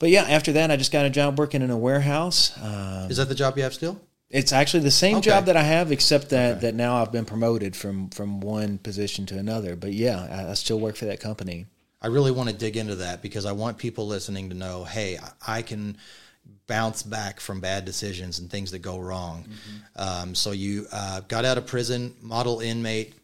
But 0.00 0.10
yeah, 0.10 0.22
after 0.22 0.52
that, 0.52 0.72
I 0.72 0.76
just 0.76 0.92
got 0.92 1.06
a 1.06 1.10
job 1.10 1.38
working 1.38 1.62
in 1.62 1.70
a 1.70 1.78
warehouse. 1.78 2.56
Um, 2.60 3.08
Is 3.08 3.18
that 3.18 3.28
the 3.28 3.34
job 3.36 3.56
you 3.56 3.62
have 3.62 3.74
still? 3.74 4.00
It's 4.30 4.52
actually 4.52 4.82
the 4.82 4.90
same 4.90 5.16
Okay. 5.18 5.30
job 5.30 5.46
that 5.46 5.56
I 5.56 5.62
have, 5.62 5.90
except 5.92 6.30
that, 6.30 6.60
that 6.60 6.74
now 6.74 6.96
I've 7.02 7.12
been 7.12 7.24
promoted 7.24 7.74
from 7.74 8.10
from 8.10 8.40
one 8.40 8.78
position 8.78 9.24
to 9.26 9.38
another. 9.38 9.74
But 9.76 9.92
yeah, 9.92 10.26
I, 10.46 10.50
I 10.50 10.54
still 10.54 10.78
work 10.80 10.96
for 10.96 11.06
that 11.06 11.20
company. 11.20 11.66
I 12.00 12.06
really 12.08 12.30
want 12.30 12.48
to 12.48 12.54
dig 12.54 12.76
into 12.76 12.96
that 12.96 13.22
because 13.22 13.44
I 13.46 13.52
want 13.52 13.78
people 13.78 14.06
listening 14.06 14.50
to 14.50 14.54
know, 14.54 14.84
hey, 14.84 15.18
I- 15.46 15.62
can 15.62 15.96
bounce 16.66 17.02
back 17.02 17.40
from 17.40 17.60
bad 17.60 17.84
decisions 17.84 18.38
and 18.38 18.50
things 18.50 18.70
that 18.70 18.78
go 18.80 18.98
wrong. 18.98 19.46
Um, 19.96 20.34
so 20.34 20.52
you 20.52 20.86
uh, 20.92 21.20
got 21.28 21.44
out 21.44 21.58
of 21.58 21.66
prison, 21.66 22.14
model 22.22 22.60
inmate, 22.60 23.14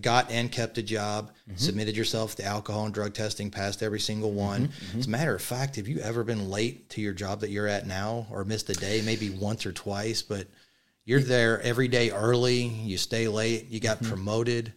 got 0.00 0.30
and 0.30 0.50
kept 0.50 0.78
a 0.78 0.82
job, 0.82 1.30
mm-hmm. 1.48 1.56
submitted 1.56 1.96
yourself 1.96 2.36
to 2.36 2.44
alcohol 2.44 2.84
and 2.84 2.94
drug 2.94 3.14
testing, 3.14 3.50
passed 3.50 3.82
every 3.82 4.00
single 4.00 4.32
one. 4.32 4.68
Mm-hmm. 4.68 4.84
Mm-hmm. 4.86 4.98
As 4.98 5.06
a 5.06 5.10
matter 5.10 5.34
of 5.34 5.42
fact, 5.42 5.76
have 5.76 5.88
you 5.88 6.00
ever 6.00 6.24
been 6.24 6.50
late 6.50 6.90
to 6.90 7.00
your 7.00 7.12
job 7.12 7.40
that 7.40 7.50
you're 7.50 7.68
at 7.68 7.86
now 7.86 8.26
or 8.30 8.44
missed 8.44 8.68
a 8.70 8.74
day, 8.74 9.02
maybe 9.04 9.30
once 9.30 9.64
or 9.64 9.72
twice, 9.72 10.22
but 10.22 10.46
you're 11.04 11.20
there 11.20 11.60
every 11.62 11.88
day 11.88 12.10
early, 12.10 12.62
you 12.62 12.96
stay 12.96 13.26
late, 13.26 13.68
you 13.68 13.80
got 13.80 14.00
promoted. 14.02 14.72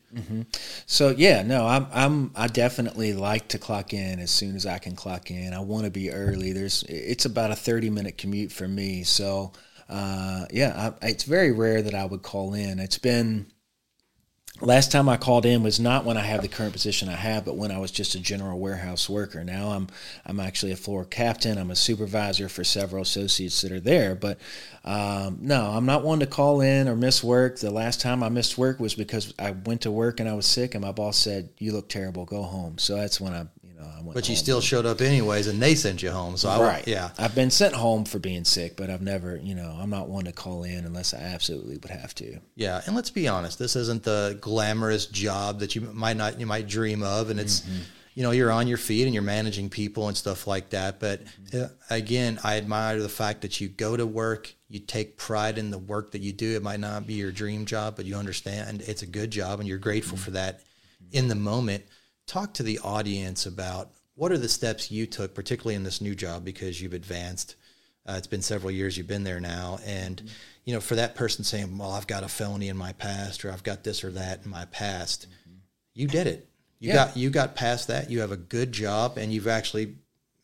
So 0.87 1.09
yeah, 1.09 1.43
no, 1.43 1.67
I'm 1.67 1.87
I'm 1.93 2.31
I 2.35 2.47
definitely 2.47 3.13
like 3.13 3.49
to 3.49 3.59
clock 3.59 3.93
in 3.93 4.19
as 4.19 4.31
soon 4.31 4.55
as 4.55 4.65
I 4.65 4.79
can 4.79 4.95
clock 4.95 5.29
in. 5.29 5.53
I 5.53 5.59
want 5.59 5.85
to 5.85 5.91
be 5.91 6.09
early. 6.09 6.51
There's 6.51 6.83
it's 6.89 7.25
about 7.25 7.51
a 7.51 7.55
30 7.55 7.91
minute 7.91 8.17
commute 8.17 8.51
for 8.51 8.67
me. 8.67 9.03
So 9.03 9.53
uh, 9.87 10.45
yeah, 10.51 10.93
I, 11.01 11.07
it's 11.07 11.25
very 11.25 11.51
rare 11.51 11.83
that 11.83 11.93
I 11.93 12.05
would 12.05 12.23
call 12.23 12.55
in. 12.55 12.79
It's 12.79 12.97
been 12.97 13.45
last 14.61 14.91
time 14.91 15.09
I 15.09 15.17
called 15.17 15.45
in 15.45 15.63
was 15.63 15.79
not 15.79 16.05
when 16.05 16.17
I 16.17 16.21
have 16.21 16.41
the 16.41 16.47
current 16.47 16.73
position 16.73 17.09
I 17.09 17.15
have, 17.15 17.43
but 17.45 17.57
when 17.57 17.71
I 17.71 17.77
was 17.77 17.91
just 17.91 18.15
a 18.15 18.19
general 18.19 18.57
warehouse 18.59 19.09
worker. 19.09 19.43
Now 19.43 19.71
I'm 19.71 19.87
I'm 20.25 20.39
actually 20.39 20.71
a 20.71 20.77
floor 20.77 21.03
captain. 21.03 21.57
I'm 21.57 21.71
a 21.71 21.75
supervisor 21.75 22.47
for 22.47 22.63
several 22.63 23.01
associates 23.01 23.61
that 23.61 23.71
are 23.71 23.79
there. 23.79 24.15
But 24.15 24.39
um, 24.83 25.39
no, 25.41 25.65
I'm 25.71 25.85
not 25.85 26.03
one 26.03 26.19
to 26.19 26.27
call 26.27 26.61
in 26.61 26.87
or 26.87 26.95
miss 26.95 27.23
work. 27.23 27.59
The 27.59 27.71
last 27.71 28.01
time 28.01 28.23
I 28.23 28.29
missed 28.29 28.57
work 28.57 28.79
was 28.79 28.95
because 28.95 29.33
I 29.37 29.51
went 29.51 29.81
to 29.81 29.91
work 29.91 30.19
and 30.19 30.29
I 30.29 30.33
was 30.33 30.45
sick, 30.45 30.75
and 30.75 30.83
my 30.83 30.91
boss 30.91 31.17
said, 31.17 31.49
"You 31.57 31.73
look 31.73 31.89
terrible. 31.89 32.25
Go 32.25 32.43
home." 32.43 32.77
So 32.77 32.95
that's 32.95 33.19
when 33.19 33.33
I 33.33 33.47
you 33.75 33.81
know 33.81 33.87
I 33.87 34.01
went. 34.01 34.13
But 34.13 34.29
you 34.29 34.35
still 34.35 34.61
showed 34.61 34.85
up 34.85 35.01
anyways, 35.01 35.47
and 35.47 35.61
they 35.61 35.75
sent 35.75 36.01
you 36.01 36.11
home. 36.11 36.37
So 36.37 36.49
I, 36.49 36.59
Right. 36.59 36.87
yeah, 36.87 37.11
I've 37.17 37.35
been 37.35 37.51
sent 37.51 37.73
home 37.73 38.05
for 38.05 38.19
being 38.19 38.45
sick, 38.45 38.75
but 38.75 38.89
I've 38.89 39.01
never, 39.01 39.37
you 39.37 39.55
know, 39.55 39.77
I'm 39.79 39.89
not 39.89 40.07
one 40.09 40.25
to 40.25 40.31
call 40.31 40.63
in 40.63 40.85
unless 40.85 41.13
I 41.13 41.19
absolutely 41.19 41.77
would 41.77 41.91
have 41.91 42.15
to. 42.15 42.39
Yeah, 42.55 42.81
and 42.85 42.95
let's 42.95 43.09
be 43.09 43.27
honest, 43.27 43.59
this 43.59 43.75
isn't 43.75 44.03
the 44.03 44.37
glamorous 44.41 45.05
job 45.07 45.59
that 45.59 45.75
you 45.75 45.81
might 45.81 46.17
not 46.17 46.39
you 46.39 46.45
might 46.45 46.67
dream 46.67 47.03
of, 47.03 47.29
and 47.29 47.39
it's 47.39 47.61
mm-hmm. 47.61 47.81
you 48.13 48.23
know 48.23 48.31
you're 48.31 48.51
on 48.51 48.67
your 48.67 48.77
feet 48.77 49.05
and 49.05 49.13
you're 49.13 49.23
managing 49.23 49.69
people 49.69 50.07
and 50.07 50.15
stuff 50.15 50.47
like 50.47 50.69
that. 50.69 50.99
But 50.99 51.25
mm-hmm. 51.25 51.63
uh, 51.63 51.67
again, 51.89 52.39
I 52.43 52.57
admire 52.57 53.01
the 53.01 53.09
fact 53.09 53.41
that 53.41 53.59
you 53.59 53.67
go 53.67 53.97
to 53.97 54.05
work, 54.05 54.53
you 54.69 54.79
take 54.79 55.17
pride 55.17 55.57
in 55.57 55.71
the 55.71 55.79
work 55.79 56.11
that 56.11 56.21
you 56.21 56.31
do. 56.31 56.55
It 56.55 56.63
might 56.63 56.79
not 56.79 57.05
be 57.05 57.15
your 57.15 57.31
dream 57.31 57.65
job, 57.65 57.97
but 57.97 58.05
you 58.05 58.15
understand 58.15 58.83
it's 58.87 59.01
a 59.01 59.07
good 59.07 59.31
job, 59.31 59.59
and 59.59 59.67
you're 59.67 59.77
grateful 59.77 60.17
mm-hmm. 60.17 60.25
for 60.25 60.31
that 60.31 60.61
in 61.11 61.27
the 61.27 61.35
moment. 61.35 61.83
Talk 62.27 62.53
to 62.55 62.63
the 62.63 62.79
audience 62.79 63.45
about 63.45 63.91
what 64.15 64.31
are 64.31 64.37
the 64.37 64.49
steps 64.49 64.89
you 64.89 65.05
took, 65.05 65.35
particularly 65.35 65.75
in 65.75 65.83
this 65.83 66.01
new 66.01 66.15
job, 66.15 66.43
because 66.43 66.81
you've 66.81 66.93
advanced. 66.93 67.55
Uh, 68.07 68.13
it's 68.17 68.27
been 68.27 68.41
several 68.41 68.71
years 68.71 68.97
you've 68.97 69.07
been 69.07 69.23
there 69.23 69.39
now, 69.39 69.79
and 69.85 70.21
you 70.63 70.73
know, 70.73 70.79
for 70.79 70.95
that 70.95 71.15
person 71.15 71.43
saying, 71.43 71.77
"Well, 71.77 71.91
I've 71.91 72.07
got 72.07 72.23
a 72.23 72.27
felony 72.27 72.69
in 72.69 72.77
my 72.77 72.93
past, 72.93 73.45
or 73.45 73.51
I've 73.51 73.63
got 73.63 73.83
this 73.83 74.03
or 74.03 74.11
that 74.11 74.41
in 74.43 74.49
my 74.49 74.65
past," 74.65 75.27
you 75.93 76.07
did 76.07 76.25
it. 76.27 76.47
You 76.79 76.89
Yeah. 76.89 76.95
got 76.95 77.17
you 77.17 77.29
got 77.29 77.55
past 77.55 77.87
that. 77.89 78.09
You 78.09 78.21
have 78.21 78.31
a 78.31 78.37
good 78.37 78.71
job, 78.71 79.17
and 79.17 79.31
you've 79.31 79.47
actually 79.47 79.95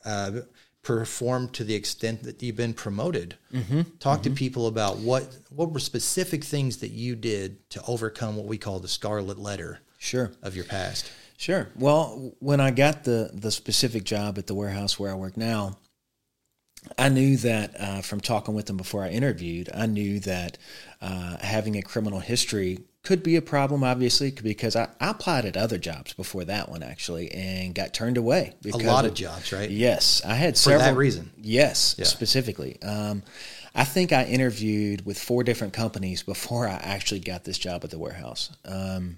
uh, 0.06 0.42
performed 0.84 1.54
to 1.54 1.64
the 1.64 1.76
extent 1.76 2.24
that 2.24 2.42
you've 2.42 2.56
been 2.56 2.74
promoted. 2.74 3.38
Mm-hmm. 3.54 3.82
Talk 4.00 4.24
to 4.24 4.32
people 4.32 4.66
about 4.68 4.98
what 4.98 5.36
what 5.50 5.72
were 5.72 5.80
specific 5.80 6.44
things 6.44 6.78
that 6.78 6.92
you 6.92 7.16
did 7.16 7.70
to 7.72 7.84
overcome 7.88 8.36
what 8.36 8.46
we 8.48 8.58
call 8.58 8.80
the 8.80 8.88
scarlet 8.88 9.38
letter 9.40 9.80
Sure. 10.00 10.32
of 10.42 10.56
your 10.56 10.66
past. 10.66 11.12
Sure. 11.42 11.70
Well, 11.76 12.36
when 12.38 12.60
I 12.60 12.70
got 12.70 13.04
the 13.04 13.32
the 13.34 13.50
specific 13.50 14.04
job 14.04 14.38
at 14.38 14.46
the 14.46 14.54
warehouse 14.54 15.00
where 15.00 15.10
I 15.10 15.16
work 15.16 15.38
now, 15.38 15.80
I 17.00 17.10
knew 17.10 17.36
that 17.38 17.82
uh, 17.82 18.02
from 18.02 18.22
talking 18.22 18.54
with 18.54 18.68
them 18.68 18.78
before 18.78 19.04
I 19.04 19.10
interviewed, 19.10 19.68
I 19.74 19.88
knew 19.88 20.20
that 20.20 20.60
uh, 21.02 21.38
having 21.40 21.78
a 21.78 21.82
criminal 21.82 22.20
history 22.20 22.82
could 23.02 23.24
be 23.24 23.38
a 23.38 23.42
problem, 23.42 23.84
obviously, 23.84 24.30
because 24.30 24.76
I, 24.76 24.90
I 25.00 25.10
applied 25.10 25.46
at 25.46 25.58
other 25.58 25.80
jobs 25.80 26.14
before 26.14 26.46
that 26.46 26.70
one 26.70 26.84
actually 26.84 27.32
and 27.32 27.74
got 27.74 27.96
turned 27.96 28.18
away. 28.18 28.54
A 28.72 28.78
lot 28.78 29.06
of 29.06 29.16
jobs, 29.16 29.52
right? 29.52 29.68
Yes, 29.68 30.22
I 30.24 30.36
had 30.36 30.54
For 30.54 30.60
several 30.60 30.92
that 30.92 30.96
reason. 30.96 31.32
Yes, 31.38 31.96
Yeah. 31.98 32.06
specifically. 32.06 32.80
Um, 32.84 33.24
I 33.74 33.84
think 33.84 34.12
I 34.12 34.26
interviewed 34.26 35.08
with 35.08 35.18
four 35.18 35.44
different 35.44 35.74
companies 35.74 36.22
before 36.22 36.68
I 36.68 36.74
actually 36.74 37.22
got 37.22 37.46
this 37.46 37.58
job 37.58 37.84
at 37.84 37.90
the 37.90 37.98
warehouse. 37.98 38.56
Um, 38.64 39.18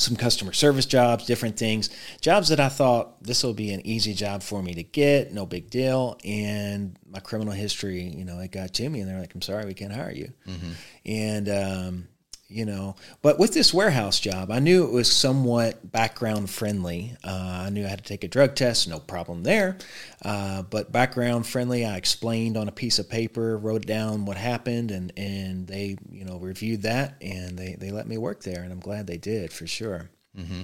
some 0.00 0.16
customer 0.16 0.52
service 0.52 0.86
jobs, 0.86 1.26
different 1.26 1.56
things, 1.56 1.90
jobs 2.20 2.48
that 2.48 2.60
I 2.60 2.68
thought 2.68 3.22
this 3.22 3.42
will 3.42 3.54
be 3.54 3.72
an 3.72 3.86
easy 3.86 4.14
job 4.14 4.42
for 4.42 4.62
me 4.62 4.74
to 4.74 4.82
get, 4.82 5.32
no 5.32 5.46
big 5.46 5.70
deal. 5.70 6.18
And 6.24 6.98
my 7.08 7.20
criminal 7.20 7.52
history, 7.52 8.02
you 8.02 8.24
know, 8.24 8.38
it 8.38 8.50
got 8.50 8.74
to 8.74 8.88
me, 8.88 9.00
and 9.00 9.08
they're 9.08 9.20
like, 9.20 9.34
"I'm 9.34 9.42
sorry, 9.42 9.66
we 9.66 9.74
can't 9.74 9.92
hire 9.92 10.12
you." 10.12 10.32
Mm-hmm. 10.46 10.70
And 11.06 11.48
um, 11.48 12.08
you 12.50 12.64
know, 12.64 12.96
but 13.22 13.38
with 13.38 13.54
this 13.54 13.72
warehouse 13.72 14.18
job, 14.18 14.50
I 14.50 14.58
knew 14.58 14.84
it 14.84 14.92
was 14.92 15.10
somewhat 15.10 15.92
background 15.92 16.50
friendly. 16.50 17.16
Uh, 17.22 17.64
I 17.66 17.70
knew 17.70 17.84
I 17.84 17.88
had 17.88 18.00
to 18.00 18.04
take 18.04 18.24
a 18.24 18.28
drug 18.28 18.56
test, 18.56 18.88
no 18.88 18.98
problem 18.98 19.44
there. 19.44 19.78
Uh, 20.22 20.62
but 20.62 20.90
background 20.90 21.46
friendly, 21.46 21.86
I 21.86 21.96
explained 21.96 22.56
on 22.56 22.68
a 22.68 22.72
piece 22.72 22.98
of 22.98 23.08
paper, 23.08 23.56
wrote 23.56 23.86
down 23.86 24.24
what 24.24 24.36
happened, 24.36 24.90
and, 24.90 25.12
and 25.16 25.66
they, 25.66 25.96
you 26.10 26.24
know, 26.24 26.38
reviewed 26.38 26.82
that 26.82 27.14
and 27.22 27.56
they, 27.56 27.76
they 27.78 27.90
let 27.90 28.08
me 28.08 28.18
work 28.18 28.42
there, 28.42 28.62
and 28.62 28.72
I'm 28.72 28.80
glad 28.80 29.06
they 29.06 29.18
did 29.18 29.52
for 29.52 29.66
sure. 29.66 30.10
Mm-hmm. 30.36 30.62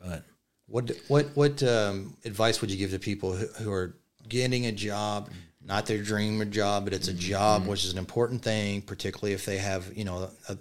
But 0.00 0.24
what 0.66 0.92
what 1.08 1.26
what 1.34 1.62
um, 1.62 2.16
advice 2.24 2.60
would 2.60 2.70
you 2.70 2.76
give 2.76 2.92
to 2.92 2.98
people 2.98 3.32
who, 3.32 3.46
who 3.46 3.72
are 3.72 3.96
getting 4.28 4.66
a 4.66 4.72
job? 4.72 5.30
Not 5.62 5.86
their 5.86 6.02
dream 6.02 6.50
job, 6.50 6.84
but 6.84 6.94
it's 6.94 7.08
a 7.08 7.12
job, 7.12 7.62
mm-hmm. 7.62 7.70
which 7.70 7.84
is 7.84 7.92
an 7.92 7.98
important 7.98 8.42
thing, 8.42 8.80
particularly 8.80 9.34
if 9.34 9.44
they 9.44 9.58
have, 9.58 9.94
you 9.96 10.04
know, 10.04 10.30
a, 10.48 10.56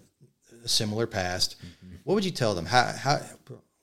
similar 0.65 1.07
past, 1.07 1.55
mm-hmm. 1.59 1.95
what 2.03 2.15
would 2.15 2.25
you 2.25 2.31
tell 2.31 2.55
them? 2.55 2.65
How, 2.65 2.91
how, 2.91 3.19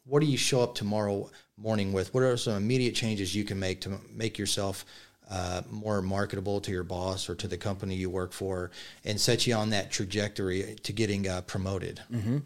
what 0.04 0.20
do 0.20 0.26
you 0.26 0.38
show 0.38 0.60
up 0.62 0.74
tomorrow 0.74 1.30
morning 1.56 1.92
with? 1.92 2.14
What 2.14 2.22
are 2.22 2.36
some 2.36 2.56
immediate 2.56 2.94
changes 2.94 3.34
you 3.34 3.44
can 3.44 3.58
make 3.58 3.80
to 3.82 4.00
make 4.12 4.38
yourself 4.38 4.84
uh, 5.28 5.62
more 5.68 6.00
marketable 6.02 6.60
to 6.60 6.70
your 6.70 6.84
boss 6.84 7.28
or 7.28 7.34
to 7.34 7.48
the 7.48 7.56
company 7.56 7.96
you 7.96 8.08
work 8.08 8.32
for 8.32 8.70
and 9.04 9.20
set 9.20 9.44
you 9.44 9.54
on 9.54 9.70
that 9.70 9.90
trajectory 9.90 10.76
to 10.84 10.92
getting 10.92 11.28
uh, 11.28 11.40
promoted? 11.42 12.00
Mm-hmm. 12.12 12.38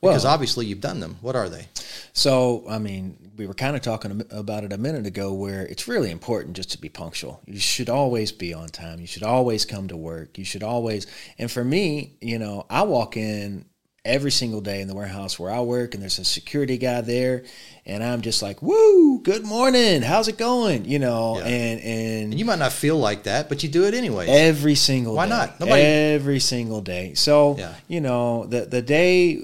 Well, 0.00 0.12
because 0.12 0.24
obviously 0.24 0.66
you've 0.66 0.80
done 0.80 1.00
them. 1.00 1.16
What 1.20 1.34
are 1.34 1.48
they? 1.48 1.68
So, 2.12 2.64
I 2.68 2.78
mean, 2.78 3.32
we 3.36 3.46
were 3.46 3.54
kind 3.54 3.74
of 3.74 3.82
talking 3.82 4.22
about 4.30 4.62
it 4.62 4.72
a 4.72 4.78
minute 4.78 5.06
ago 5.06 5.32
where 5.32 5.66
it's 5.66 5.88
really 5.88 6.10
important 6.10 6.54
just 6.54 6.70
to 6.72 6.78
be 6.80 6.88
punctual. 6.88 7.40
You 7.46 7.58
should 7.58 7.88
always 7.88 8.30
be 8.30 8.54
on 8.54 8.68
time. 8.68 9.00
You 9.00 9.08
should 9.08 9.24
always 9.24 9.64
come 9.64 9.88
to 9.88 9.96
work. 9.96 10.38
You 10.38 10.44
should 10.44 10.62
always, 10.62 11.08
and 11.38 11.50
for 11.50 11.64
me, 11.64 12.14
you 12.20 12.38
know, 12.38 12.66
I 12.70 12.82
walk 12.82 13.16
in 13.16 13.64
every 14.10 14.30
single 14.30 14.60
day 14.60 14.80
in 14.80 14.88
the 14.88 14.94
warehouse 14.94 15.38
where 15.38 15.50
I 15.50 15.60
work, 15.60 15.94
and 15.94 16.02
there's 16.02 16.18
a 16.18 16.24
security 16.24 16.76
guy 16.76 17.00
there, 17.00 17.44
and 17.86 18.02
I'm 18.02 18.20
just 18.20 18.42
like, 18.42 18.60
"Woo, 18.60 19.20
good 19.20 19.44
morning, 19.44 20.02
how's 20.02 20.28
it 20.28 20.36
going?" 20.36 20.84
You 20.84 20.98
know, 20.98 21.38
yeah. 21.38 21.44
and, 21.44 21.80
and, 21.80 22.32
and 22.32 22.38
you 22.38 22.44
might 22.44 22.58
not 22.58 22.72
feel 22.72 22.98
like 22.98 23.22
that, 23.24 23.48
but 23.48 23.62
you 23.62 23.68
do 23.68 23.84
it 23.84 23.94
anyway. 23.94 24.26
Every 24.28 24.74
single 24.74 25.14
why 25.14 25.26
day. 25.26 25.30
not? 25.30 25.60
Nobody 25.60 25.82
every 25.82 26.40
single 26.40 26.80
day. 26.80 27.14
So 27.14 27.56
yeah. 27.58 27.74
you 27.88 28.00
know, 28.00 28.46
the 28.46 28.66
the 28.66 28.82
day 28.82 29.36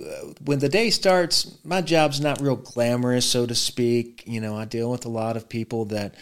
when 0.45 0.59
the 0.59 0.69
day 0.69 0.91
starts, 0.91 1.57
my 1.65 1.81
job's 1.81 2.21
not 2.21 2.41
real 2.41 2.57
glamorous, 2.57 3.25
so 3.25 3.47
to 3.47 3.55
speak. 3.55 4.25
You 4.27 4.41
know, 4.41 4.57
I 4.57 4.65
deal 4.65 4.91
with 4.91 5.07
a 5.07 5.11
lot 5.11 5.37
of 5.37 5.49
people 5.49 5.87
that. 5.87 6.15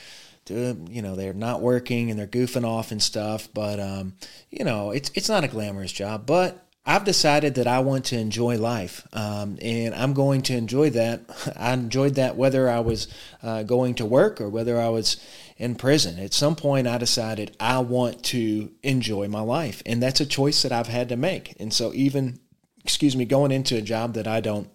Do, 0.47 0.79
you 0.91 1.01
know 1.01 1.17
they're 1.17 1.33
not 1.33 1.63
working 1.63 2.11
and 2.11 2.21
they're 2.21 2.27
goofing 2.27 2.67
off 2.67 2.93
and 2.93 3.03
stuff 3.03 3.49
but 3.55 3.81
um, 3.81 4.13
you 4.51 4.63
know 4.63 4.91
it's 4.91 5.11
it's 5.15 5.31
not 5.31 5.43
a 5.43 5.49
glamorous 5.49 5.91
job 5.91 6.27
but 6.27 6.64
I've 6.87 7.05
decided 7.05 7.55
that 7.55 7.67
I 7.67 7.81
want 7.81 8.05
to 8.07 8.19
enjoy 8.19 8.59
life, 8.59 9.09
um, 9.15 9.57
and 9.63 9.95
I'm 9.95 10.13
going 10.13 10.43
to 10.43 10.57
enjoy 10.57 10.91
that. 10.91 11.23
I 11.57 11.73
enjoyed 11.73 12.17
that 12.17 12.37
whether 12.37 12.69
I 12.69 12.81
was 12.81 13.09
uh, 13.43 13.63
going 13.63 13.95
to 13.95 14.05
work 14.05 14.41
or 14.41 14.51
whether 14.51 14.79
I 14.79 14.91
was 14.91 15.17
in 15.57 15.77
prison. 15.77 16.19
At 16.19 16.35
some 16.35 16.57
point, 16.57 16.87
I 16.87 16.99
decided 16.99 17.57
I 17.59 17.79
want 17.79 18.23
to 18.25 18.71
enjoy 18.83 19.29
my 19.29 19.41
life, 19.41 19.83
and 19.87 20.03
that's 20.03 20.21
a 20.21 20.27
choice 20.27 20.63
that 20.63 20.73
I've 20.73 20.89
had 20.89 21.09
to 21.09 21.17
make. 21.17 21.55
And 21.59 21.73
so, 21.73 21.93
even 21.95 22.39
excuse 22.85 23.17
me, 23.17 23.25
going 23.25 23.51
into 23.51 23.77
a 23.77 23.83
job 23.83 24.13
that 24.15 24.27
I 24.27 24.41
don't 24.41 24.69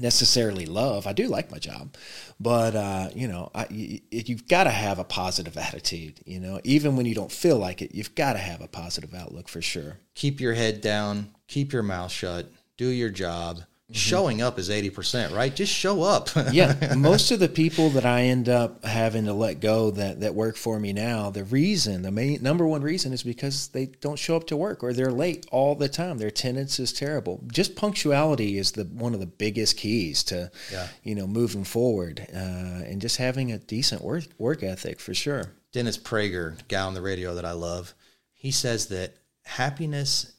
necessarily 0.00 0.66
love. 0.66 1.06
I 1.06 1.12
do 1.12 1.28
like 1.28 1.50
my 1.50 1.58
job, 1.58 1.96
but 2.40 2.74
uh, 2.74 3.10
you 3.14 3.28
know, 3.28 3.50
I, 3.54 3.66
you, 3.70 4.00
you've 4.10 4.48
got 4.48 4.64
to 4.64 4.70
have 4.70 4.98
a 4.98 5.04
positive 5.04 5.56
attitude. 5.56 6.20
You 6.24 6.40
know, 6.40 6.60
even 6.64 6.96
when 6.96 7.06
you 7.06 7.14
don't 7.14 7.32
feel 7.32 7.58
like 7.58 7.82
it, 7.82 7.94
you've 7.94 8.14
got 8.14 8.34
to 8.34 8.38
have 8.38 8.60
a 8.60 8.68
positive 8.68 9.14
outlook 9.14 9.48
for 9.48 9.62
sure. 9.62 9.98
Keep 10.14 10.40
your 10.40 10.54
head 10.54 10.80
down. 10.80 11.34
Keep 11.48 11.72
your 11.72 11.82
mouth 11.82 12.12
shut. 12.12 12.46
Do 12.76 12.88
your 12.88 13.10
job. 13.10 13.62
Mm-hmm. 13.92 13.98
Showing 13.98 14.40
up 14.40 14.58
is 14.58 14.70
80%, 14.70 15.34
right? 15.34 15.54
Just 15.54 15.70
show 15.70 16.02
up. 16.02 16.30
yeah. 16.52 16.94
Most 16.96 17.30
of 17.30 17.40
the 17.40 17.48
people 17.48 17.90
that 17.90 18.06
I 18.06 18.22
end 18.22 18.48
up 18.48 18.82
having 18.86 19.26
to 19.26 19.34
let 19.34 19.60
go 19.60 19.90
that, 19.90 20.20
that 20.20 20.34
work 20.34 20.56
for 20.56 20.80
me 20.80 20.94
now, 20.94 21.28
the 21.28 21.44
reason, 21.44 22.00
the 22.00 22.10
main 22.10 22.42
number 22.42 22.66
one 22.66 22.80
reason 22.80 23.12
is 23.12 23.22
because 23.22 23.68
they 23.68 23.86
don't 23.86 24.18
show 24.18 24.34
up 24.34 24.46
to 24.46 24.56
work 24.56 24.82
or 24.82 24.94
they're 24.94 25.12
late 25.12 25.46
all 25.52 25.74
the 25.74 25.90
time. 25.90 26.16
Their 26.16 26.28
attendance 26.28 26.78
is 26.78 26.90
terrible. 26.90 27.44
Just 27.52 27.76
punctuality 27.76 28.56
is 28.56 28.72
the 28.72 28.84
one 28.84 29.12
of 29.12 29.20
the 29.20 29.26
biggest 29.26 29.76
keys 29.76 30.24
to, 30.24 30.50
yeah. 30.72 30.88
you 31.02 31.14
know, 31.14 31.26
moving 31.26 31.64
forward 31.64 32.26
uh, 32.34 32.38
and 32.86 32.98
just 32.98 33.18
having 33.18 33.52
a 33.52 33.58
decent 33.58 34.02
work, 34.02 34.24
work 34.38 34.62
ethic 34.62 35.00
for 35.00 35.12
sure. 35.12 35.52
Dennis 35.72 35.98
Prager, 35.98 36.56
guy 36.68 36.80
on 36.80 36.94
the 36.94 37.02
radio 37.02 37.34
that 37.34 37.44
I 37.44 37.52
love, 37.52 37.92
he 38.32 38.50
says 38.50 38.86
that 38.86 39.16
happiness 39.44 40.32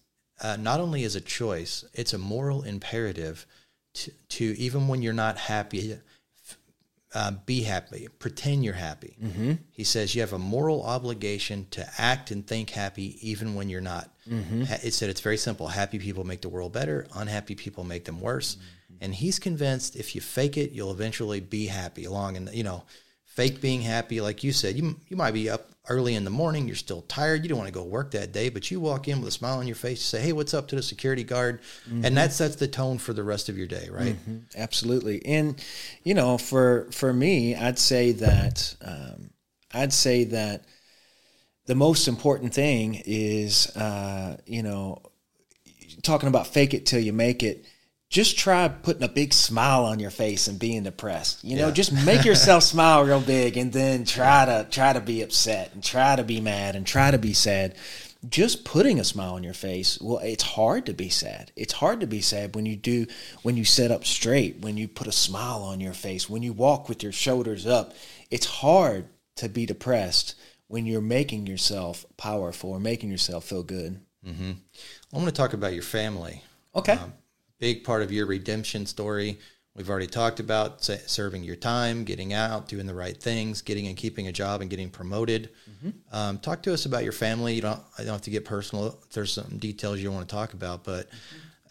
uh, 0.43 0.57
not 0.57 0.79
only 0.79 1.03
is 1.03 1.15
a 1.15 1.21
choice, 1.21 1.85
it's 1.93 2.13
a 2.13 2.17
moral 2.17 2.63
imperative 2.63 3.47
to, 3.93 4.11
to 4.29 4.43
even 4.59 4.87
when 4.87 5.01
you're 5.01 5.13
not 5.13 5.37
happy, 5.37 5.97
uh, 7.15 7.31
be 7.45 7.61
happy, 7.63 8.07
pretend 8.19 8.65
you're 8.65 8.73
happy. 8.73 9.15
Mm-hmm. 9.23 9.53
He 9.71 9.83
says 9.83 10.13
you 10.13 10.21
have 10.21 10.33
a 10.33 10.39
moral 10.39 10.83
obligation 10.83 11.67
to 11.71 11.87
act 11.97 12.31
and 12.31 12.45
think 12.45 12.71
happy 12.71 13.17
even 13.27 13.55
when 13.55 13.69
you're 13.69 13.81
not. 13.81 14.09
Mm-hmm. 14.29 14.63
It 14.83 14.93
said 14.93 15.09
it's 15.09 15.21
very 15.21 15.37
simple. 15.37 15.67
Happy 15.67 15.99
people 15.99 16.23
make 16.23 16.41
the 16.41 16.49
world 16.49 16.73
better, 16.73 17.07
unhappy 17.15 17.55
people 17.55 17.83
make 17.83 18.05
them 18.05 18.19
worse. 18.19 18.55
Mm-hmm. 18.55 18.95
And 19.01 19.15
he's 19.15 19.39
convinced 19.39 19.95
if 19.95 20.15
you 20.15 20.21
fake 20.21 20.57
it, 20.57 20.71
you'll 20.71 20.91
eventually 20.91 21.39
be 21.39 21.67
happy 21.67 22.05
along. 22.05 22.37
And, 22.37 22.49
you 22.53 22.63
know, 22.63 22.83
fake 23.35 23.61
being 23.61 23.81
happy, 23.81 24.21
like 24.21 24.43
you 24.43 24.51
said, 24.51 24.75
you, 24.75 24.95
you 25.09 25.17
might 25.17 25.31
be 25.31 25.49
up 25.49 25.69
early 25.89 26.15
in 26.15 26.23
the 26.23 26.29
morning, 26.29 26.67
you're 26.67 26.75
still 26.75 27.01
tired, 27.03 27.43
you 27.43 27.49
don't 27.49 27.57
want 27.57 27.67
to 27.67 27.73
go 27.73 27.83
work 27.83 28.11
that 28.11 28.31
day, 28.31 28.49
but 28.49 28.69
you 28.71 28.79
walk 28.79 29.07
in 29.07 29.19
with 29.19 29.27
a 29.27 29.31
smile 29.31 29.57
on 29.57 29.67
your 29.67 29.75
face, 29.75 29.99
you 29.99 30.19
say, 30.19 30.21
Hey, 30.21 30.31
what's 30.31 30.53
up 30.53 30.67
to 30.69 30.75
the 30.75 30.83
security 30.83 31.23
guard? 31.23 31.61
Mm-hmm. 31.89 32.05
And 32.05 32.17
that 32.17 32.31
sets 32.31 32.55
the 32.55 32.67
tone 32.67 32.99
for 32.99 33.11
the 33.11 33.23
rest 33.23 33.49
of 33.49 33.57
your 33.57 33.67
day, 33.67 33.89
right? 33.91 34.15
Mm-hmm. 34.15 34.37
Absolutely. 34.55 35.25
And, 35.25 35.61
you 36.03 36.13
know, 36.13 36.37
for, 36.37 36.87
for 36.91 37.11
me, 37.11 37.55
I'd 37.55 37.79
say 37.79 38.11
that, 38.13 38.75
um, 38.81 39.31
I'd 39.73 39.93
say 39.93 40.25
that 40.25 40.63
the 41.65 41.75
most 41.75 42.07
important 42.07 42.53
thing 42.53 43.01
is, 43.05 43.75
uh, 43.75 44.37
you 44.45 44.63
know, 44.63 45.01
talking 46.03 46.29
about 46.29 46.47
fake 46.47 46.73
it 46.73 46.85
till 46.85 46.99
you 46.99 47.13
make 47.13 47.41
it 47.41 47.65
just 48.13 48.37
try 48.37 48.67
putting 48.67 49.01
a 49.01 49.07
big 49.07 49.33
smile 49.33 49.85
on 49.85 49.97
your 49.97 50.11
face 50.11 50.47
and 50.47 50.59
being 50.59 50.83
depressed. 50.83 51.43
You 51.43 51.57
know, 51.57 51.69
yeah. 51.69 51.73
just 51.73 52.05
make 52.05 52.23
yourself 52.23 52.61
smile 52.73 53.03
real 53.03 53.19
big 53.19 53.57
and 53.57 53.73
then 53.73 54.05
try 54.05 54.45
to 54.45 54.67
try 54.69 54.93
to 54.93 55.01
be 55.01 55.23
upset 55.23 55.73
and 55.73 55.83
try 55.83 56.15
to 56.15 56.23
be 56.23 56.39
mad 56.39 56.75
and 56.75 56.85
try 56.85 57.09
to 57.09 57.17
be 57.17 57.33
sad. 57.33 57.73
Just 58.29 58.65
putting 58.65 58.99
a 58.99 59.03
smile 59.03 59.33
on 59.33 59.43
your 59.43 59.55
face, 59.55 59.99
well, 59.99 60.19
it's 60.19 60.43
hard 60.43 60.85
to 60.85 60.93
be 60.93 61.09
sad. 61.09 61.51
It's 61.55 61.73
hard 61.73 62.01
to 62.01 62.07
be 62.07 62.21
sad 62.21 62.53
when 62.53 62.67
you 62.67 62.75
do 62.75 63.07
when 63.41 63.57
you 63.57 63.65
sit 63.65 63.89
up 63.89 64.05
straight, 64.05 64.59
when 64.59 64.77
you 64.77 64.87
put 64.87 65.07
a 65.07 65.11
smile 65.11 65.63
on 65.63 65.79
your 65.79 65.93
face, 65.93 66.29
when 66.29 66.43
you 66.43 66.53
walk 66.53 66.87
with 66.87 67.01
your 67.01 67.11
shoulders 67.11 67.65
up. 67.65 67.95
It's 68.29 68.45
hard 68.45 69.07
to 69.37 69.49
be 69.49 69.65
depressed 69.65 70.35
when 70.67 70.85
you're 70.85 71.01
making 71.01 71.47
yourself 71.47 72.05
powerful 72.17 72.69
or 72.69 72.79
making 72.79 73.09
yourself 73.09 73.45
feel 73.45 73.63
good. 73.63 73.99
Mm-hmm. 74.23 74.51
I 75.11 75.17
want 75.17 75.29
to 75.29 75.33
talk 75.33 75.53
about 75.53 75.73
your 75.73 75.81
family. 75.81 76.43
Okay. 76.75 76.93
Um, 76.93 77.13
big 77.63 77.85
part 77.85 78.01
of 78.01 78.11
your 78.11 78.25
redemption 78.25 78.85
story. 78.85 79.39
We've 79.73 79.89
already 79.89 80.07
talked 80.07 80.41
about 80.41 80.83
serving 80.83 81.45
your 81.45 81.55
time, 81.55 82.03
getting 82.03 82.33
out, 82.33 82.67
doing 82.67 82.85
the 82.85 82.93
right 82.93 83.15
things, 83.15 83.61
getting 83.61 83.87
and 83.87 83.95
keeping 83.95 84.27
a 84.27 84.33
job, 84.33 84.59
and 84.59 84.69
getting 84.69 84.89
promoted. 84.89 85.49
Mm-hmm. 85.71 85.89
Um, 86.13 86.39
talk 86.39 86.61
to 86.63 86.73
us 86.73 86.85
about 86.85 87.05
your 87.05 87.13
family. 87.13 87.53
You 87.53 87.61
don't. 87.61 87.79
I 87.97 88.03
don't 88.03 88.11
have 88.11 88.21
to 88.23 88.31
get 88.31 88.43
personal. 88.43 88.99
There's 89.13 89.31
some 89.31 89.59
details 89.59 90.01
you 90.01 90.11
want 90.11 90.27
to 90.27 90.35
talk 90.35 90.51
about, 90.53 90.83
but 90.83 91.07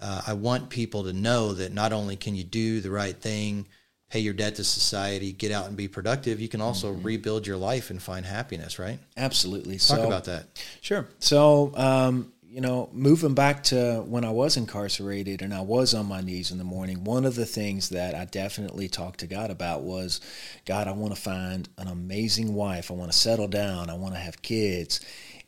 uh, 0.01 0.22
I 0.26 0.32
want 0.32 0.70
people 0.70 1.05
to 1.05 1.12
know 1.12 1.53
that 1.53 1.74
not 1.74 1.93
only 1.93 2.16
can 2.16 2.34
you 2.34 2.45
do 2.45 2.80
the 2.80 2.90
right 2.90 3.14
thing, 3.14 3.66
pay 4.09 4.20
your 4.20 4.32
debt 4.32 4.55
to 4.55 4.64
society, 4.64 5.30
get 5.30 5.53
out 5.53 5.66
and 5.66 5.76
be 5.76 5.88
productive, 5.88 6.40
you 6.40 6.49
can 6.49 6.62
also 6.62 6.95
mm-hmm. 6.95 7.03
rebuild 7.03 7.47
your 7.47 7.59
life 7.59 7.90
and 7.90 8.01
find 8.01 8.24
happiness. 8.24 8.78
Right? 8.78 8.99
Absolutely. 9.18 9.74
Talk 9.74 9.99
so, 9.99 10.07
about 10.07 10.24
that. 10.24 10.47
Sure. 10.80 11.07
So. 11.18 11.76
Um, 11.76 12.32
you 12.53 12.61
know, 12.61 12.90
moving 12.92 13.32
back 13.32 13.62
to 13.62 14.05
when 14.07 14.26
I 14.26 14.30
was 14.30 14.59
incarcerated 14.59 15.40
and 15.40 15.55
I 15.55 15.62
was 15.62 15.94
on 15.94 16.05
my 16.05 16.20
knees 16.20 16.50
in 16.50 16.59
the 16.59 16.64
morning, 16.64 17.03
one 17.03 17.24
of 17.24 17.34
the 17.34 17.46
things 17.46 17.88
that 17.88 18.14
I 18.14 18.26
definitely 18.26 18.90
talked 18.90 19.20
to 19.20 19.26
God 19.26 19.50
about 19.50 19.84
was 19.84 20.20
God, 20.66 20.86
I 20.86 20.92
want 20.92 21.14
to 21.14 21.20
find 21.20 21.66
an 21.78 21.88
amazing 21.88 22.53
wife. 22.53 22.90
I 22.90 22.94
want 22.94 23.11
to 23.11 23.16
settle 23.16 23.48
down. 23.48 23.88
I 23.88 23.94
want 23.94 24.12
to 24.12 24.20
have 24.20 24.42
kids. 24.42 25.00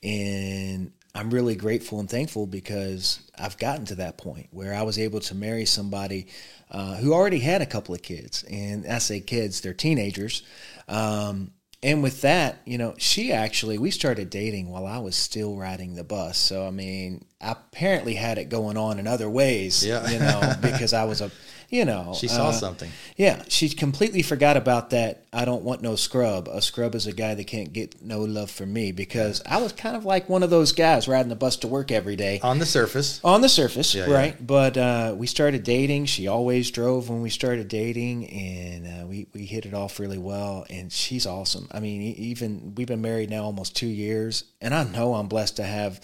And 0.02 0.92
I'm 1.14 1.28
really 1.28 1.56
grateful 1.56 2.00
and 2.00 2.08
thankful 2.08 2.46
because 2.46 3.20
I've 3.38 3.58
gotten 3.58 3.84
to 3.86 3.96
that 3.96 4.16
point 4.16 4.48
where 4.50 4.72
I 4.72 4.80
was 4.80 4.98
able 4.98 5.20
to 5.20 5.34
marry 5.34 5.66
somebody 5.66 6.28
uh, 6.70 6.96
who 6.96 7.12
already 7.12 7.38
had 7.38 7.60
a 7.60 7.66
couple 7.66 7.94
of 7.94 8.00
kids. 8.00 8.44
And 8.50 8.86
I 8.86 8.96
say 8.96 9.20
kids, 9.20 9.60
they're 9.60 9.74
teenagers. 9.74 10.42
Um, 10.88 11.52
and 11.84 12.02
with 12.02 12.22
that, 12.22 12.62
you 12.64 12.78
know, 12.78 12.94
she 12.96 13.30
actually 13.30 13.76
we 13.76 13.90
started 13.90 14.30
dating 14.30 14.70
while 14.70 14.86
I 14.86 14.98
was 14.98 15.14
still 15.14 15.54
riding 15.54 15.94
the 15.94 16.02
bus. 16.02 16.38
So 16.38 16.66
I 16.66 16.70
mean, 16.70 17.26
I 17.44 17.52
apparently 17.52 18.14
had 18.14 18.38
it 18.38 18.48
going 18.48 18.76
on 18.76 18.98
in 18.98 19.06
other 19.06 19.28
ways. 19.28 19.84
Yeah. 19.84 20.08
you 20.10 20.18
know, 20.18 20.54
because 20.62 20.92
I 20.92 21.04
was 21.04 21.20
a, 21.20 21.30
you 21.70 21.84
know, 21.84 22.14
She 22.16 22.28
saw 22.28 22.48
uh, 22.50 22.52
something. 22.52 22.90
Yeah, 23.16 23.42
she 23.48 23.68
completely 23.68 24.22
forgot 24.22 24.56
about 24.56 24.90
that. 24.90 25.24
I 25.32 25.44
don't 25.44 25.64
want 25.64 25.82
no 25.82 25.96
scrub. 25.96 26.46
A 26.48 26.62
scrub 26.62 26.94
is 26.94 27.06
a 27.08 27.12
guy 27.12 27.34
that 27.34 27.46
can't 27.48 27.72
get 27.72 28.00
no 28.00 28.20
love 28.20 28.50
from 28.50 28.72
me 28.72 28.92
because 28.92 29.42
I 29.44 29.60
was 29.60 29.72
kind 29.72 29.96
of 29.96 30.04
like 30.04 30.28
one 30.28 30.42
of 30.44 30.50
those 30.50 30.72
guys 30.72 31.08
riding 31.08 31.30
the 31.30 31.34
bus 31.36 31.56
to 31.58 31.68
work 31.68 31.90
every 31.90 32.14
day 32.16 32.38
On 32.42 32.58
the 32.60 32.66
surface. 32.66 33.20
on 33.24 33.40
the 33.40 33.48
surface, 33.48 33.92
Yeah, 33.94 34.06
yeah. 34.06 34.14
right? 34.14 34.46
But 34.46 34.76
uh, 34.76 35.14
we 35.16 35.26
started 35.26 35.64
dating. 35.64 36.06
She 36.06 36.28
always 36.28 36.70
drove 36.70 37.08
when 37.08 37.22
we 37.22 37.30
started 37.30 37.66
dating, 37.68 38.28
and 38.30 38.86
uh, 38.86 39.06
we 39.06 39.26
we 39.34 39.44
hit 39.44 39.66
it 39.66 39.74
off 39.74 39.98
really 39.98 40.18
well. 40.18 40.66
And 40.70 40.92
she's 40.92 41.26
awesome. 41.26 41.66
I 41.72 41.80
mean, 41.80 42.02
even 42.02 42.74
we've 42.76 42.86
been 42.86 43.02
married 43.02 43.30
now 43.30 43.42
almost 43.44 43.74
two 43.74 43.88
years, 43.88 44.44
and 44.60 44.72
I 44.74 44.84
know 44.84 45.14
I'm 45.14 45.26
blessed 45.28 45.56
to 45.56 45.64
have 45.64 46.00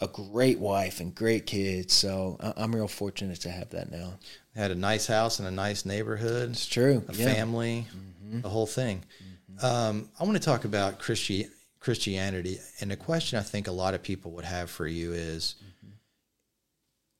a 0.00 0.08
great 0.08 0.58
wife 0.58 1.00
and 1.00 1.14
great 1.14 1.46
kids. 1.46 1.94
So 1.94 2.36
I- 2.40 2.62
I'm 2.62 2.74
real 2.74 2.88
fortunate 2.88 3.40
to 3.42 3.50
have 3.50 3.70
that 3.70 3.90
now. 3.90 4.14
Had 4.54 4.70
a 4.70 4.74
nice 4.74 5.06
house 5.06 5.38
and 5.38 5.48
a 5.48 5.50
nice 5.50 5.84
neighborhood. 5.84 6.50
It's 6.50 6.66
true. 6.66 7.04
a 7.08 7.14
yeah. 7.14 7.32
family, 7.32 7.86
mm-hmm. 7.90 8.40
the 8.40 8.48
whole 8.48 8.66
thing. 8.66 9.04
Mm-hmm. 9.52 9.66
Um, 9.66 10.08
I 10.18 10.24
want 10.24 10.36
to 10.36 10.42
talk 10.42 10.64
about 10.64 10.98
Christi- 10.98 11.48
Christianity, 11.80 12.58
and 12.80 12.90
the 12.90 12.96
question 12.96 13.38
I 13.38 13.42
think 13.42 13.66
a 13.66 13.72
lot 13.72 13.94
of 13.94 14.02
people 14.02 14.32
would 14.32 14.44
have 14.44 14.70
for 14.70 14.86
you 14.86 15.12
is, 15.12 15.56
mm-hmm. 15.58 15.94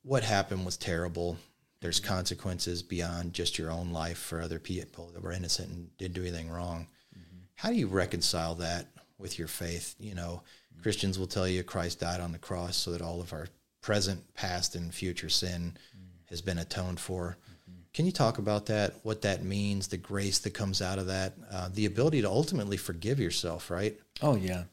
what 0.02 0.22
happened 0.22 0.64
was 0.64 0.76
terrible. 0.76 1.36
There's 1.80 2.00
consequences 2.00 2.82
beyond 2.82 3.34
just 3.34 3.58
your 3.58 3.70
own 3.70 3.92
life 3.92 4.18
for 4.18 4.40
other 4.40 4.58
people 4.58 5.10
that 5.12 5.22
were 5.22 5.32
innocent 5.32 5.70
and 5.70 5.96
didn't 5.98 6.14
do 6.14 6.22
anything 6.22 6.48
wrong. 6.48 6.86
How 7.56 7.70
do 7.70 7.76
you 7.76 7.86
reconcile 7.86 8.56
that 8.56 8.88
with 9.18 9.38
your 9.38 9.48
faith? 9.48 9.94
You 9.98 10.14
know, 10.14 10.42
Christians 10.82 11.18
will 11.18 11.26
tell 11.26 11.48
you 11.48 11.62
Christ 11.62 12.00
died 12.00 12.20
on 12.20 12.32
the 12.32 12.38
cross 12.38 12.76
so 12.76 12.90
that 12.92 13.02
all 13.02 13.20
of 13.20 13.32
our 13.32 13.48
present, 13.80 14.34
past, 14.34 14.74
and 14.74 14.92
future 14.94 15.28
sin 15.28 15.76
has 16.30 16.40
been 16.40 16.58
atoned 16.58 17.00
for. 17.00 17.36
Can 17.92 18.06
you 18.06 18.12
talk 18.12 18.38
about 18.38 18.66
that? 18.66 18.94
What 19.04 19.22
that 19.22 19.44
means, 19.44 19.86
the 19.86 19.96
grace 19.96 20.40
that 20.40 20.50
comes 20.50 20.82
out 20.82 20.98
of 20.98 21.06
that, 21.06 21.34
uh, 21.52 21.68
the 21.72 21.86
ability 21.86 22.22
to 22.22 22.28
ultimately 22.28 22.76
forgive 22.76 23.20
yourself, 23.20 23.70
right? 23.70 23.96
Oh 24.20 24.34
yeah. 24.34 24.64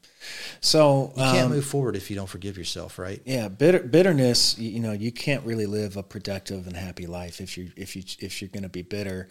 So 0.60 1.12
You 1.16 1.22
can't 1.22 1.46
um, 1.46 1.52
move 1.52 1.64
forward 1.64 1.94
if 1.94 2.10
you 2.10 2.16
don't 2.16 2.28
forgive 2.28 2.58
yourself, 2.58 2.98
right? 2.98 3.22
Yeah, 3.24 3.46
bitter, 3.46 3.78
bitterness. 3.78 4.58
You, 4.58 4.70
you 4.70 4.80
know, 4.80 4.90
you 4.90 5.12
can't 5.12 5.44
really 5.46 5.66
live 5.66 5.96
a 5.96 6.02
productive 6.02 6.66
and 6.66 6.76
happy 6.76 7.06
life 7.06 7.40
if 7.40 7.56
you 7.56 7.70
if 7.76 7.94
you 7.94 8.02
if 8.18 8.42
you're 8.42 8.48
going 8.48 8.64
to 8.64 8.68
be 8.68 8.82
bitter. 8.82 9.28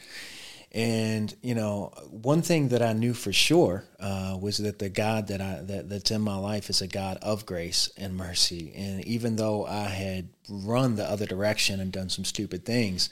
And 0.74 1.36
you 1.42 1.54
know, 1.54 1.92
one 2.10 2.42
thing 2.42 2.70
that 2.70 2.82
I 2.82 2.94
knew 2.94 3.14
for 3.14 3.34
sure 3.34 3.84
uh, 4.00 4.38
was 4.40 4.58
that 4.60 4.80
the 4.80 4.90
God 4.90 5.28
that 5.28 5.42
I 5.42 5.62
that, 5.64 5.90
that's 5.90 6.12
in 6.12 6.22
my 6.22 6.38
life 6.38 6.70
is 6.70 6.82
a 6.82 6.88
God 6.88 7.18
of 7.22 7.46
grace 7.46 7.90
and 7.98 8.16
mercy. 8.16 8.74
And 8.76 9.04
even 9.06 9.36
though 9.36 9.66
I 9.66 9.86
had 9.86 10.30
run 10.50 10.96
the 10.96 11.10
other 11.10 11.26
direction 11.26 11.80
and 11.80 11.92
done 11.92 12.10
some 12.10 12.26
stupid 12.26 12.66
things, 12.66 13.10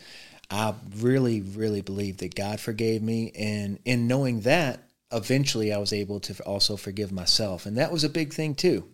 I 0.50 0.74
really, 0.98 1.42
really 1.42 1.82
believed 1.82 2.20
that 2.22 2.36
God 2.36 2.60
forgave 2.60 3.02
me. 3.02 3.32
And 3.38 3.80
in 3.84 4.08
knowing 4.08 4.42
that, 4.42 4.84
eventually 5.12 5.74
I 5.74 5.80
was 5.80 5.92
able 5.92 6.20
to 6.22 6.44
also 6.44 6.78
forgive 6.78 7.12
myself, 7.12 7.66
and 7.66 7.78
that 7.78 7.92
was 7.92 8.04
a 8.04 8.10
big 8.10 8.34
thing 8.34 8.56
too 8.56 8.88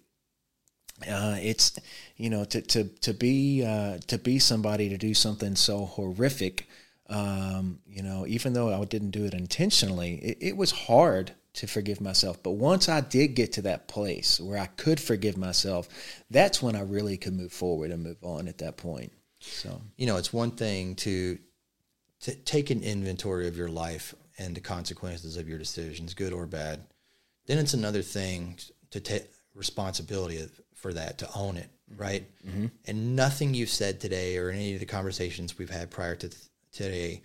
uh, 1.09 1.37
it's 1.41 1.77
you 2.17 2.29
know 2.29 2.45
to 2.45 2.61
to 2.61 2.85
to 2.85 3.13
be 3.13 3.63
uh, 3.65 3.97
to 4.07 4.17
be 4.17 4.39
somebody 4.39 4.89
to 4.89 4.97
do 4.97 5.13
something 5.13 5.55
so 5.55 5.85
horrific. 5.85 6.67
Um, 7.07 7.79
you 7.87 8.01
know, 8.01 8.25
even 8.27 8.53
though 8.53 8.73
I 8.73 8.83
didn't 8.85 9.11
do 9.11 9.25
it 9.25 9.33
intentionally, 9.33 10.15
it, 10.15 10.37
it 10.41 10.57
was 10.57 10.71
hard 10.71 11.31
to 11.53 11.67
forgive 11.67 12.01
myself. 12.01 12.41
But 12.41 12.51
once 12.51 12.89
I 12.89 13.01
did 13.01 13.29
get 13.29 13.53
to 13.53 13.61
that 13.63 13.87
place 13.87 14.39
where 14.39 14.57
I 14.59 14.65
could 14.65 14.99
forgive 14.99 15.37
myself, 15.37 15.87
that's 16.29 16.61
when 16.61 16.75
I 16.75 16.81
really 16.81 17.17
could 17.17 17.33
move 17.33 17.51
forward 17.51 17.91
and 17.91 18.03
move 18.03 18.23
on. 18.23 18.47
At 18.47 18.57
that 18.57 18.77
point, 18.77 19.11
so 19.39 19.81
You 19.97 20.07
know, 20.07 20.17
it's 20.17 20.33
one 20.33 20.51
thing 20.51 20.95
to, 20.95 21.37
to 22.21 22.35
take 22.35 22.71
an 22.71 22.81
inventory 22.81 23.47
of 23.47 23.55
your 23.55 23.69
life 23.69 24.15
and 24.37 24.55
the 24.55 24.61
consequences 24.61 25.37
of 25.37 25.47
your 25.47 25.57
decisions, 25.57 26.13
good 26.13 26.33
or 26.33 26.45
bad. 26.45 26.81
Then 27.45 27.57
it's 27.59 27.73
another 27.73 28.01
thing 28.01 28.57
to 28.91 28.99
take 28.99 29.29
responsibility 29.53 30.45
for 30.73 30.91
that, 30.93 31.19
to 31.19 31.29
own 31.35 31.57
it, 31.57 31.69
right? 31.95 32.25
And 32.85 33.15
nothing 33.15 33.53
you've 33.53 33.69
said 33.69 33.99
today 34.01 34.37
or 34.37 34.49
any 34.49 34.73
of 34.73 34.79
the 34.79 34.85
conversations 34.85 35.57
we've 35.57 35.69
had 35.69 35.89
prior 35.89 36.15
to 36.15 36.27
th- 36.29 36.41
today 36.75 37.21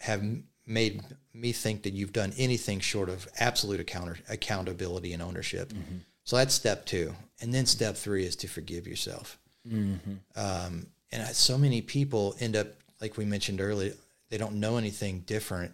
have 0.00 0.22
made 0.66 1.02
me 1.32 1.52
think 1.52 1.82
that 1.84 1.94
you've 1.94 2.12
done 2.12 2.32
anything 2.36 2.80
short 2.80 3.08
of 3.08 3.26
absolute 3.38 3.80
account- 3.80 4.20
accountability 4.28 5.12
and 5.12 5.22
ownership. 5.22 5.72
Mm-hmm. 5.72 5.98
So 6.24 6.36
that's 6.36 6.54
step 6.54 6.84
two. 6.84 7.14
And 7.40 7.54
then 7.54 7.64
step 7.64 7.96
three 7.96 8.24
is 8.24 8.36
to 8.36 8.48
forgive 8.48 8.86
yourself. 8.86 9.38
Mm-hmm. 9.66 10.12
Um, 10.36 10.86
and 11.10 11.22
I- 11.22 11.32
so 11.32 11.56
many 11.56 11.80
people 11.80 12.36
end 12.38 12.54
up, 12.54 12.68
like 13.00 13.16
we 13.16 13.24
mentioned 13.24 13.60
earlier, 13.60 13.94
they 14.28 14.36
don't 14.36 14.56
know 14.56 14.76
anything 14.76 15.20
different. 15.20 15.72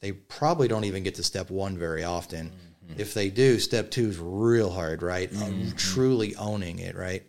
They 0.00 0.12
probably 0.12 0.68
don't 0.68 0.84
even 0.84 1.02
get 1.02 1.14
to 1.14 1.22
step 1.22 1.50
one 1.50 1.78
very 1.78 2.04
often. 2.04 2.50
Mm-hmm. 2.50 3.00
If 3.00 3.14
they 3.14 3.30
do, 3.30 3.58
step 3.58 3.90
two 3.90 4.08
is 4.08 4.18
real 4.18 4.70
hard, 4.70 5.02
right? 5.02 5.30
Uh, 5.34 5.50
truly 5.76 6.36
owning 6.36 6.80
it, 6.80 6.94
right? 6.96 7.22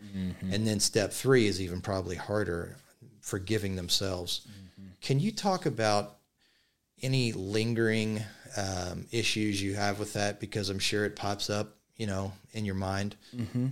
And 0.51 0.67
then 0.67 0.81
step 0.81 1.13
three 1.13 1.47
is 1.47 1.61
even 1.61 1.79
probably 1.79 2.17
harder, 2.17 2.75
forgiving 3.21 3.77
themselves. 3.77 4.45
Can 5.01 5.19
you 5.19 5.31
talk 5.31 5.65
about 5.65 6.17
any 7.01 7.31
lingering 7.33 8.21
um, 8.57 9.05
issues 9.11 9.61
you 9.61 9.75
have 9.75 9.99
with 9.99 10.13
that? 10.13 10.39
Because 10.39 10.69
I'm 10.69 10.79
sure 10.79 11.05
it 11.05 11.15
pops 11.15 11.49
up, 11.49 11.75
you 11.97 12.07
know, 12.07 12.31
in 12.53 12.65
your 12.65 12.75
mind. 12.75 13.15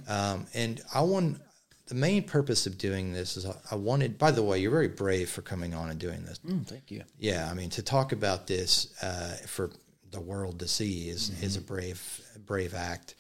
Um, 0.08 0.46
and 0.54 0.82
I 0.94 1.02
want 1.02 1.40
the 1.88 1.96
main 1.96 2.24
purpose 2.24 2.66
of 2.68 2.78
doing 2.78 3.14
this 3.14 3.38
is 3.38 3.46
I- 3.46 3.76
wanted. 3.76 4.18
By 4.18 4.32
the 4.32 4.44
way, 4.44 4.60
you're 4.60 4.72
very 4.72 4.88
brave 4.88 5.30
for 5.30 5.42
coming 5.42 5.74
on 5.74 5.90
and 5.90 6.00
doing 6.00 6.24
this. 6.26 6.40
mm, 6.40 6.66
thank 6.66 6.92
you. 6.92 7.04
Yeah, 7.20 7.50
I 7.50 7.54
mean 7.54 7.70
to 7.72 7.82
talk 7.84 8.12
about 8.12 8.48
this 8.48 8.94
uh, 9.02 9.36
for 9.48 9.70
the 10.12 10.22
world 10.22 10.60
to 10.60 10.68
see 10.68 11.10
is 11.10 11.32
is 11.42 11.56
a 11.58 11.62
brave 11.62 12.22
brave 12.46 12.74
act. 12.74 13.16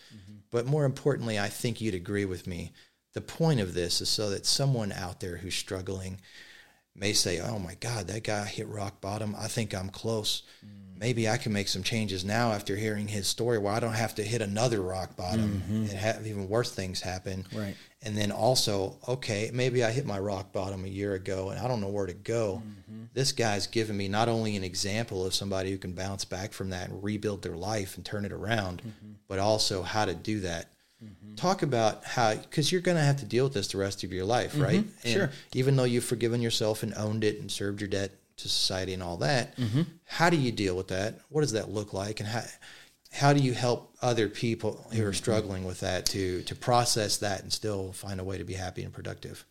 But 0.51 0.67
more 0.67 0.85
importantly, 0.85 1.39
I 1.39 1.49
think 1.49 1.81
you'd 1.81 1.95
agree 1.95 2.25
with 2.25 2.45
me. 2.45 2.71
The 3.13 3.21
point 3.21 3.59
of 3.59 3.73
this 3.73 4.01
is 4.01 4.09
so 4.09 4.29
that 4.29 4.45
someone 4.45 4.91
out 4.91 5.19
there 5.19 5.37
who's 5.37 5.55
struggling 5.55 6.19
may 6.95 7.13
say, 7.13 7.39
"Oh 7.39 7.59
my 7.59 7.75
God, 7.75 8.07
that 8.07 8.23
guy 8.23 8.45
hit 8.45 8.67
rock 8.67 9.01
bottom. 9.01 9.35
I 9.37 9.47
think 9.47 9.73
I'm 9.73 9.89
close. 9.89 10.43
Mm. 10.65 10.99
Maybe 10.99 11.27
I 11.27 11.37
can 11.37 11.51
make 11.51 11.67
some 11.67 11.83
changes 11.83 12.23
now 12.23 12.53
after 12.53 12.75
hearing 12.75 13.07
his 13.07 13.27
story, 13.27 13.57
where 13.57 13.73
I 13.73 13.79
don't 13.79 13.93
have 13.93 14.15
to 14.15 14.23
hit 14.23 14.41
another 14.41 14.81
rock 14.81 15.17
bottom 15.17 15.61
mm-hmm. 15.61 15.75
and 15.75 15.89
have 15.89 16.25
even 16.25 16.47
worse 16.47 16.71
things 16.71 17.01
happen." 17.01 17.45
Right. 17.53 17.75
And 18.05 18.17
then 18.17 18.31
also, 18.31 18.97
okay, 19.07 19.49
maybe 19.53 19.83
I 19.83 19.91
hit 19.91 20.05
my 20.05 20.19
rock 20.19 20.51
bottom 20.51 20.83
a 20.83 20.89
year 20.89 21.13
ago 21.13 21.49
and 21.49 21.59
I 21.59 21.69
don't 21.69 21.79
know 21.79 21.87
where 21.87 22.05
to 22.05 22.13
go. 22.13 22.61
Mm-hmm. 22.65 23.05
This 23.13 23.31
guy's 23.31 23.65
given 23.65 23.95
me 23.95 24.09
not 24.09 24.27
only 24.27 24.57
an 24.57 24.63
example 24.63 25.25
of 25.25 25.33
somebody 25.33 25.71
who 25.71 25.77
can 25.77 25.93
bounce 25.93 26.25
back 26.25 26.51
from 26.51 26.71
that 26.71 26.89
and 26.89 27.01
rebuild 27.01 27.43
their 27.43 27.55
life 27.55 27.95
and 27.95 28.05
turn 28.05 28.25
it 28.25 28.33
around, 28.33 28.79
mm-hmm. 28.79 29.13
but 29.29 29.39
also 29.39 29.83
how 29.83 30.03
to 30.03 30.13
do 30.13 30.41
that. 30.41 30.72
Mm-hmm. 31.03 31.35
Talk 31.35 31.63
about 31.63 32.03
how, 32.05 32.35
because 32.35 32.71
you're 32.71 32.81
going 32.81 32.97
to 32.97 33.03
have 33.03 33.17
to 33.17 33.25
deal 33.25 33.43
with 33.43 33.53
this 33.53 33.67
the 33.67 33.77
rest 33.77 34.03
of 34.03 34.13
your 34.13 34.25
life, 34.25 34.53
mm-hmm. 34.53 34.63
right? 34.63 34.85
And 35.03 35.13
Sure. 35.13 35.29
Even 35.53 35.75
though 35.75 35.83
you've 35.83 36.03
forgiven 36.03 36.41
yourself 36.41 36.83
and 36.83 36.93
owned 36.95 37.23
it 37.23 37.39
and 37.39 37.51
served 37.51 37.81
your 37.81 37.89
debt 37.89 38.11
to 38.37 38.49
society 38.49 38.93
and 38.93 39.03
all 39.03 39.17
that, 39.17 39.55
mm-hmm. 39.57 39.81
how 40.05 40.29
do 40.29 40.37
you 40.37 40.51
deal 40.51 40.75
with 40.75 40.87
that? 40.89 41.19
What 41.29 41.41
does 41.41 41.51
that 41.51 41.69
look 41.69 41.93
like? 41.93 42.19
And 42.19 42.29
how, 42.29 42.43
how 43.11 43.33
do 43.33 43.39
you 43.39 43.53
help 43.53 43.95
other 44.01 44.27
people 44.27 44.87
who 44.93 45.05
are 45.05 45.13
struggling 45.13 45.65
with 45.65 45.81
that 45.81 46.07
to 46.07 46.41
to 46.43 46.55
process 46.55 47.17
that 47.17 47.43
and 47.43 47.53
still 47.53 47.91
find 47.91 48.19
a 48.19 48.23
way 48.23 48.39
to 48.39 48.43
be 48.43 48.53
happy 48.53 48.83
and 48.83 48.91
productive? 48.91 49.45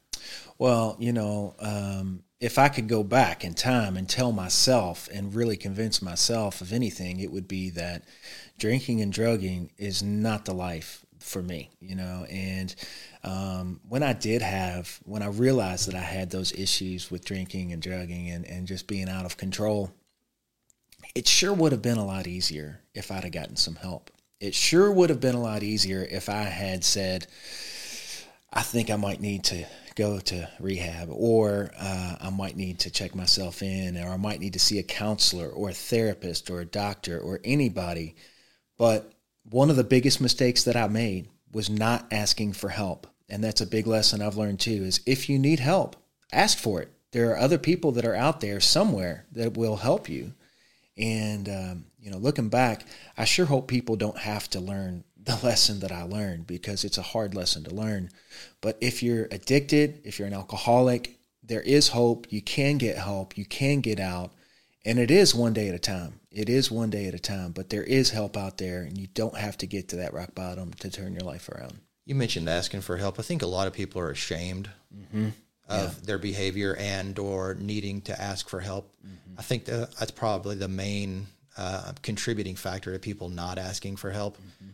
Well, 0.58 0.96
you 0.98 1.12
know, 1.12 1.54
um, 1.60 2.22
if 2.40 2.58
I 2.58 2.68
could 2.68 2.88
go 2.88 3.04
back 3.04 3.44
in 3.44 3.54
time 3.54 3.96
and 3.96 4.08
tell 4.08 4.32
myself 4.32 5.08
and 5.12 5.34
really 5.34 5.56
convince 5.56 6.02
myself 6.02 6.60
of 6.60 6.72
anything, 6.72 7.20
it 7.20 7.30
would 7.30 7.46
be 7.46 7.70
that 7.70 8.02
drinking 8.58 9.00
and 9.00 9.12
drugging 9.12 9.70
is 9.78 10.02
not 10.02 10.44
the 10.44 10.54
life 10.54 11.01
for 11.22 11.42
me, 11.42 11.70
you 11.80 11.94
know. 11.94 12.26
And 12.30 12.74
um, 13.24 13.80
when 13.88 14.02
I 14.02 14.12
did 14.12 14.42
have, 14.42 15.00
when 15.04 15.22
I 15.22 15.28
realized 15.28 15.88
that 15.88 15.94
I 15.94 16.00
had 16.00 16.30
those 16.30 16.52
issues 16.52 17.10
with 17.10 17.24
drinking 17.24 17.72
and 17.72 17.80
drugging 17.80 18.30
and, 18.30 18.44
and 18.46 18.66
just 18.66 18.86
being 18.86 19.08
out 19.08 19.24
of 19.24 19.36
control, 19.36 19.90
it 21.14 21.28
sure 21.28 21.52
would 21.52 21.72
have 21.72 21.82
been 21.82 21.98
a 21.98 22.06
lot 22.06 22.26
easier 22.26 22.80
if 22.94 23.10
I'd 23.10 23.24
have 23.24 23.32
gotten 23.32 23.56
some 23.56 23.76
help. 23.76 24.10
It 24.40 24.54
sure 24.54 24.90
would 24.90 25.10
have 25.10 25.20
been 25.20 25.34
a 25.34 25.42
lot 25.42 25.62
easier 25.62 26.06
if 26.10 26.28
I 26.28 26.42
had 26.42 26.84
said, 26.84 27.26
I 28.52 28.62
think 28.62 28.90
I 28.90 28.96
might 28.96 29.20
need 29.20 29.44
to 29.44 29.64
go 29.94 30.18
to 30.18 30.48
rehab, 30.58 31.08
or 31.10 31.70
uh, 31.78 32.16
I 32.20 32.30
might 32.30 32.56
need 32.56 32.80
to 32.80 32.90
check 32.90 33.14
myself 33.14 33.62
in, 33.62 33.96
or 33.96 34.08
I 34.08 34.16
might 34.16 34.40
need 34.40 34.54
to 34.54 34.58
see 34.58 34.78
a 34.78 34.82
counselor, 34.82 35.48
or 35.48 35.70
a 35.70 35.74
therapist, 35.74 36.50
or 36.50 36.60
a 36.60 36.64
doctor, 36.64 37.18
or 37.18 37.40
anybody. 37.44 38.16
But 38.78 39.12
one 39.44 39.70
of 39.70 39.76
the 39.76 39.84
biggest 39.84 40.20
mistakes 40.20 40.64
that 40.64 40.76
I 40.76 40.88
made 40.88 41.28
was 41.52 41.68
not 41.68 42.06
asking 42.12 42.54
for 42.54 42.70
help. 42.70 43.06
And 43.28 43.42
that's 43.42 43.60
a 43.60 43.66
big 43.66 43.86
lesson 43.86 44.22
I've 44.22 44.36
learned 44.36 44.60
too 44.60 44.84
is 44.84 45.00
if 45.06 45.28
you 45.28 45.38
need 45.38 45.60
help, 45.60 45.96
ask 46.32 46.58
for 46.58 46.82
it. 46.82 46.90
There 47.12 47.30
are 47.30 47.38
other 47.38 47.58
people 47.58 47.92
that 47.92 48.04
are 48.04 48.14
out 48.14 48.40
there 48.40 48.60
somewhere 48.60 49.26
that 49.32 49.56
will 49.56 49.76
help 49.76 50.08
you. 50.08 50.32
And 50.96 51.48
um, 51.48 51.84
you 52.00 52.10
know, 52.10 52.18
looking 52.18 52.48
back, 52.48 52.84
I 53.16 53.24
sure 53.24 53.46
hope 53.46 53.68
people 53.68 53.96
don't 53.96 54.18
have 54.18 54.50
to 54.50 54.60
learn 54.60 55.04
the 55.22 55.38
lesson 55.42 55.80
that 55.80 55.92
I 55.92 56.02
learned 56.02 56.46
because 56.46 56.84
it's 56.84 56.98
a 56.98 57.02
hard 57.02 57.34
lesson 57.34 57.64
to 57.64 57.74
learn. 57.74 58.10
But 58.60 58.76
if 58.80 59.02
you're 59.02 59.28
addicted, 59.30 60.00
if 60.04 60.18
you're 60.18 60.28
an 60.28 60.34
alcoholic, 60.34 61.18
there 61.42 61.60
is 61.60 61.88
hope. 61.88 62.26
You 62.30 62.42
can 62.42 62.78
get 62.78 62.96
help. 62.96 63.36
You 63.36 63.44
can 63.44 63.80
get 63.80 64.00
out. 64.00 64.32
And 64.84 64.98
it 64.98 65.10
is 65.10 65.34
one 65.34 65.52
day 65.52 65.68
at 65.68 65.74
a 65.74 65.78
time. 65.78 66.20
It 66.32 66.48
is 66.48 66.70
one 66.70 66.90
day 66.90 67.06
at 67.06 67.14
a 67.14 67.18
time, 67.18 67.52
but 67.52 67.68
there 67.68 67.82
is 67.82 68.10
help 68.10 68.36
out 68.36 68.56
there, 68.56 68.82
and 68.82 68.96
you 68.96 69.06
don't 69.08 69.36
have 69.36 69.58
to 69.58 69.66
get 69.66 69.88
to 69.88 69.96
that 69.96 70.14
rock 70.14 70.34
bottom 70.34 70.72
to 70.80 70.90
turn 70.90 71.12
your 71.12 71.22
life 71.22 71.48
around. 71.48 71.78
You 72.06 72.14
mentioned 72.14 72.48
asking 72.48 72.80
for 72.80 72.96
help. 72.96 73.18
I 73.18 73.22
think 73.22 73.42
a 73.42 73.46
lot 73.46 73.66
of 73.66 73.74
people 73.74 74.00
are 74.00 74.10
ashamed 74.10 74.70
mm-hmm. 74.94 75.28
of 75.68 75.94
yeah. 75.94 76.00
their 76.04 76.18
behavior 76.18 76.74
and 76.76 77.18
or 77.18 77.54
needing 77.54 78.00
to 78.02 78.20
ask 78.20 78.48
for 78.48 78.60
help. 78.60 78.92
Mm-hmm. 79.06 79.38
I 79.38 79.42
think 79.42 79.66
that 79.66 79.94
that's 79.96 80.10
probably 80.10 80.56
the 80.56 80.68
main 80.68 81.26
uh, 81.56 81.92
contributing 82.02 82.56
factor 82.56 82.92
to 82.92 82.98
people 82.98 83.28
not 83.28 83.58
asking 83.58 83.96
for 83.96 84.10
help. 84.10 84.38
Mm-hmm. 84.38 84.70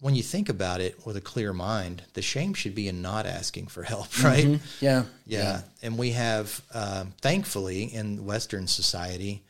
When 0.00 0.14
you 0.14 0.22
think 0.22 0.50
about 0.50 0.82
it 0.82 1.06
with 1.06 1.16
a 1.16 1.22
clear 1.22 1.54
mind, 1.54 2.02
the 2.12 2.20
shame 2.20 2.52
should 2.52 2.74
be 2.74 2.88
in 2.88 3.00
not 3.00 3.24
asking 3.24 3.68
for 3.68 3.82
help, 3.82 4.22
right? 4.22 4.44
Mm-hmm. 4.44 4.84
Yeah. 4.84 5.04
yeah. 5.24 5.42
yeah, 5.42 5.62
And 5.82 5.96
we 5.96 6.10
have, 6.10 6.60
um, 6.74 7.14
thankfully, 7.22 7.84
in 7.84 8.26
Western 8.26 8.66
society, 8.66 9.42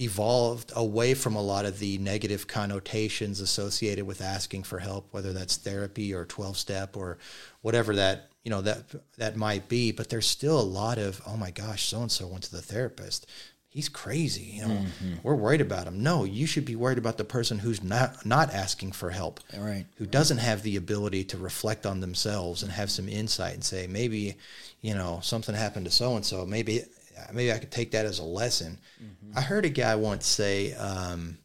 evolved 0.00 0.72
away 0.74 1.14
from 1.14 1.36
a 1.36 1.42
lot 1.42 1.66
of 1.66 1.78
the 1.78 1.98
negative 1.98 2.46
connotations 2.46 3.40
associated 3.40 4.06
with 4.06 4.22
asking 4.22 4.62
for 4.62 4.78
help, 4.78 5.06
whether 5.10 5.32
that's 5.32 5.56
therapy 5.56 6.14
or 6.14 6.24
12 6.24 6.56
step 6.56 6.96
or 6.96 7.18
whatever 7.60 7.94
that, 7.94 8.30
you 8.42 8.50
know, 8.50 8.62
that, 8.62 8.84
that 9.18 9.36
might 9.36 9.68
be. 9.68 9.92
But 9.92 10.08
there's 10.08 10.26
still 10.26 10.58
a 10.58 10.62
lot 10.62 10.98
of, 10.98 11.20
oh 11.26 11.36
my 11.36 11.50
gosh, 11.50 11.86
so-and-so 11.86 12.26
went 12.26 12.44
to 12.44 12.52
the 12.52 12.62
therapist. 12.62 13.26
He's 13.68 13.88
crazy. 13.88 14.54
You 14.56 14.62
know, 14.62 14.74
mm-hmm. 14.74 15.14
we're 15.22 15.36
worried 15.36 15.60
about 15.60 15.86
him. 15.86 16.02
No, 16.02 16.24
you 16.24 16.46
should 16.46 16.64
be 16.64 16.74
worried 16.74 16.98
about 16.98 17.18
the 17.18 17.24
person 17.24 17.58
who's 17.58 17.82
not, 17.82 18.24
not 18.24 18.52
asking 18.52 18.92
for 18.92 19.10
help, 19.10 19.38
right? 19.56 19.84
Who 19.96 20.06
doesn't 20.06 20.38
have 20.38 20.62
the 20.62 20.76
ability 20.76 21.24
to 21.24 21.36
reflect 21.36 21.86
on 21.86 22.00
themselves 22.00 22.62
and 22.62 22.72
have 22.72 22.90
some 22.90 23.08
insight 23.08 23.54
and 23.54 23.62
say, 23.62 23.86
maybe, 23.86 24.36
you 24.80 24.94
know, 24.94 25.20
something 25.22 25.54
happened 25.54 25.84
to 25.84 25.92
so-and-so. 25.92 26.46
Maybe 26.46 26.84
maybe 27.32 27.52
I 27.52 27.58
could 27.58 27.70
take 27.70 27.92
that 27.92 28.06
as 28.06 28.18
a 28.18 28.24
lesson. 28.24 28.78
Mm-hmm. 29.02 29.38
I 29.38 29.40
heard 29.42 29.64
a 29.64 29.70
guy 29.70 29.94
once 29.94 30.26
say, 30.26 30.74
um, 30.74 31.38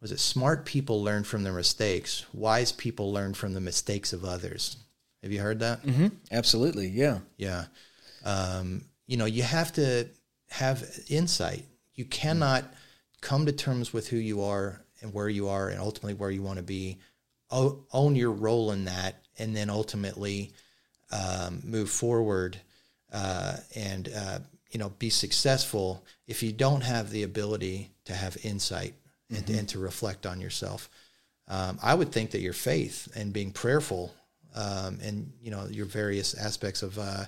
was 0.00 0.12
it 0.12 0.20
smart 0.20 0.64
people 0.64 1.02
learn 1.02 1.24
from 1.24 1.42
their 1.42 1.52
mistakes, 1.52 2.24
wise 2.32 2.72
people 2.72 3.12
learn 3.12 3.34
from 3.34 3.54
the 3.54 3.60
mistakes 3.60 4.12
of 4.12 4.24
others. 4.24 4.76
Have 5.22 5.32
you 5.32 5.40
heard 5.40 5.60
that? 5.60 5.82
Mm-hmm. 5.82 6.08
Absolutely, 6.30 6.88
yeah. 6.88 7.18
Yeah. 7.36 7.64
Um, 8.24 8.84
you 9.06 9.16
know, 9.16 9.24
you 9.24 9.42
have 9.42 9.72
to 9.74 10.08
have 10.50 10.84
insight. 11.08 11.64
You 11.94 12.04
cannot 12.04 12.64
come 13.20 13.46
to 13.46 13.52
terms 13.52 13.92
with 13.92 14.08
who 14.08 14.16
you 14.16 14.42
are 14.42 14.80
and 15.00 15.12
where 15.12 15.28
you 15.28 15.48
are 15.48 15.68
and 15.68 15.80
ultimately 15.80 16.14
where 16.14 16.30
you 16.30 16.42
want 16.42 16.58
to 16.58 16.62
be. 16.62 16.98
O- 17.50 17.84
own 17.92 18.14
your 18.14 18.30
role 18.30 18.70
in 18.70 18.84
that 18.84 19.22
and 19.38 19.56
then 19.56 19.70
ultimately 19.70 20.52
um, 21.10 21.62
move 21.64 21.90
forward 21.90 22.58
uh, 23.12 23.56
and 23.74 24.10
uh, 24.14 24.38
you 24.70 24.78
know 24.78 24.90
be 24.98 25.10
successful 25.10 26.04
if 26.26 26.42
you 26.42 26.52
don't 26.52 26.82
have 26.82 27.10
the 27.10 27.22
ability 27.22 27.90
to 28.04 28.14
have 28.14 28.36
insight 28.42 28.94
and, 29.30 29.38
mm-hmm. 29.38 29.58
and 29.58 29.68
to 29.68 29.78
reflect 29.78 30.26
on 30.26 30.40
yourself. 30.40 30.88
Um, 31.50 31.78
i 31.82 31.94
would 31.94 32.12
think 32.12 32.32
that 32.32 32.40
your 32.40 32.52
faith 32.52 33.08
and 33.16 33.32
being 33.32 33.52
prayerful 33.52 34.14
um, 34.54 34.98
and 35.02 35.32
you 35.40 35.50
know 35.50 35.66
your 35.70 35.86
various 35.86 36.34
aspects 36.34 36.82
of 36.82 36.98
uh, 36.98 37.24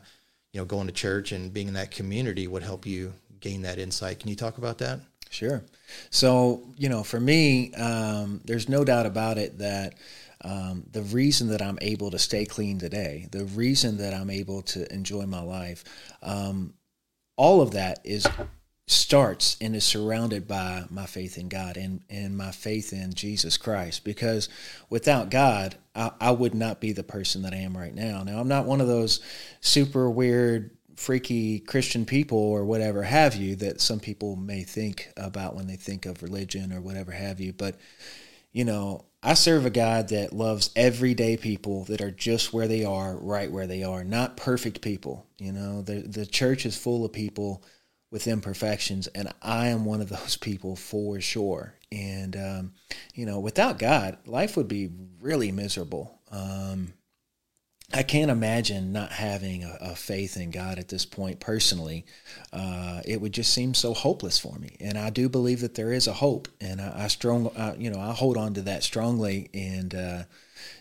you 0.53 0.61
know 0.61 0.65
going 0.65 0.87
to 0.87 0.93
church 0.93 1.33
and 1.33 1.53
being 1.53 1.69
in 1.69 1.75
that 1.75 1.91
community 1.91 2.47
would 2.47 2.63
help 2.63 2.87
you 2.87 3.13
gain 3.41 3.63
that 3.63 3.79
insight. 3.79 4.19
Can 4.19 4.29
you 4.29 4.37
talk 4.37 4.59
about 4.59 4.79
that? 4.79 5.01
Sure. 5.31 5.63
So 6.11 6.63
you 6.77 6.89
know 6.89 7.03
for 7.03 7.21
me 7.21 7.73
um, 7.75 8.41
there's 8.45 8.69
no 8.69 8.85
doubt 8.85 9.07
about 9.07 9.39
it 9.39 9.59
that 9.59 9.95
um, 10.43 10.85
the 10.93 11.03
reason 11.03 11.49
that 11.49 11.61
I'm 11.61 11.79
able 11.83 12.11
to 12.11 12.19
stay 12.19 12.47
clean 12.47 12.79
today, 12.79 13.29
the 13.31 13.45
reason 13.45 13.99
that 13.99 14.15
I'm 14.15 14.31
able 14.31 14.63
to 14.63 14.93
enjoy 14.93 15.27
my 15.27 15.43
life, 15.43 15.85
um, 16.23 16.73
all 17.41 17.63
of 17.63 17.71
that 17.71 18.01
is 18.05 18.27
starts 18.87 19.57
and 19.63 19.75
is 19.75 19.83
surrounded 19.83 20.47
by 20.47 20.85
my 20.91 21.07
faith 21.07 21.39
in 21.39 21.49
God 21.49 21.79
and, 21.79 22.03
and 22.11 22.37
my 22.37 22.51
faith 22.51 22.93
in 22.93 23.15
Jesus 23.15 23.57
Christ. 23.57 24.05
Because 24.05 24.51
without 24.91 25.31
God, 25.31 25.77
I, 25.95 26.11
I 26.21 26.33
would 26.33 26.55
not 26.55 26.83
be 26.83 26.93
the 26.93 27.03
person 27.03 27.41
that 27.43 27.55
I 27.55 27.57
am 27.57 27.75
right 27.75 27.95
now. 27.95 28.23
Now, 28.25 28.41
I'm 28.41 28.49
not 28.49 28.67
one 28.67 28.83
of 28.83 28.89
those 28.89 29.21
super 29.63 30.11
weird, 30.11 30.77
freaky 30.97 31.61
Christian 31.61 32.05
people 32.05 32.37
or 32.37 32.67
whatever 32.67 33.03
have 33.05 33.35
you 33.37 33.57
that 33.57 33.81
some 33.81 34.01
people 34.01 34.37
may 34.37 34.63
think 34.63 35.09
about 35.17 35.57
when 35.57 35.67
they 35.67 35.77
think 35.77 36.05
of 36.05 36.23
religion 36.23 36.75
or 36.75 36.83
whatever 36.83 37.11
have 37.11 37.41
you. 37.41 37.55
But, 37.55 37.77
you 38.53 38.65
know, 38.65 39.05
I 39.23 39.35
serve 39.35 39.67
a 39.67 39.71
God 39.71 40.09
that 40.09 40.33
loves 40.33 40.71
everyday 40.75 41.37
people 41.37 41.85
that 41.85 42.01
are 42.01 42.11
just 42.11 42.53
where 42.53 42.67
they 42.67 42.85
are, 42.85 43.17
right 43.17 43.51
where 43.51 43.67
they 43.67 43.83
are, 43.83 44.03
not 44.03 44.37
perfect 44.37 44.81
people. 44.81 45.27
You 45.39 45.53
know, 45.53 45.83
the 45.83 46.01
the 46.01 46.27
church 46.27 46.65
is 46.65 46.77
full 46.77 47.05
of 47.05 47.13
people 47.13 47.63
with 48.11 48.27
imperfections, 48.27 49.07
and 49.09 49.33
I 49.43 49.69
am 49.69 49.85
one 49.85 50.01
of 50.01 50.09
those 50.09 50.37
people 50.41 50.75
for 50.75 51.21
sure. 51.21 51.75
And 51.93 52.37
um, 52.37 52.73
you 53.15 53.27
know, 53.27 53.41
without 53.41 53.79
God, 53.79 54.19
life 54.27 54.57
would 54.57 54.69
be 54.69 54.91
really 55.21 55.53
miserable. 55.53 56.19
Um, 56.31 56.95
I 57.93 58.05
can't 58.05 58.31
imagine 58.31 58.93
not 58.93 59.11
having 59.11 59.65
a, 59.65 59.77
a, 59.81 59.97
faith 59.97 60.37
in 60.37 60.53
God 60.53 60.79
at 60.79 60.89
this 60.89 61.05
point 61.05 61.41
personally. 61.41 62.07
Uh, 62.53 63.01
it 63.05 63.21
would 63.21 63.33
just 63.33 63.53
seem 63.53 63.75
so 63.75 63.95
hopeless 63.95 64.39
for 64.39 64.57
me. 64.59 64.77
And 64.81 64.97
I 64.97 65.11
do 65.11 65.29
believe 65.29 65.61
that 65.61 65.75
there 65.75 65.93
is 65.93 66.07
a 66.07 66.13
hope, 66.13 66.47
and 66.61 66.81
I, 66.81 67.05
I 67.05 67.09
strong, 67.09 67.51
I, 67.57 67.75
you 67.75 67.91
know, 67.91 67.99
I 67.99 68.13
hold 68.13 68.37
on 68.37 68.55
to 68.55 68.63
that 68.63 68.85
strongly. 68.85 69.51
And 69.53 69.95
uh, 69.95 70.23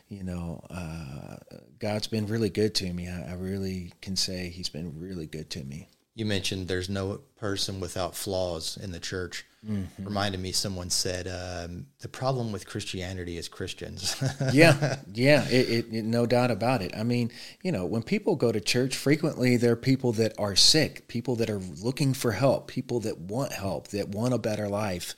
you 0.07 0.23
know, 0.23 0.63
uh, 0.69 1.37
God's 1.79 2.07
been 2.07 2.27
really 2.27 2.49
good 2.49 2.75
to 2.75 2.93
me. 2.93 3.07
I, 3.07 3.31
I 3.31 3.33
really 3.33 3.93
can 4.01 4.15
say 4.15 4.49
He's 4.49 4.69
been 4.69 4.99
really 4.99 5.25
good 5.25 5.49
to 5.51 5.63
me 5.63 5.87
you 6.19 6.25
mentioned 6.25 6.67
there's 6.67 6.89
no 6.89 7.21
person 7.37 7.79
without 7.79 8.15
flaws 8.15 8.77
in 8.77 8.91
the 8.91 8.99
church. 8.99 9.45
Mm-hmm. 9.67 10.05
Reminded 10.05 10.39
me, 10.39 10.51
someone 10.51 10.89
said 10.89 11.27
um, 11.27 11.87
the 11.99 12.07
problem 12.07 12.51
with 12.51 12.67
Christianity 12.67 13.37
is 13.37 13.47
Christians. 13.47 14.15
yeah, 14.53 14.97
yeah, 15.13 15.45
it, 15.49 15.69
it, 15.69 15.85
it, 15.93 16.05
no 16.05 16.25
doubt 16.25 16.51
about 16.51 16.81
it. 16.81 16.95
I 16.95 17.03
mean, 17.03 17.31
you 17.61 17.71
know, 17.71 17.85
when 17.85 18.03
people 18.03 18.35
go 18.35 18.51
to 18.51 18.61
church, 18.61 18.95
frequently 18.95 19.57
there 19.57 19.73
are 19.73 19.77
people 19.77 20.13
that 20.13 20.33
are 20.37 20.55
sick, 20.55 21.07
people 21.07 21.35
that 21.37 21.49
are 21.49 21.59
looking 21.59 22.13
for 22.13 22.31
help, 22.31 22.67
people 22.67 22.99
that 23.01 23.17
want 23.17 23.51
help, 23.51 23.89
that 23.89 24.09
want 24.09 24.33
a 24.33 24.37
better 24.37 24.67
life, 24.67 25.15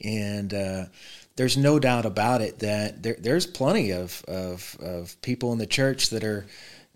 and. 0.00 0.54
Uh, 0.54 0.84
there's 1.36 1.56
no 1.56 1.80
doubt 1.80 2.06
about 2.06 2.40
it 2.42 2.60
that 2.60 3.02
there, 3.02 3.16
there's 3.18 3.44
plenty 3.44 3.90
of, 3.90 4.24
of, 4.28 4.76
of 4.78 5.20
people 5.20 5.52
in 5.52 5.58
the 5.58 5.66
church 5.66 6.10
that 6.10 6.22
are 6.22 6.46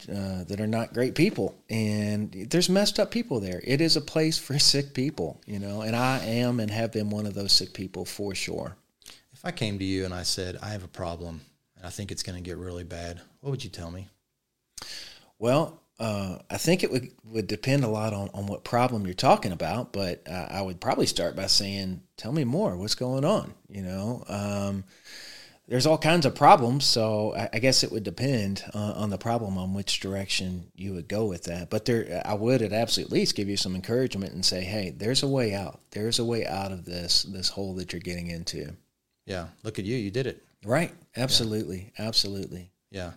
uh, 0.08 0.44
that 0.44 0.60
are 0.60 0.66
not 0.66 0.94
great 0.94 1.14
people, 1.14 1.56
and 1.68 2.32
there's 2.50 2.68
messed 2.68 3.00
up 3.00 3.10
people 3.10 3.40
there. 3.40 3.60
It 3.64 3.80
is 3.80 3.96
a 3.96 4.00
place 4.00 4.38
for 4.38 4.58
sick 4.58 4.94
people, 4.94 5.40
you 5.46 5.58
know, 5.58 5.82
and 5.82 5.96
I 5.96 6.18
am 6.24 6.60
and 6.60 6.70
have 6.70 6.92
been 6.92 7.10
one 7.10 7.26
of 7.26 7.34
those 7.34 7.52
sick 7.52 7.72
people 7.72 8.04
for 8.04 8.34
sure. 8.34 8.76
If 9.32 9.44
I 9.44 9.50
came 9.50 9.78
to 9.78 9.84
you 9.84 10.04
and 10.04 10.12
I 10.12 10.24
said 10.24 10.58
I 10.62 10.70
have 10.70 10.84
a 10.84 10.88
problem 10.88 11.42
and 11.76 11.86
I 11.86 11.90
think 11.90 12.10
it's 12.10 12.22
going 12.22 12.36
to 12.36 12.42
get 12.42 12.56
really 12.56 12.84
bad, 12.84 13.20
what 13.40 13.50
would 13.50 13.64
you 13.64 13.70
tell 13.70 13.90
me? 13.90 14.08
Well, 15.38 15.80
uh, 16.00 16.38
I 16.48 16.58
think 16.58 16.82
it 16.82 16.90
would, 16.90 17.10
would 17.24 17.46
depend 17.46 17.84
a 17.84 17.88
lot 17.88 18.12
on, 18.12 18.30
on 18.32 18.46
what 18.46 18.64
problem 18.64 19.04
you're 19.04 19.14
talking 19.14 19.52
about, 19.52 19.92
but 19.92 20.22
uh, 20.28 20.46
I 20.50 20.62
would 20.62 20.80
probably 20.80 21.06
start 21.06 21.34
by 21.34 21.46
saying, 21.46 22.02
"Tell 22.16 22.32
me 22.32 22.44
more. 22.44 22.76
What's 22.76 22.94
going 22.94 23.24
on?" 23.24 23.54
You 23.68 23.82
know, 23.82 24.24
um, 24.28 24.84
there's 25.68 25.86
all 25.86 25.98
kinds 25.98 26.24
of 26.24 26.34
problems, 26.34 26.86
so 26.86 27.34
I, 27.36 27.50
I 27.52 27.58
guess 27.58 27.84
it 27.84 27.92
would 27.92 28.02
depend 28.02 28.64
uh, 28.74 28.94
on 28.96 29.10
the 29.10 29.18
problem 29.18 29.58
on 29.58 29.74
which 29.74 30.00
direction 30.00 30.72
you 30.74 30.94
would 30.94 31.08
go 31.08 31.26
with 31.26 31.44
that. 31.44 31.68
But 31.68 31.84
there, 31.84 32.22
I 32.24 32.34
would 32.34 32.62
at 32.62 32.72
absolute 32.72 33.12
least 33.12 33.36
give 33.36 33.48
you 33.48 33.56
some 33.58 33.74
encouragement 33.74 34.32
and 34.32 34.44
say, 34.44 34.62
"Hey, 34.62 34.94
there's 34.96 35.22
a 35.22 35.28
way 35.28 35.54
out. 35.54 35.80
There's 35.90 36.18
a 36.18 36.24
way 36.24 36.46
out 36.46 36.72
of 36.72 36.86
this 36.86 37.24
this 37.24 37.50
hole 37.50 37.74
that 37.74 37.92
you're 37.92 38.00
getting 38.00 38.28
into." 38.28 38.74
Yeah, 39.26 39.48
look 39.62 39.78
at 39.78 39.84
you. 39.84 39.96
You 39.96 40.10
did 40.10 40.26
it. 40.26 40.42
Right. 40.64 40.92
Absolutely. 41.16 41.92
Yeah. 41.98 42.06
Absolutely. 42.06 42.70
Yeah. 42.90 43.12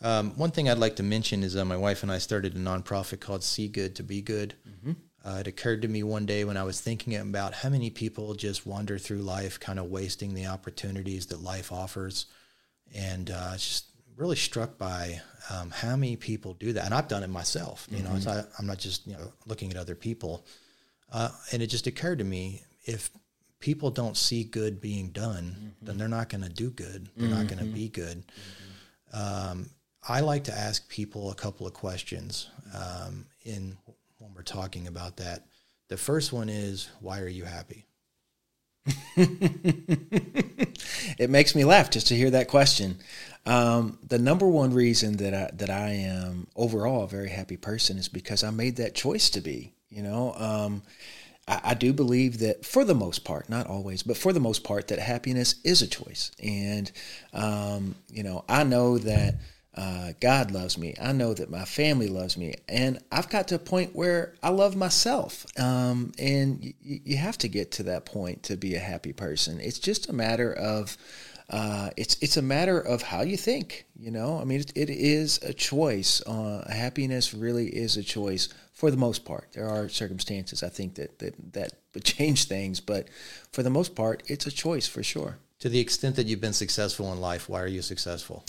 Um, 0.00 0.36
one 0.36 0.50
thing 0.50 0.68
I'd 0.68 0.78
like 0.78 0.96
to 0.96 1.02
mention 1.02 1.42
is 1.42 1.56
uh, 1.56 1.64
my 1.64 1.76
wife 1.76 2.02
and 2.02 2.12
I 2.12 2.18
started 2.18 2.54
a 2.54 2.58
nonprofit 2.58 3.20
called 3.20 3.42
See 3.42 3.68
Good 3.68 3.96
to 3.96 4.02
Be 4.02 4.20
Good. 4.20 4.54
Mm-hmm. 4.68 4.92
Uh, 5.28 5.40
it 5.40 5.46
occurred 5.46 5.82
to 5.82 5.88
me 5.88 6.02
one 6.02 6.24
day 6.24 6.44
when 6.44 6.56
I 6.56 6.62
was 6.62 6.80
thinking 6.80 7.14
about 7.14 7.52
how 7.52 7.68
many 7.68 7.90
people 7.90 8.34
just 8.34 8.64
wander 8.64 8.96
through 8.96 9.18
life, 9.18 9.60
kind 9.60 9.78
of 9.78 9.86
wasting 9.86 10.32
the 10.32 10.46
opportunities 10.46 11.26
that 11.26 11.42
life 11.42 11.70
offers, 11.70 12.26
and 12.94 13.30
uh, 13.30 13.52
just 13.52 13.86
really 14.16 14.36
struck 14.36 14.78
by 14.78 15.20
um, 15.50 15.70
how 15.70 15.96
many 15.96 16.16
people 16.16 16.54
do 16.54 16.72
that. 16.72 16.86
And 16.86 16.94
I've 16.94 17.08
done 17.08 17.22
it 17.22 17.28
myself. 17.28 17.86
You 17.90 17.98
mm-hmm. 17.98 18.24
know, 18.24 18.30
I, 18.32 18.60
am 18.60 18.66
not 18.66 18.78
just 18.78 19.06
you 19.06 19.14
know 19.14 19.32
looking 19.44 19.70
at 19.70 19.76
other 19.76 19.94
people. 19.94 20.46
Uh, 21.12 21.30
and 21.52 21.62
it 21.62 21.66
just 21.66 21.86
occurred 21.86 22.18
to 22.18 22.24
me 22.24 22.62
if 22.84 23.10
people 23.60 23.90
don't 23.90 24.16
see 24.16 24.44
good 24.44 24.80
being 24.80 25.10
done, 25.10 25.56
mm-hmm. 25.58 25.86
then 25.86 25.98
they're 25.98 26.08
not 26.08 26.30
going 26.30 26.42
to 26.42 26.48
do 26.48 26.70
good. 26.70 27.10
They're 27.16 27.28
mm-hmm. 27.28 27.38
not 27.38 27.48
going 27.48 27.58
to 27.58 27.70
be 27.70 27.88
good. 27.88 28.24
Mm-hmm. 29.14 29.50
Um, 29.50 29.70
I 30.08 30.20
like 30.20 30.44
to 30.44 30.56
ask 30.56 30.88
people 30.88 31.30
a 31.30 31.34
couple 31.34 31.66
of 31.66 31.74
questions 31.74 32.48
um, 32.74 33.26
in 33.44 33.76
when 34.18 34.34
we're 34.34 34.42
talking 34.42 34.86
about 34.86 35.16
that. 35.18 35.46
The 35.88 35.96
first 35.96 36.32
one 36.32 36.48
is, 36.48 36.88
why 37.00 37.20
are 37.20 37.28
you 37.28 37.44
happy? 37.44 37.86
it 41.18 41.30
makes 41.30 41.54
me 41.54 41.64
laugh 41.64 41.90
just 41.90 42.08
to 42.08 42.16
hear 42.16 42.30
that 42.30 42.48
question. 42.48 42.98
Um, 43.46 43.98
the 44.06 44.18
number 44.18 44.46
one 44.46 44.74
reason 44.74 45.18
that 45.18 45.34
I, 45.34 45.50
that 45.54 45.70
I 45.70 45.90
am 45.90 46.48
overall 46.56 47.04
a 47.04 47.08
very 47.08 47.30
happy 47.30 47.56
person 47.56 47.96
is 47.98 48.08
because 48.08 48.42
I 48.42 48.50
made 48.50 48.76
that 48.76 48.94
choice 48.94 49.30
to 49.30 49.40
be. 49.40 49.72
You 49.88 50.02
know, 50.02 50.34
um, 50.36 50.82
I, 51.46 51.60
I, 51.64 51.74
do 51.74 51.94
believe 51.94 52.40
that 52.40 52.66
for 52.66 52.84
the 52.84 52.94
most 52.94 53.24
part, 53.24 53.48
not 53.48 53.66
always, 53.66 54.02
but 54.02 54.18
for 54.18 54.34
the 54.34 54.40
most 54.40 54.64
part, 54.64 54.88
that 54.88 54.98
happiness 54.98 55.54
is 55.64 55.80
a 55.80 55.86
choice. 55.86 56.30
And 56.42 56.92
um, 57.32 57.94
you 58.10 58.22
know, 58.22 58.44
I 58.48 58.64
know 58.64 58.98
that. 58.98 59.36
Uh, 59.78 60.12
God 60.20 60.50
loves 60.50 60.76
me. 60.76 60.92
I 61.00 61.12
know 61.12 61.34
that 61.34 61.50
my 61.50 61.64
family 61.64 62.08
loves 62.08 62.36
me, 62.36 62.54
and 62.68 62.98
I've 63.12 63.28
got 63.28 63.46
to 63.48 63.54
a 63.54 63.60
point 63.60 63.94
where 63.94 64.34
I 64.42 64.48
love 64.48 64.74
myself. 64.74 65.46
Um, 65.56 66.10
and 66.18 66.58
y- 66.60 66.74
you 66.82 67.16
have 67.16 67.38
to 67.38 67.48
get 67.48 67.70
to 67.72 67.84
that 67.84 68.04
point 68.04 68.42
to 68.44 68.56
be 68.56 68.74
a 68.74 68.80
happy 68.80 69.12
person. 69.12 69.60
It's 69.60 69.78
just 69.78 70.08
a 70.08 70.12
matter 70.12 70.52
of 70.52 70.96
uh, 71.50 71.90
it's 71.96 72.16
it's 72.20 72.36
a 72.36 72.42
matter 72.42 72.80
of 72.80 73.02
how 73.02 73.20
you 73.22 73.36
think. 73.36 73.86
You 73.96 74.10
know, 74.10 74.40
I 74.40 74.44
mean, 74.44 74.58
it, 74.58 74.72
it 74.74 74.90
is 74.90 75.38
a 75.44 75.54
choice. 75.54 76.20
Uh, 76.26 76.68
happiness 76.68 77.32
really 77.32 77.68
is 77.68 77.96
a 77.96 78.02
choice 78.02 78.48
for 78.72 78.90
the 78.90 78.96
most 78.96 79.24
part. 79.24 79.48
There 79.52 79.68
are 79.68 79.88
circumstances 79.88 80.64
I 80.64 80.70
think 80.70 80.96
that 80.96 81.20
that 81.20 81.34
that 81.52 81.72
would 81.94 82.04
change 82.04 82.46
things, 82.46 82.80
but 82.80 83.06
for 83.52 83.62
the 83.62 83.70
most 83.70 83.94
part, 83.94 84.24
it's 84.26 84.46
a 84.46 84.50
choice 84.50 84.88
for 84.88 85.04
sure. 85.04 85.38
To 85.60 85.68
the 85.68 85.80
extent 85.80 86.16
that 86.16 86.26
you've 86.26 86.40
been 86.40 86.52
successful 86.52 87.12
in 87.12 87.20
life, 87.20 87.48
why 87.48 87.60
are 87.62 87.66
you 87.68 87.82
successful? 87.82 88.44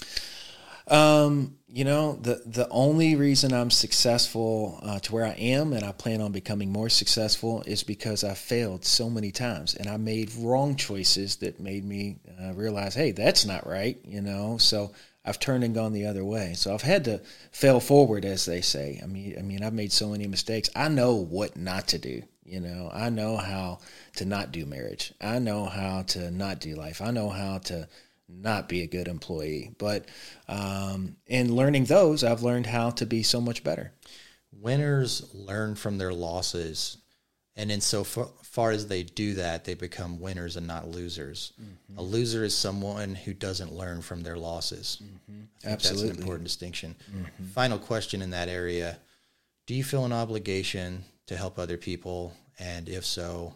Um, 0.89 1.55
you 1.71 1.83
know, 1.83 2.13
the 2.13 2.41
the 2.45 2.67
only 2.69 3.15
reason 3.15 3.53
I'm 3.53 3.69
successful 3.69 4.79
uh, 4.81 4.99
to 4.99 5.13
where 5.13 5.25
I 5.25 5.33
am, 5.33 5.73
and 5.73 5.83
I 5.83 5.91
plan 5.91 6.19
on 6.19 6.31
becoming 6.31 6.71
more 6.71 6.89
successful, 6.89 7.61
is 7.67 7.83
because 7.83 8.23
I 8.23 8.33
failed 8.33 8.85
so 8.85 9.07
many 9.09 9.31
times, 9.31 9.75
and 9.75 9.87
I 9.87 9.97
made 9.97 10.33
wrong 10.35 10.75
choices 10.75 11.35
that 11.37 11.59
made 11.59 11.85
me 11.85 12.17
uh, 12.41 12.53
realize, 12.53 12.95
hey, 12.95 13.11
that's 13.11 13.45
not 13.45 13.67
right. 13.67 13.99
You 14.03 14.21
know, 14.21 14.57
so 14.57 14.91
I've 15.23 15.39
turned 15.39 15.63
and 15.63 15.75
gone 15.75 15.93
the 15.93 16.07
other 16.07 16.25
way. 16.25 16.53
So 16.55 16.73
I've 16.73 16.81
had 16.81 17.05
to 17.05 17.21
fail 17.51 17.79
forward, 17.79 18.25
as 18.25 18.45
they 18.45 18.61
say. 18.61 18.99
I 19.03 19.05
mean, 19.05 19.35
I 19.37 19.43
mean, 19.43 19.63
I've 19.63 19.73
made 19.73 19.91
so 19.91 20.09
many 20.09 20.25
mistakes. 20.25 20.71
I 20.75 20.87
know 20.87 21.13
what 21.15 21.55
not 21.55 21.89
to 21.89 21.99
do. 21.99 22.23
You 22.45 22.61
know, 22.61 22.89
I 22.91 23.11
know 23.11 23.37
how 23.37 23.77
to 24.15 24.25
not 24.25 24.51
do 24.51 24.65
marriage. 24.65 25.13
I 25.21 25.37
know 25.37 25.65
how 25.65 26.01
to 26.07 26.31
not 26.31 26.59
do 26.59 26.73
life. 26.73 26.99
I 26.99 27.11
know 27.11 27.29
how 27.29 27.59
to 27.59 27.87
not 28.29 28.69
be 28.69 28.81
a 28.81 28.87
good 28.87 29.07
employee. 29.07 29.71
But 29.77 30.05
um, 30.47 31.15
in 31.27 31.55
learning 31.55 31.85
those, 31.85 32.23
I've 32.23 32.43
learned 32.43 32.67
how 32.67 32.91
to 32.91 33.05
be 33.05 33.23
so 33.23 33.41
much 33.41 33.63
better. 33.63 33.91
Winners 34.51 35.33
learn 35.33 35.75
from 35.75 35.97
their 35.97 36.13
losses. 36.13 36.97
And 37.55 37.71
in 37.71 37.81
so 37.81 38.03
far 38.03 38.71
as 38.71 38.87
they 38.87 39.03
do 39.03 39.33
that, 39.35 39.65
they 39.65 39.73
become 39.73 40.19
winners 40.19 40.55
and 40.55 40.65
not 40.65 40.87
losers. 40.87 41.51
Mm-hmm. 41.61 41.99
A 41.99 42.01
loser 42.01 42.43
is 42.43 42.55
someone 42.55 43.15
who 43.15 43.33
doesn't 43.33 43.73
learn 43.73 44.01
from 44.01 44.23
their 44.23 44.37
losses. 44.37 45.01
Mm-hmm. 45.03 45.43
Absolutely. 45.65 46.07
That's 46.07 46.17
an 46.17 46.23
important 46.23 46.45
distinction. 46.45 46.95
Mm-hmm. 47.11 47.45
Final 47.47 47.77
question 47.77 48.21
in 48.21 48.29
that 48.29 48.47
area 48.47 48.97
Do 49.67 49.73
you 49.73 49.83
feel 49.83 50.05
an 50.05 50.13
obligation 50.13 51.03
to 51.27 51.35
help 51.35 51.59
other 51.59 51.77
people? 51.77 52.33
And 52.59 52.87
if 52.87 53.05
so, 53.05 53.55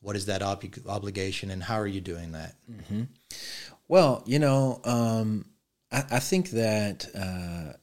what 0.00 0.16
is 0.16 0.26
that 0.26 0.42
ob- 0.42 0.64
obligation 0.86 1.50
and 1.50 1.62
how 1.62 1.78
are 1.80 1.86
you 1.86 2.00
doing 2.00 2.32
that? 2.32 2.54
Mm-hmm. 2.70 3.02
Well, 3.88 4.22
you 4.26 4.38
know, 4.38 4.80
um, 4.84 5.46
I, 5.92 6.04
I, 6.10 6.18
think 6.18 6.50
that 6.50 7.06
uh, 7.14 7.74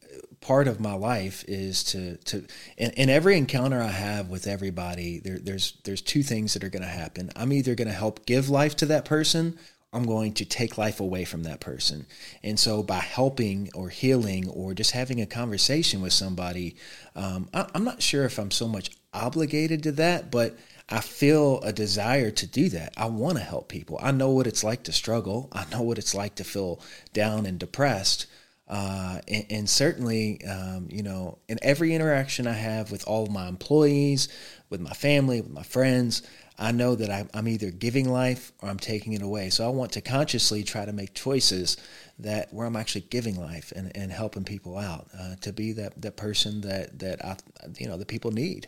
part 0.42 0.68
of 0.68 0.80
my 0.80 0.94
life 0.94 1.46
is 1.48 1.84
to 1.86 2.18
to 2.18 2.46
in, 2.78 2.92
in, 2.92 3.10
every 3.10 3.38
encounter 3.38 3.82
I 3.82 3.88
have 3.88 4.30
with 4.30 4.46
everybody, 4.46 5.20
there, 5.20 5.40
there's 5.40 5.78
there's 5.86 6.02
two 6.02 6.24
things 6.24 6.54
that 6.54 6.64
are 6.64 6.70
going 6.70 6.84
to 6.84 6.90
happen. 6.90 7.32
I'm 7.36 7.54
either 7.54 7.76
going 7.76 7.88
to 7.88 7.94
help 7.94 8.26
give 8.26 8.50
life 8.50 8.76
to 8.78 8.86
that 8.88 9.06
person. 9.06 9.58
I'm 9.94 10.06
going 10.06 10.34
to 10.34 10.46
take 10.46 10.78
life 10.78 11.00
away 11.00 11.24
from 11.24 11.44
that 11.44 11.60
person. 11.60 12.08
And 12.42 12.60
so, 12.60 12.84
by 12.84 12.98
helping 12.98 13.70
or 13.76 13.90
healing 13.90 14.50
or 14.50 14.74
just 14.74 14.92
having 14.92 15.22
a 15.22 15.26
conversation 15.26 16.02
with 16.02 16.14
somebody, 16.14 16.76
um, 17.16 17.48
I, 17.54 17.70
I'm 17.74 17.86
not 17.86 18.02
sure 18.02 18.26
if 18.26 18.40
I'm 18.40 18.52
so 18.52 18.68
much 18.68 18.90
obligated 19.14 19.84
to 19.84 19.92
that, 19.94 20.32
but 20.32 20.58
I 20.94 21.00
feel 21.00 21.60
a 21.64 21.74
desire 21.74 22.30
to 22.30 22.46
do 22.46 22.70
that. 22.70 22.94
I 22.96 23.08
want 23.08 23.40
to 23.40 23.44
help 23.44 23.68
people. 23.68 23.98
I 24.00 24.12
know 24.12 24.30
what 24.30 24.46
it's 24.46 24.64
like 24.64 24.84
to 24.84 24.92
struggle. 24.92 25.50
I 25.52 25.66
know 25.72 25.82
what 25.82 25.98
it's 25.98 26.14
like 26.14 26.36
to 26.36 26.44
feel 26.44 26.80
down 27.14 27.48
and 27.48 27.58
depressed. 27.58 28.28
Uh, 28.68 29.20
and, 29.28 29.46
and, 29.50 29.70
certainly, 29.70 30.46
um, 30.46 30.88
you 30.92 31.02
know, 31.02 31.40
in 31.50 31.58
every 31.64 31.96
interaction 31.96 32.46
I 32.46 32.54
have 32.54 32.92
with 32.92 33.08
all 33.08 33.24
of 33.24 33.32
my 33.32 33.48
employees, 33.48 34.30
with 34.70 34.82
my 34.82 34.94
family, 34.94 35.42
with 35.42 35.50
my 35.50 35.64
friends, 35.64 36.22
I 36.60 36.72
know 36.72 36.94
that 36.94 37.10
I'm, 37.10 37.28
I'm 37.34 37.48
either 37.48 37.72
giving 37.72 38.08
life 38.08 38.52
or 38.62 38.70
I'm 38.70 38.78
taking 38.78 39.14
it 39.14 39.24
away. 39.24 39.50
So 39.50 39.66
I 39.66 39.70
want 39.70 39.94
to 39.94 40.02
consciously 40.02 40.64
try 40.64 40.86
to 40.86 40.94
make 40.94 41.16
choices 41.16 41.76
that 42.20 42.54
where 42.54 42.68
I'm 42.68 42.76
actually 42.76 43.08
giving 43.10 43.40
life 43.40 43.74
and, 43.76 43.92
and 43.98 44.12
helping 44.12 44.44
people 44.44 44.78
out 44.78 45.08
uh, 45.20 45.38
to 45.42 45.54
be 45.54 45.72
that, 45.74 46.00
that 46.04 46.18
person 46.18 46.62
that, 46.62 47.00
that 47.00 47.26
I, 47.26 47.38
you 47.80 47.88
know, 47.88 47.98
the 47.98 48.06
people 48.06 48.30
need 48.30 48.68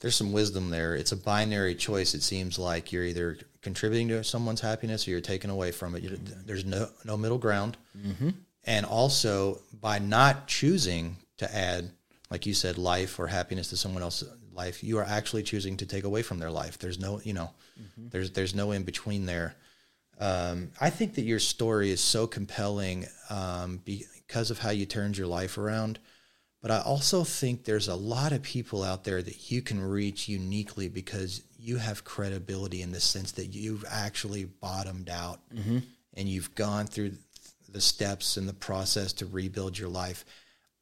there's 0.00 0.16
some 0.16 0.32
wisdom 0.32 0.70
there. 0.70 0.94
It's 0.94 1.12
a 1.12 1.16
binary 1.16 1.74
choice. 1.74 2.14
It 2.14 2.22
seems 2.22 2.58
like 2.58 2.92
you're 2.92 3.04
either 3.04 3.38
contributing 3.62 4.08
to 4.08 4.24
someone's 4.24 4.60
happiness 4.60 5.06
or 5.06 5.12
you're 5.12 5.20
taken 5.20 5.50
away 5.50 5.70
from 5.72 5.94
it. 5.94 6.46
There's 6.46 6.64
no 6.64 6.88
no 7.04 7.16
middle 7.16 7.38
ground. 7.38 7.76
Mm-hmm. 7.96 8.30
And 8.64 8.86
also, 8.86 9.60
by 9.80 9.98
not 9.98 10.46
choosing 10.46 11.16
to 11.38 11.54
add, 11.54 11.90
like 12.30 12.46
you 12.46 12.54
said, 12.54 12.78
life 12.78 13.18
or 13.18 13.26
happiness 13.26 13.68
to 13.70 13.76
someone 13.76 14.02
else's 14.02 14.28
life, 14.52 14.84
you 14.84 14.98
are 14.98 15.04
actually 15.04 15.42
choosing 15.42 15.76
to 15.78 15.86
take 15.86 16.04
away 16.04 16.22
from 16.22 16.38
their 16.38 16.50
life. 16.50 16.78
There's 16.78 16.98
no, 16.98 17.20
you 17.24 17.32
know, 17.32 17.50
mm-hmm. 17.80 18.08
there's 18.10 18.30
there's 18.32 18.54
no 18.54 18.72
in 18.72 18.82
between 18.82 19.26
there. 19.26 19.54
Um, 20.18 20.70
I 20.78 20.90
think 20.90 21.14
that 21.14 21.22
your 21.22 21.38
story 21.38 21.90
is 21.90 22.00
so 22.00 22.26
compelling 22.26 23.06
um, 23.30 23.80
because 23.84 24.50
of 24.50 24.58
how 24.58 24.70
you 24.70 24.84
turned 24.84 25.16
your 25.16 25.26
life 25.26 25.56
around 25.56 25.98
but 26.62 26.70
I 26.70 26.80
also 26.80 27.24
think 27.24 27.64
there's 27.64 27.88
a 27.88 27.94
lot 27.94 28.32
of 28.32 28.42
people 28.42 28.82
out 28.82 29.04
there 29.04 29.22
that 29.22 29.50
you 29.50 29.62
can 29.62 29.80
reach 29.80 30.28
uniquely 30.28 30.88
because 30.88 31.42
you 31.58 31.78
have 31.78 32.04
credibility 32.04 32.82
in 32.82 32.92
the 32.92 33.00
sense 33.00 33.32
that 33.32 33.46
you've 33.46 33.84
actually 33.88 34.44
bottomed 34.44 35.08
out 35.08 35.40
mm-hmm. 35.54 35.78
and 36.14 36.28
you've 36.28 36.54
gone 36.54 36.86
through 36.86 37.12
the 37.72 37.80
steps 37.80 38.36
and 38.36 38.48
the 38.48 38.52
process 38.54 39.12
to 39.14 39.26
rebuild 39.26 39.78
your 39.78 39.88
life. 39.88 40.24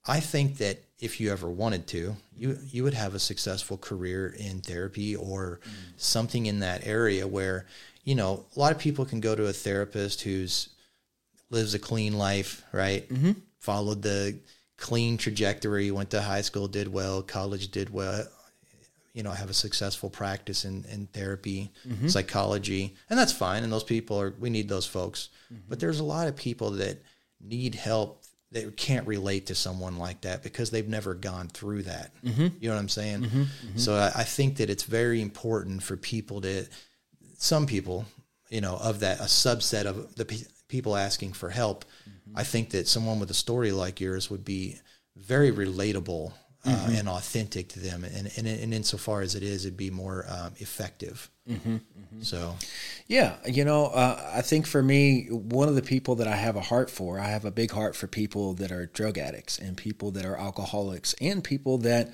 I 0.07 0.21
think 0.21 0.59
that 0.59 0.79
if 1.01 1.21
you 1.21 1.31
ever 1.31 1.49
wanted 1.49 1.87
to, 1.89 2.17
you 2.37 2.59
you 2.65 2.83
would 2.83 2.95
have 2.95 3.15
a 3.15 3.19
successful 3.21 3.77
career 3.77 4.35
in 4.37 4.61
therapy 4.61 5.15
or 5.15 5.61
mm. 5.63 5.71
something 5.97 6.47
in 6.47 6.61
that 6.61 6.87
area 6.87 7.27
where, 7.27 7.67
you 8.05 8.15
know, 8.15 8.47
a 8.57 8.59
lot 8.59 8.73
of 8.73 8.79
people 8.79 9.05
can 9.05 9.21
go 9.21 9.35
to 9.35 9.47
a 9.47 9.53
therapist 9.53 10.23
who's 10.23 10.71
lives 11.51 11.75
a 11.75 11.79
clean 11.79 12.19
life, 12.19 12.65
right? 12.73 13.09
Mm-hmm. 13.09 13.33
Followed 13.59 14.03
the 14.03 14.39
clean 14.79 15.19
trajectory, 15.19 15.91
went 15.91 16.11
to 16.11 16.23
high 16.23 16.41
school, 16.41 16.69
did 16.69 16.89
well, 16.89 17.23
college 17.23 17.69
did 17.71 17.91
well, 17.91 18.25
you 19.13 19.23
know, 19.23 19.33
have 19.33 19.51
a 19.51 19.55
successful 19.55 20.09
practice 20.09 20.65
in, 20.65 20.85
in 20.91 21.07
therapy, 21.07 21.73
mm-hmm. 21.87 22.09
psychology, 22.09 22.95
and 23.11 23.19
that's 23.19 23.33
fine. 23.33 23.65
And 23.65 23.73
those 23.73 23.85
people 23.85 24.21
are, 24.21 24.33
we 24.39 24.49
need 24.49 24.69
those 24.69 24.87
folks. 24.87 25.29
Mm-hmm. 25.53 25.63
But 25.69 25.81
there's 25.81 26.01
a 26.01 26.05
lot 26.05 26.29
of 26.29 26.37
people 26.37 26.71
that 26.73 27.03
need 27.41 27.75
help 27.75 28.23
that 28.53 28.77
can't 28.77 29.07
relate 29.07 29.47
to 29.47 29.55
someone 29.55 29.99
like 29.99 30.23
that 30.23 30.43
because 30.43 30.71
they've 30.71 30.89
never 30.89 31.15
gone 31.15 31.49
through 31.49 31.83
that. 31.83 32.13
Mm-hmm. 32.25 32.47
You 32.61 32.69
know 32.69 32.75
what 32.75 32.81
I'm 32.81 32.89
saying? 32.89 33.23
Mm-hmm. 33.23 33.43
Mm-hmm. 33.43 33.79
So 33.79 33.95
I, 33.95 34.07
I 34.21 34.25
think 34.25 34.57
that 34.57 34.71
it's 34.71 34.85
very 34.85 35.21
important 35.21 35.83
for 35.83 35.97
people 35.97 36.41
to, 36.43 36.67
some 37.37 37.67
people, 37.67 38.07
you 38.49 38.61
know, 38.61 38.77
of 38.77 39.01
that, 39.01 39.21
a 39.21 39.25
subset 39.25 39.85
of 39.85 40.15
the 40.15 40.47
people 40.69 40.97
asking 40.97 41.33
for 41.33 41.51
help 41.51 41.85
I 42.35 42.45
think 42.45 42.71
that 42.71 42.89
someone 42.89 43.19
with 43.21 43.31
a 43.31 43.35
story 43.35 43.73
like 43.73 44.01
yours 44.01 44.31
would 44.31 44.45
be 44.45 44.79
very 45.17 45.51
relatable 45.51 46.33
uh, 46.65 46.71
mm-hmm. 46.71 46.97
and 46.97 47.09
authentic 47.09 47.69
to 47.69 47.81
them, 47.81 48.05
and, 48.05 48.31
and 48.37 48.47
and 48.47 48.75
insofar 48.75 49.23
as 49.23 49.35
it 49.35 49.43
is, 49.43 49.65
it'd 49.65 49.77
be 49.77 49.91
more 49.91 50.25
um, 50.29 50.53
effective. 50.57 51.31
Mm-hmm, 51.49 51.77
mm-hmm. 51.77 52.23
So, 52.23 52.57
yeah, 53.07 53.37
you 53.47 53.65
know, 53.65 53.87
uh, 53.87 54.33
I 54.35 54.43
think 54.43 54.67
for 54.67 54.83
me, 54.83 55.29
one 55.31 55.69
of 55.69 55.77
the 55.77 55.83
people 55.83 56.17
that 56.17 56.27
I 56.27 56.37
have 56.37 56.57
a 56.57 56.61
heart 56.61 56.91
for, 56.91 57.19
I 57.19 57.29
have 57.29 57.45
a 57.45 57.51
big 57.51 57.71
heart 57.71 57.97
for 57.97 58.07
people 58.07 58.55
that 58.55 58.71
are 58.71 58.87
drug 58.87 59.19
addicts 59.19 59.59
and 59.59 59.77
people 59.77 60.11
that 60.11 60.27
are 60.27 60.37
alcoholics 60.37 61.15
and 61.21 61.43
people 61.43 61.79
that 61.79 62.13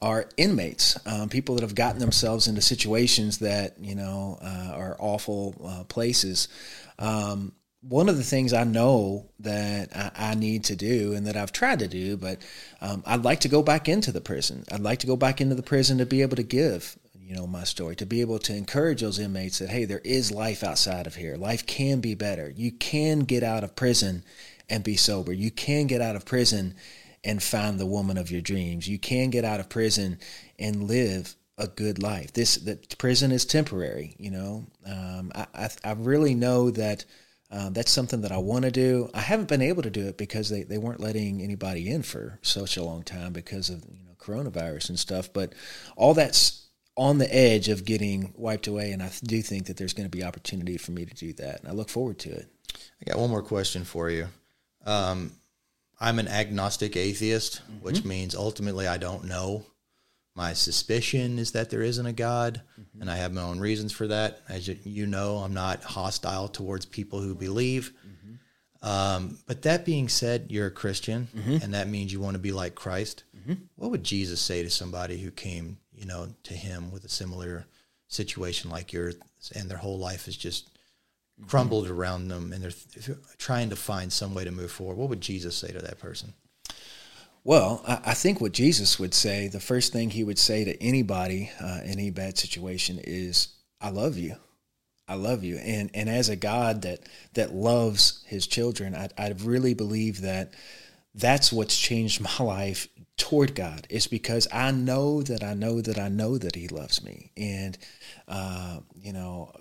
are 0.00 0.28
inmates, 0.36 0.98
um, 1.06 1.28
people 1.28 1.56
that 1.56 1.62
have 1.62 1.74
gotten 1.74 1.98
themselves 1.98 2.46
into 2.46 2.60
situations 2.60 3.38
that 3.38 3.76
you 3.80 3.94
know 3.94 4.38
uh, 4.42 4.72
are 4.74 4.96
awful 5.00 5.54
uh, 5.64 5.84
places. 5.84 6.48
Um, 6.98 7.52
one 7.88 8.08
of 8.08 8.16
the 8.16 8.24
things 8.24 8.52
I 8.52 8.64
know 8.64 9.26
that 9.40 9.96
I, 9.96 10.30
I, 10.30 10.34
need 10.34 10.64
to 10.64 10.76
do 10.76 11.12
and 11.12 11.26
that 11.26 11.36
I've 11.36 11.52
tried 11.52 11.78
to 11.80 11.88
do, 11.88 12.16
but 12.16 12.38
um, 12.80 13.02
I'd 13.06 13.22
like 13.22 13.40
to 13.40 13.48
go 13.48 13.62
back 13.62 13.88
into 13.88 14.10
the 14.10 14.20
prison. 14.20 14.64
I'd 14.72 14.80
like 14.80 15.00
to 15.00 15.06
go 15.06 15.16
back 15.16 15.40
into 15.40 15.54
the 15.54 15.62
prison 15.62 15.98
to 15.98 16.06
be 16.06 16.22
able 16.22 16.36
to 16.36 16.42
give, 16.42 16.98
you 17.20 17.36
know, 17.36 17.46
my 17.46 17.64
story, 17.64 17.94
to 17.96 18.06
be 18.06 18.20
able 18.20 18.38
to 18.40 18.54
encourage 18.54 19.02
those 19.02 19.18
inmates 19.18 19.58
that, 19.58 19.68
hey, 19.68 19.84
there 19.84 20.00
is 20.04 20.32
life 20.32 20.64
outside 20.64 21.06
of 21.06 21.14
here. 21.14 21.36
Life 21.36 21.66
can 21.66 22.00
be 22.00 22.14
better. 22.14 22.52
You 22.54 22.72
can 22.72 23.20
get 23.20 23.42
out 23.42 23.62
of 23.62 23.76
prison 23.76 24.24
and 24.68 24.82
be 24.82 24.96
sober. 24.96 25.32
You 25.32 25.50
can 25.50 25.86
get 25.86 26.00
out 26.00 26.16
of 26.16 26.24
prison 26.24 26.74
and 27.22 27.42
find 27.42 27.78
the 27.78 27.86
woman 27.86 28.18
of 28.18 28.30
your 28.30 28.40
dreams. 28.40 28.88
You 28.88 28.98
can 28.98 29.30
get 29.30 29.44
out 29.44 29.60
of 29.60 29.68
prison 29.68 30.18
and 30.58 30.84
live 30.84 31.36
a 31.58 31.68
good 31.68 32.02
life. 32.02 32.32
This 32.32 32.56
that 32.56 32.98
prison 32.98 33.32
is 33.32 33.44
temporary. 33.44 34.14
You 34.18 34.30
know, 34.30 34.66
um, 34.84 35.32
I, 35.34 35.46
I, 35.54 35.68
I 35.84 35.92
really 35.92 36.34
know 36.34 36.70
that. 36.72 37.04
Um, 37.50 37.72
that's 37.72 37.92
something 37.92 38.22
that 38.22 38.32
I 38.32 38.38
want 38.38 38.64
to 38.64 38.70
do. 38.70 39.08
I 39.14 39.20
haven't 39.20 39.48
been 39.48 39.62
able 39.62 39.82
to 39.82 39.90
do 39.90 40.06
it 40.08 40.18
because 40.18 40.48
they, 40.48 40.64
they 40.64 40.78
weren't 40.78 41.00
letting 41.00 41.42
anybody 41.42 41.88
in 41.88 42.02
for 42.02 42.40
such 42.42 42.76
a 42.76 42.82
long 42.82 43.02
time 43.02 43.32
because 43.32 43.70
of 43.70 43.84
you 43.84 44.04
know 44.04 44.14
coronavirus 44.18 44.88
and 44.88 44.98
stuff. 44.98 45.32
But 45.32 45.54
all 45.96 46.14
that's 46.14 46.66
on 46.96 47.18
the 47.18 47.32
edge 47.32 47.68
of 47.68 47.84
getting 47.84 48.32
wiped 48.36 48.66
away, 48.66 48.90
and 48.90 49.02
I 49.02 49.10
do 49.22 49.42
think 49.42 49.66
that 49.66 49.76
there's 49.76 49.92
going 49.92 50.10
to 50.10 50.16
be 50.16 50.24
opportunity 50.24 50.76
for 50.76 50.90
me 50.90 51.04
to 51.04 51.14
do 51.14 51.32
that, 51.34 51.60
and 51.60 51.68
I 51.68 51.72
look 51.72 51.88
forward 51.88 52.18
to 52.20 52.30
it. 52.30 52.48
I 53.00 53.10
got 53.10 53.18
one 53.18 53.30
more 53.30 53.42
question 53.42 53.84
for 53.84 54.10
you. 54.10 54.26
Um, 54.84 55.32
I'm 56.00 56.18
an 56.18 56.28
agnostic 56.28 56.96
atheist, 56.96 57.62
mm-hmm. 57.62 57.84
which 57.84 58.04
means 58.04 58.34
ultimately 58.34 58.86
I 58.86 58.98
don't 58.98 59.24
know. 59.24 59.64
My 60.36 60.52
suspicion 60.52 61.38
is 61.38 61.52
that 61.52 61.70
there 61.70 61.82
isn't 61.82 62.04
a 62.04 62.12
God, 62.12 62.60
mm-hmm. 62.78 63.00
and 63.00 63.10
I 63.10 63.16
have 63.16 63.32
my 63.32 63.40
own 63.40 63.58
reasons 63.58 63.90
for 63.90 64.06
that. 64.06 64.40
As 64.48 64.68
you 64.68 65.06
know, 65.06 65.38
I'm 65.38 65.54
not 65.54 65.82
hostile 65.82 66.48
towards 66.48 66.84
people 66.84 67.20
who 67.20 67.34
believe. 67.34 67.92
Mm-hmm. 68.06 68.88
Um, 68.88 69.38
but 69.46 69.62
that 69.62 69.86
being 69.86 70.08
said, 70.10 70.46
you're 70.50 70.66
a 70.66 70.70
Christian, 70.70 71.28
mm-hmm. 71.34 71.64
and 71.64 71.72
that 71.72 71.88
means 71.88 72.12
you 72.12 72.20
want 72.20 72.34
to 72.34 72.38
be 72.38 72.52
like 72.52 72.74
Christ. 72.74 73.24
Mm-hmm. 73.34 73.54
What 73.76 73.90
would 73.90 74.04
Jesus 74.04 74.40
say 74.40 74.62
to 74.62 74.70
somebody 74.70 75.18
who 75.18 75.30
came, 75.30 75.78
you 75.94 76.04
know, 76.04 76.28
to 76.44 76.54
him 76.54 76.92
with 76.92 77.04
a 77.04 77.08
similar 77.08 77.64
situation 78.08 78.70
like 78.70 78.92
yours, 78.92 79.16
and 79.54 79.70
their 79.70 79.78
whole 79.78 79.98
life 79.98 80.28
is 80.28 80.36
just 80.36 80.68
crumbled 81.48 81.88
around 81.88 82.28
them 82.28 82.52
and 82.52 82.62
they're 82.62 83.16
trying 83.38 83.70
to 83.70 83.76
find 83.76 84.12
some 84.12 84.34
way 84.34 84.44
to 84.44 84.50
move 84.50 84.70
forward, 84.70 84.96
what 84.96 85.08
would 85.08 85.20
Jesus 85.20 85.56
say 85.56 85.70
to 85.70 85.78
that 85.78 85.98
person? 85.98 86.32
Well, 87.46 87.80
I, 87.86 88.12
think 88.14 88.40
what 88.40 88.50
Jesus 88.50 88.98
would 88.98 89.14
say, 89.14 89.46
the 89.46 89.60
first 89.60 89.92
thing 89.92 90.10
he 90.10 90.24
would 90.24 90.36
say 90.36 90.64
to 90.64 90.82
anybody 90.82 91.52
uh, 91.62 91.78
in 91.84 91.92
any 91.92 92.10
bad 92.10 92.36
situation 92.36 92.98
is, 93.04 93.46
"I 93.80 93.90
love 93.90 94.18
you, 94.18 94.34
I 95.06 95.14
love 95.14 95.44
you." 95.44 95.58
And 95.58 95.88
and 95.94 96.10
as 96.10 96.28
a 96.28 96.34
God 96.34 96.82
that 96.82 97.08
that 97.34 97.54
loves 97.54 98.24
His 98.26 98.48
children, 98.48 98.96
I 98.96 99.10
I 99.16 99.32
really 99.44 99.74
believe 99.74 100.22
that 100.22 100.54
that's 101.14 101.52
what's 101.52 101.78
changed 101.78 102.20
my 102.40 102.44
life 102.44 102.88
toward 103.16 103.54
God. 103.54 103.86
It's 103.90 104.08
because 104.08 104.48
I 104.52 104.72
know 104.72 105.22
that 105.22 105.44
I 105.44 105.54
know 105.54 105.80
that 105.80 106.00
I 106.00 106.08
know 106.08 106.38
that 106.38 106.56
He 106.56 106.66
loves 106.66 107.04
me, 107.04 107.30
and 107.36 107.78
uh, 108.26 108.80
you 109.00 109.12
know 109.12 109.52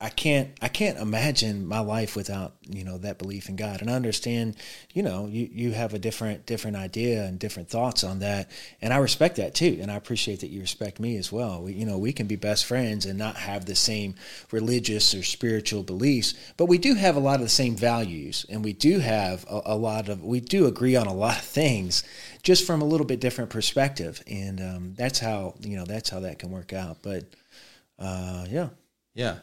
I 0.00 0.10
can't 0.10 0.50
I 0.62 0.68
can't 0.68 0.96
imagine 0.96 1.66
my 1.66 1.80
life 1.80 2.14
without 2.14 2.54
you 2.68 2.84
know 2.84 2.98
that 2.98 3.18
belief 3.18 3.48
in 3.48 3.56
God. 3.56 3.80
And 3.80 3.90
I 3.90 3.94
understand 3.94 4.54
you 4.94 5.02
know 5.02 5.26
you 5.26 5.48
you 5.50 5.72
have 5.72 5.92
a 5.92 5.98
different 5.98 6.46
different 6.46 6.76
idea 6.76 7.24
and 7.24 7.36
different 7.36 7.68
thoughts 7.68 8.04
on 8.04 8.20
that. 8.20 8.48
And 8.80 8.92
I 8.92 8.98
respect 8.98 9.36
that 9.36 9.56
too. 9.56 9.76
And 9.82 9.90
I 9.90 9.96
appreciate 9.96 10.38
that 10.40 10.50
you 10.50 10.60
respect 10.60 11.00
me 11.00 11.16
as 11.16 11.32
well. 11.32 11.62
We, 11.62 11.72
you 11.72 11.84
know 11.84 11.98
we 11.98 12.12
can 12.12 12.28
be 12.28 12.36
best 12.36 12.64
friends 12.64 13.06
and 13.06 13.18
not 13.18 13.38
have 13.38 13.64
the 13.64 13.74
same 13.74 14.14
religious 14.52 15.14
or 15.14 15.24
spiritual 15.24 15.82
beliefs 15.82 16.34
but 16.56 16.66
we 16.66 16.78
do 16.78 16.94
have 16.94 17.16
a 17.16 17.20
lot 17.20 17.36
of 17.36 17.42
the 17.42 17.48
same 17.48 17.74
values. 17.74 18.46
And 18.48 18.64
we 18.64 18.74
do 18.74 19.00
have 19.00 19.44
a, 19.50 19.62
a 19.66 19.76
lot 19.76 20.08
of 20.08 20.22
we 20.22 20.38
do 20.38 20.66
agree 20.66 20.94
on 20.94 21.08
a 21.08 21.12
lot 21.14 21.38
of 21.38 21.44
things 21.44 22.04
just 22.44 22.64
from 22.64 22.82
a 22.82 22.86
little 22.86 23.06
bit 23.06 23.18
different 23.18 23.50
perspective. 23.50 24.22
And 24.28 24.60
um, 24.60 24.94
that's 24.96 25.18
how 25.18 25.56
you 25.58 25.76
know 25.76 25.84
that's 25.84 26.08
how 26.08 26.20
that 26.20 26.38
can 26.38 26.52
work 26.52 26.72
out. 26.72 26.98
But 27.02 27.24
uh, 27.98 28.46
yeah. 28.48 28.68
Yeah 29.14 29.38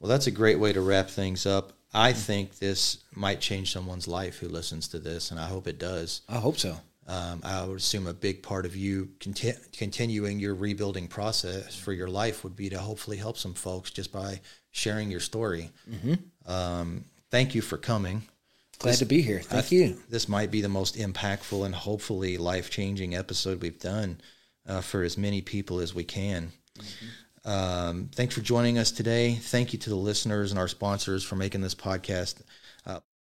well, 0.00 0.08
that's 0.08 0.26
a 0.26 0.32
great 0.32 0.58
way 0.58 0.72
to 0.72 0.80
wrap 0.80 1.08
things 1.08 1.46
up. 1.46 1.72
I 1.92 2.12
think 2.12 2.58
this 2.58 2.98
might 3.14 3.40
change 3.40 3.72
someone's 3.72 4.08
life 4.08 4.38
who 4.38 4.48
listens 4.48 4.88
to 4.88 4.98
this, 4.98 5.30
and 5.30 5.40
I 5.40 5.46
hope 5.46 5.66
it 5.66 5.78
does. 5.78 6.22
I 6.28 6.38
hope 6.38 6.56
so. 6.56 6.76
Um, 7.06 7.40
I 7.42 7.64
would 7.64 7.78
assume 7.78 8.06
a 8.06 8.14
big 8.14 8.42
part 8.42 8.64
of 8.64 8.76
you 8.76 9.08
conti- 9.18 9.54
continuing 9.72 10.38
your 10.38 10.54
rebuilding 10.54 11.08
process 11.08 11.74
for 11.74 11.92
your 11.92 12.08
life 12.08 12.44
would 12.44 12.54
be 12.54 12.70
to 12.70 12.78
hopefully 12.78 13.16
help 13.16 13.36
some 13.36 13.54
folks 13.54 13.90
just 13.90 14.12
by 14.12 14.40
sharing 14.70 15.10
your 15.10 15.20
story. 15.20 15.70
Mm-hmm. 15.90 16.50
Um, 16.50 17.04
thank 17.32 17.56
you 17.56 17.62
for 17.62 17.78
coming. 17.78 18.22
Glad 18.78 18.92
this, 18.92 18.98
to 19.00 19.06
be 19.06 19.22
here. 19.22 19.40
Thank 19.40 19.66
th- 19.66 19.90
you. 19.90 20.02
This 20.08 20.28
might 20.28 20.52
be 20.52 20.60
the 20.60 20.68
most 20.68 20.96
impactful 20.96 21.66
and 21.66 21.74
hopefully 21.74 22.38
life 22.38 22.70
changing 22.70 23.16
episode 23.16 23.60
we've 23.60 23.80
done 23.80 24.20
uh, 24.68 24.80
for 24.80 25.02
as 25.02 25.18
many 25.18 25.42
people 25.42 25.80
as 25.80 25.92
we 25.92 26.04
can. 26.04 26.52
Mm-hmm. 26.78 27.06
Um, 27.44 28.10
thanks 28.14 28.34
for 28.34 28.42
joining 28.42 28.78
us 28.78 28.90
today. 28.90 29.34
Thank 29.34 29.72
you 29.72 29.78
to 29.80 29.90
the 29.90 29.96
listeners 29.96 30.50
and 30.52 30.58
our 30.58 30.68
sponsors 30.68 31.24
for 31.24 31.36
making 31.36 31.62
this 31.62 31.74
podcast 31.74 32.42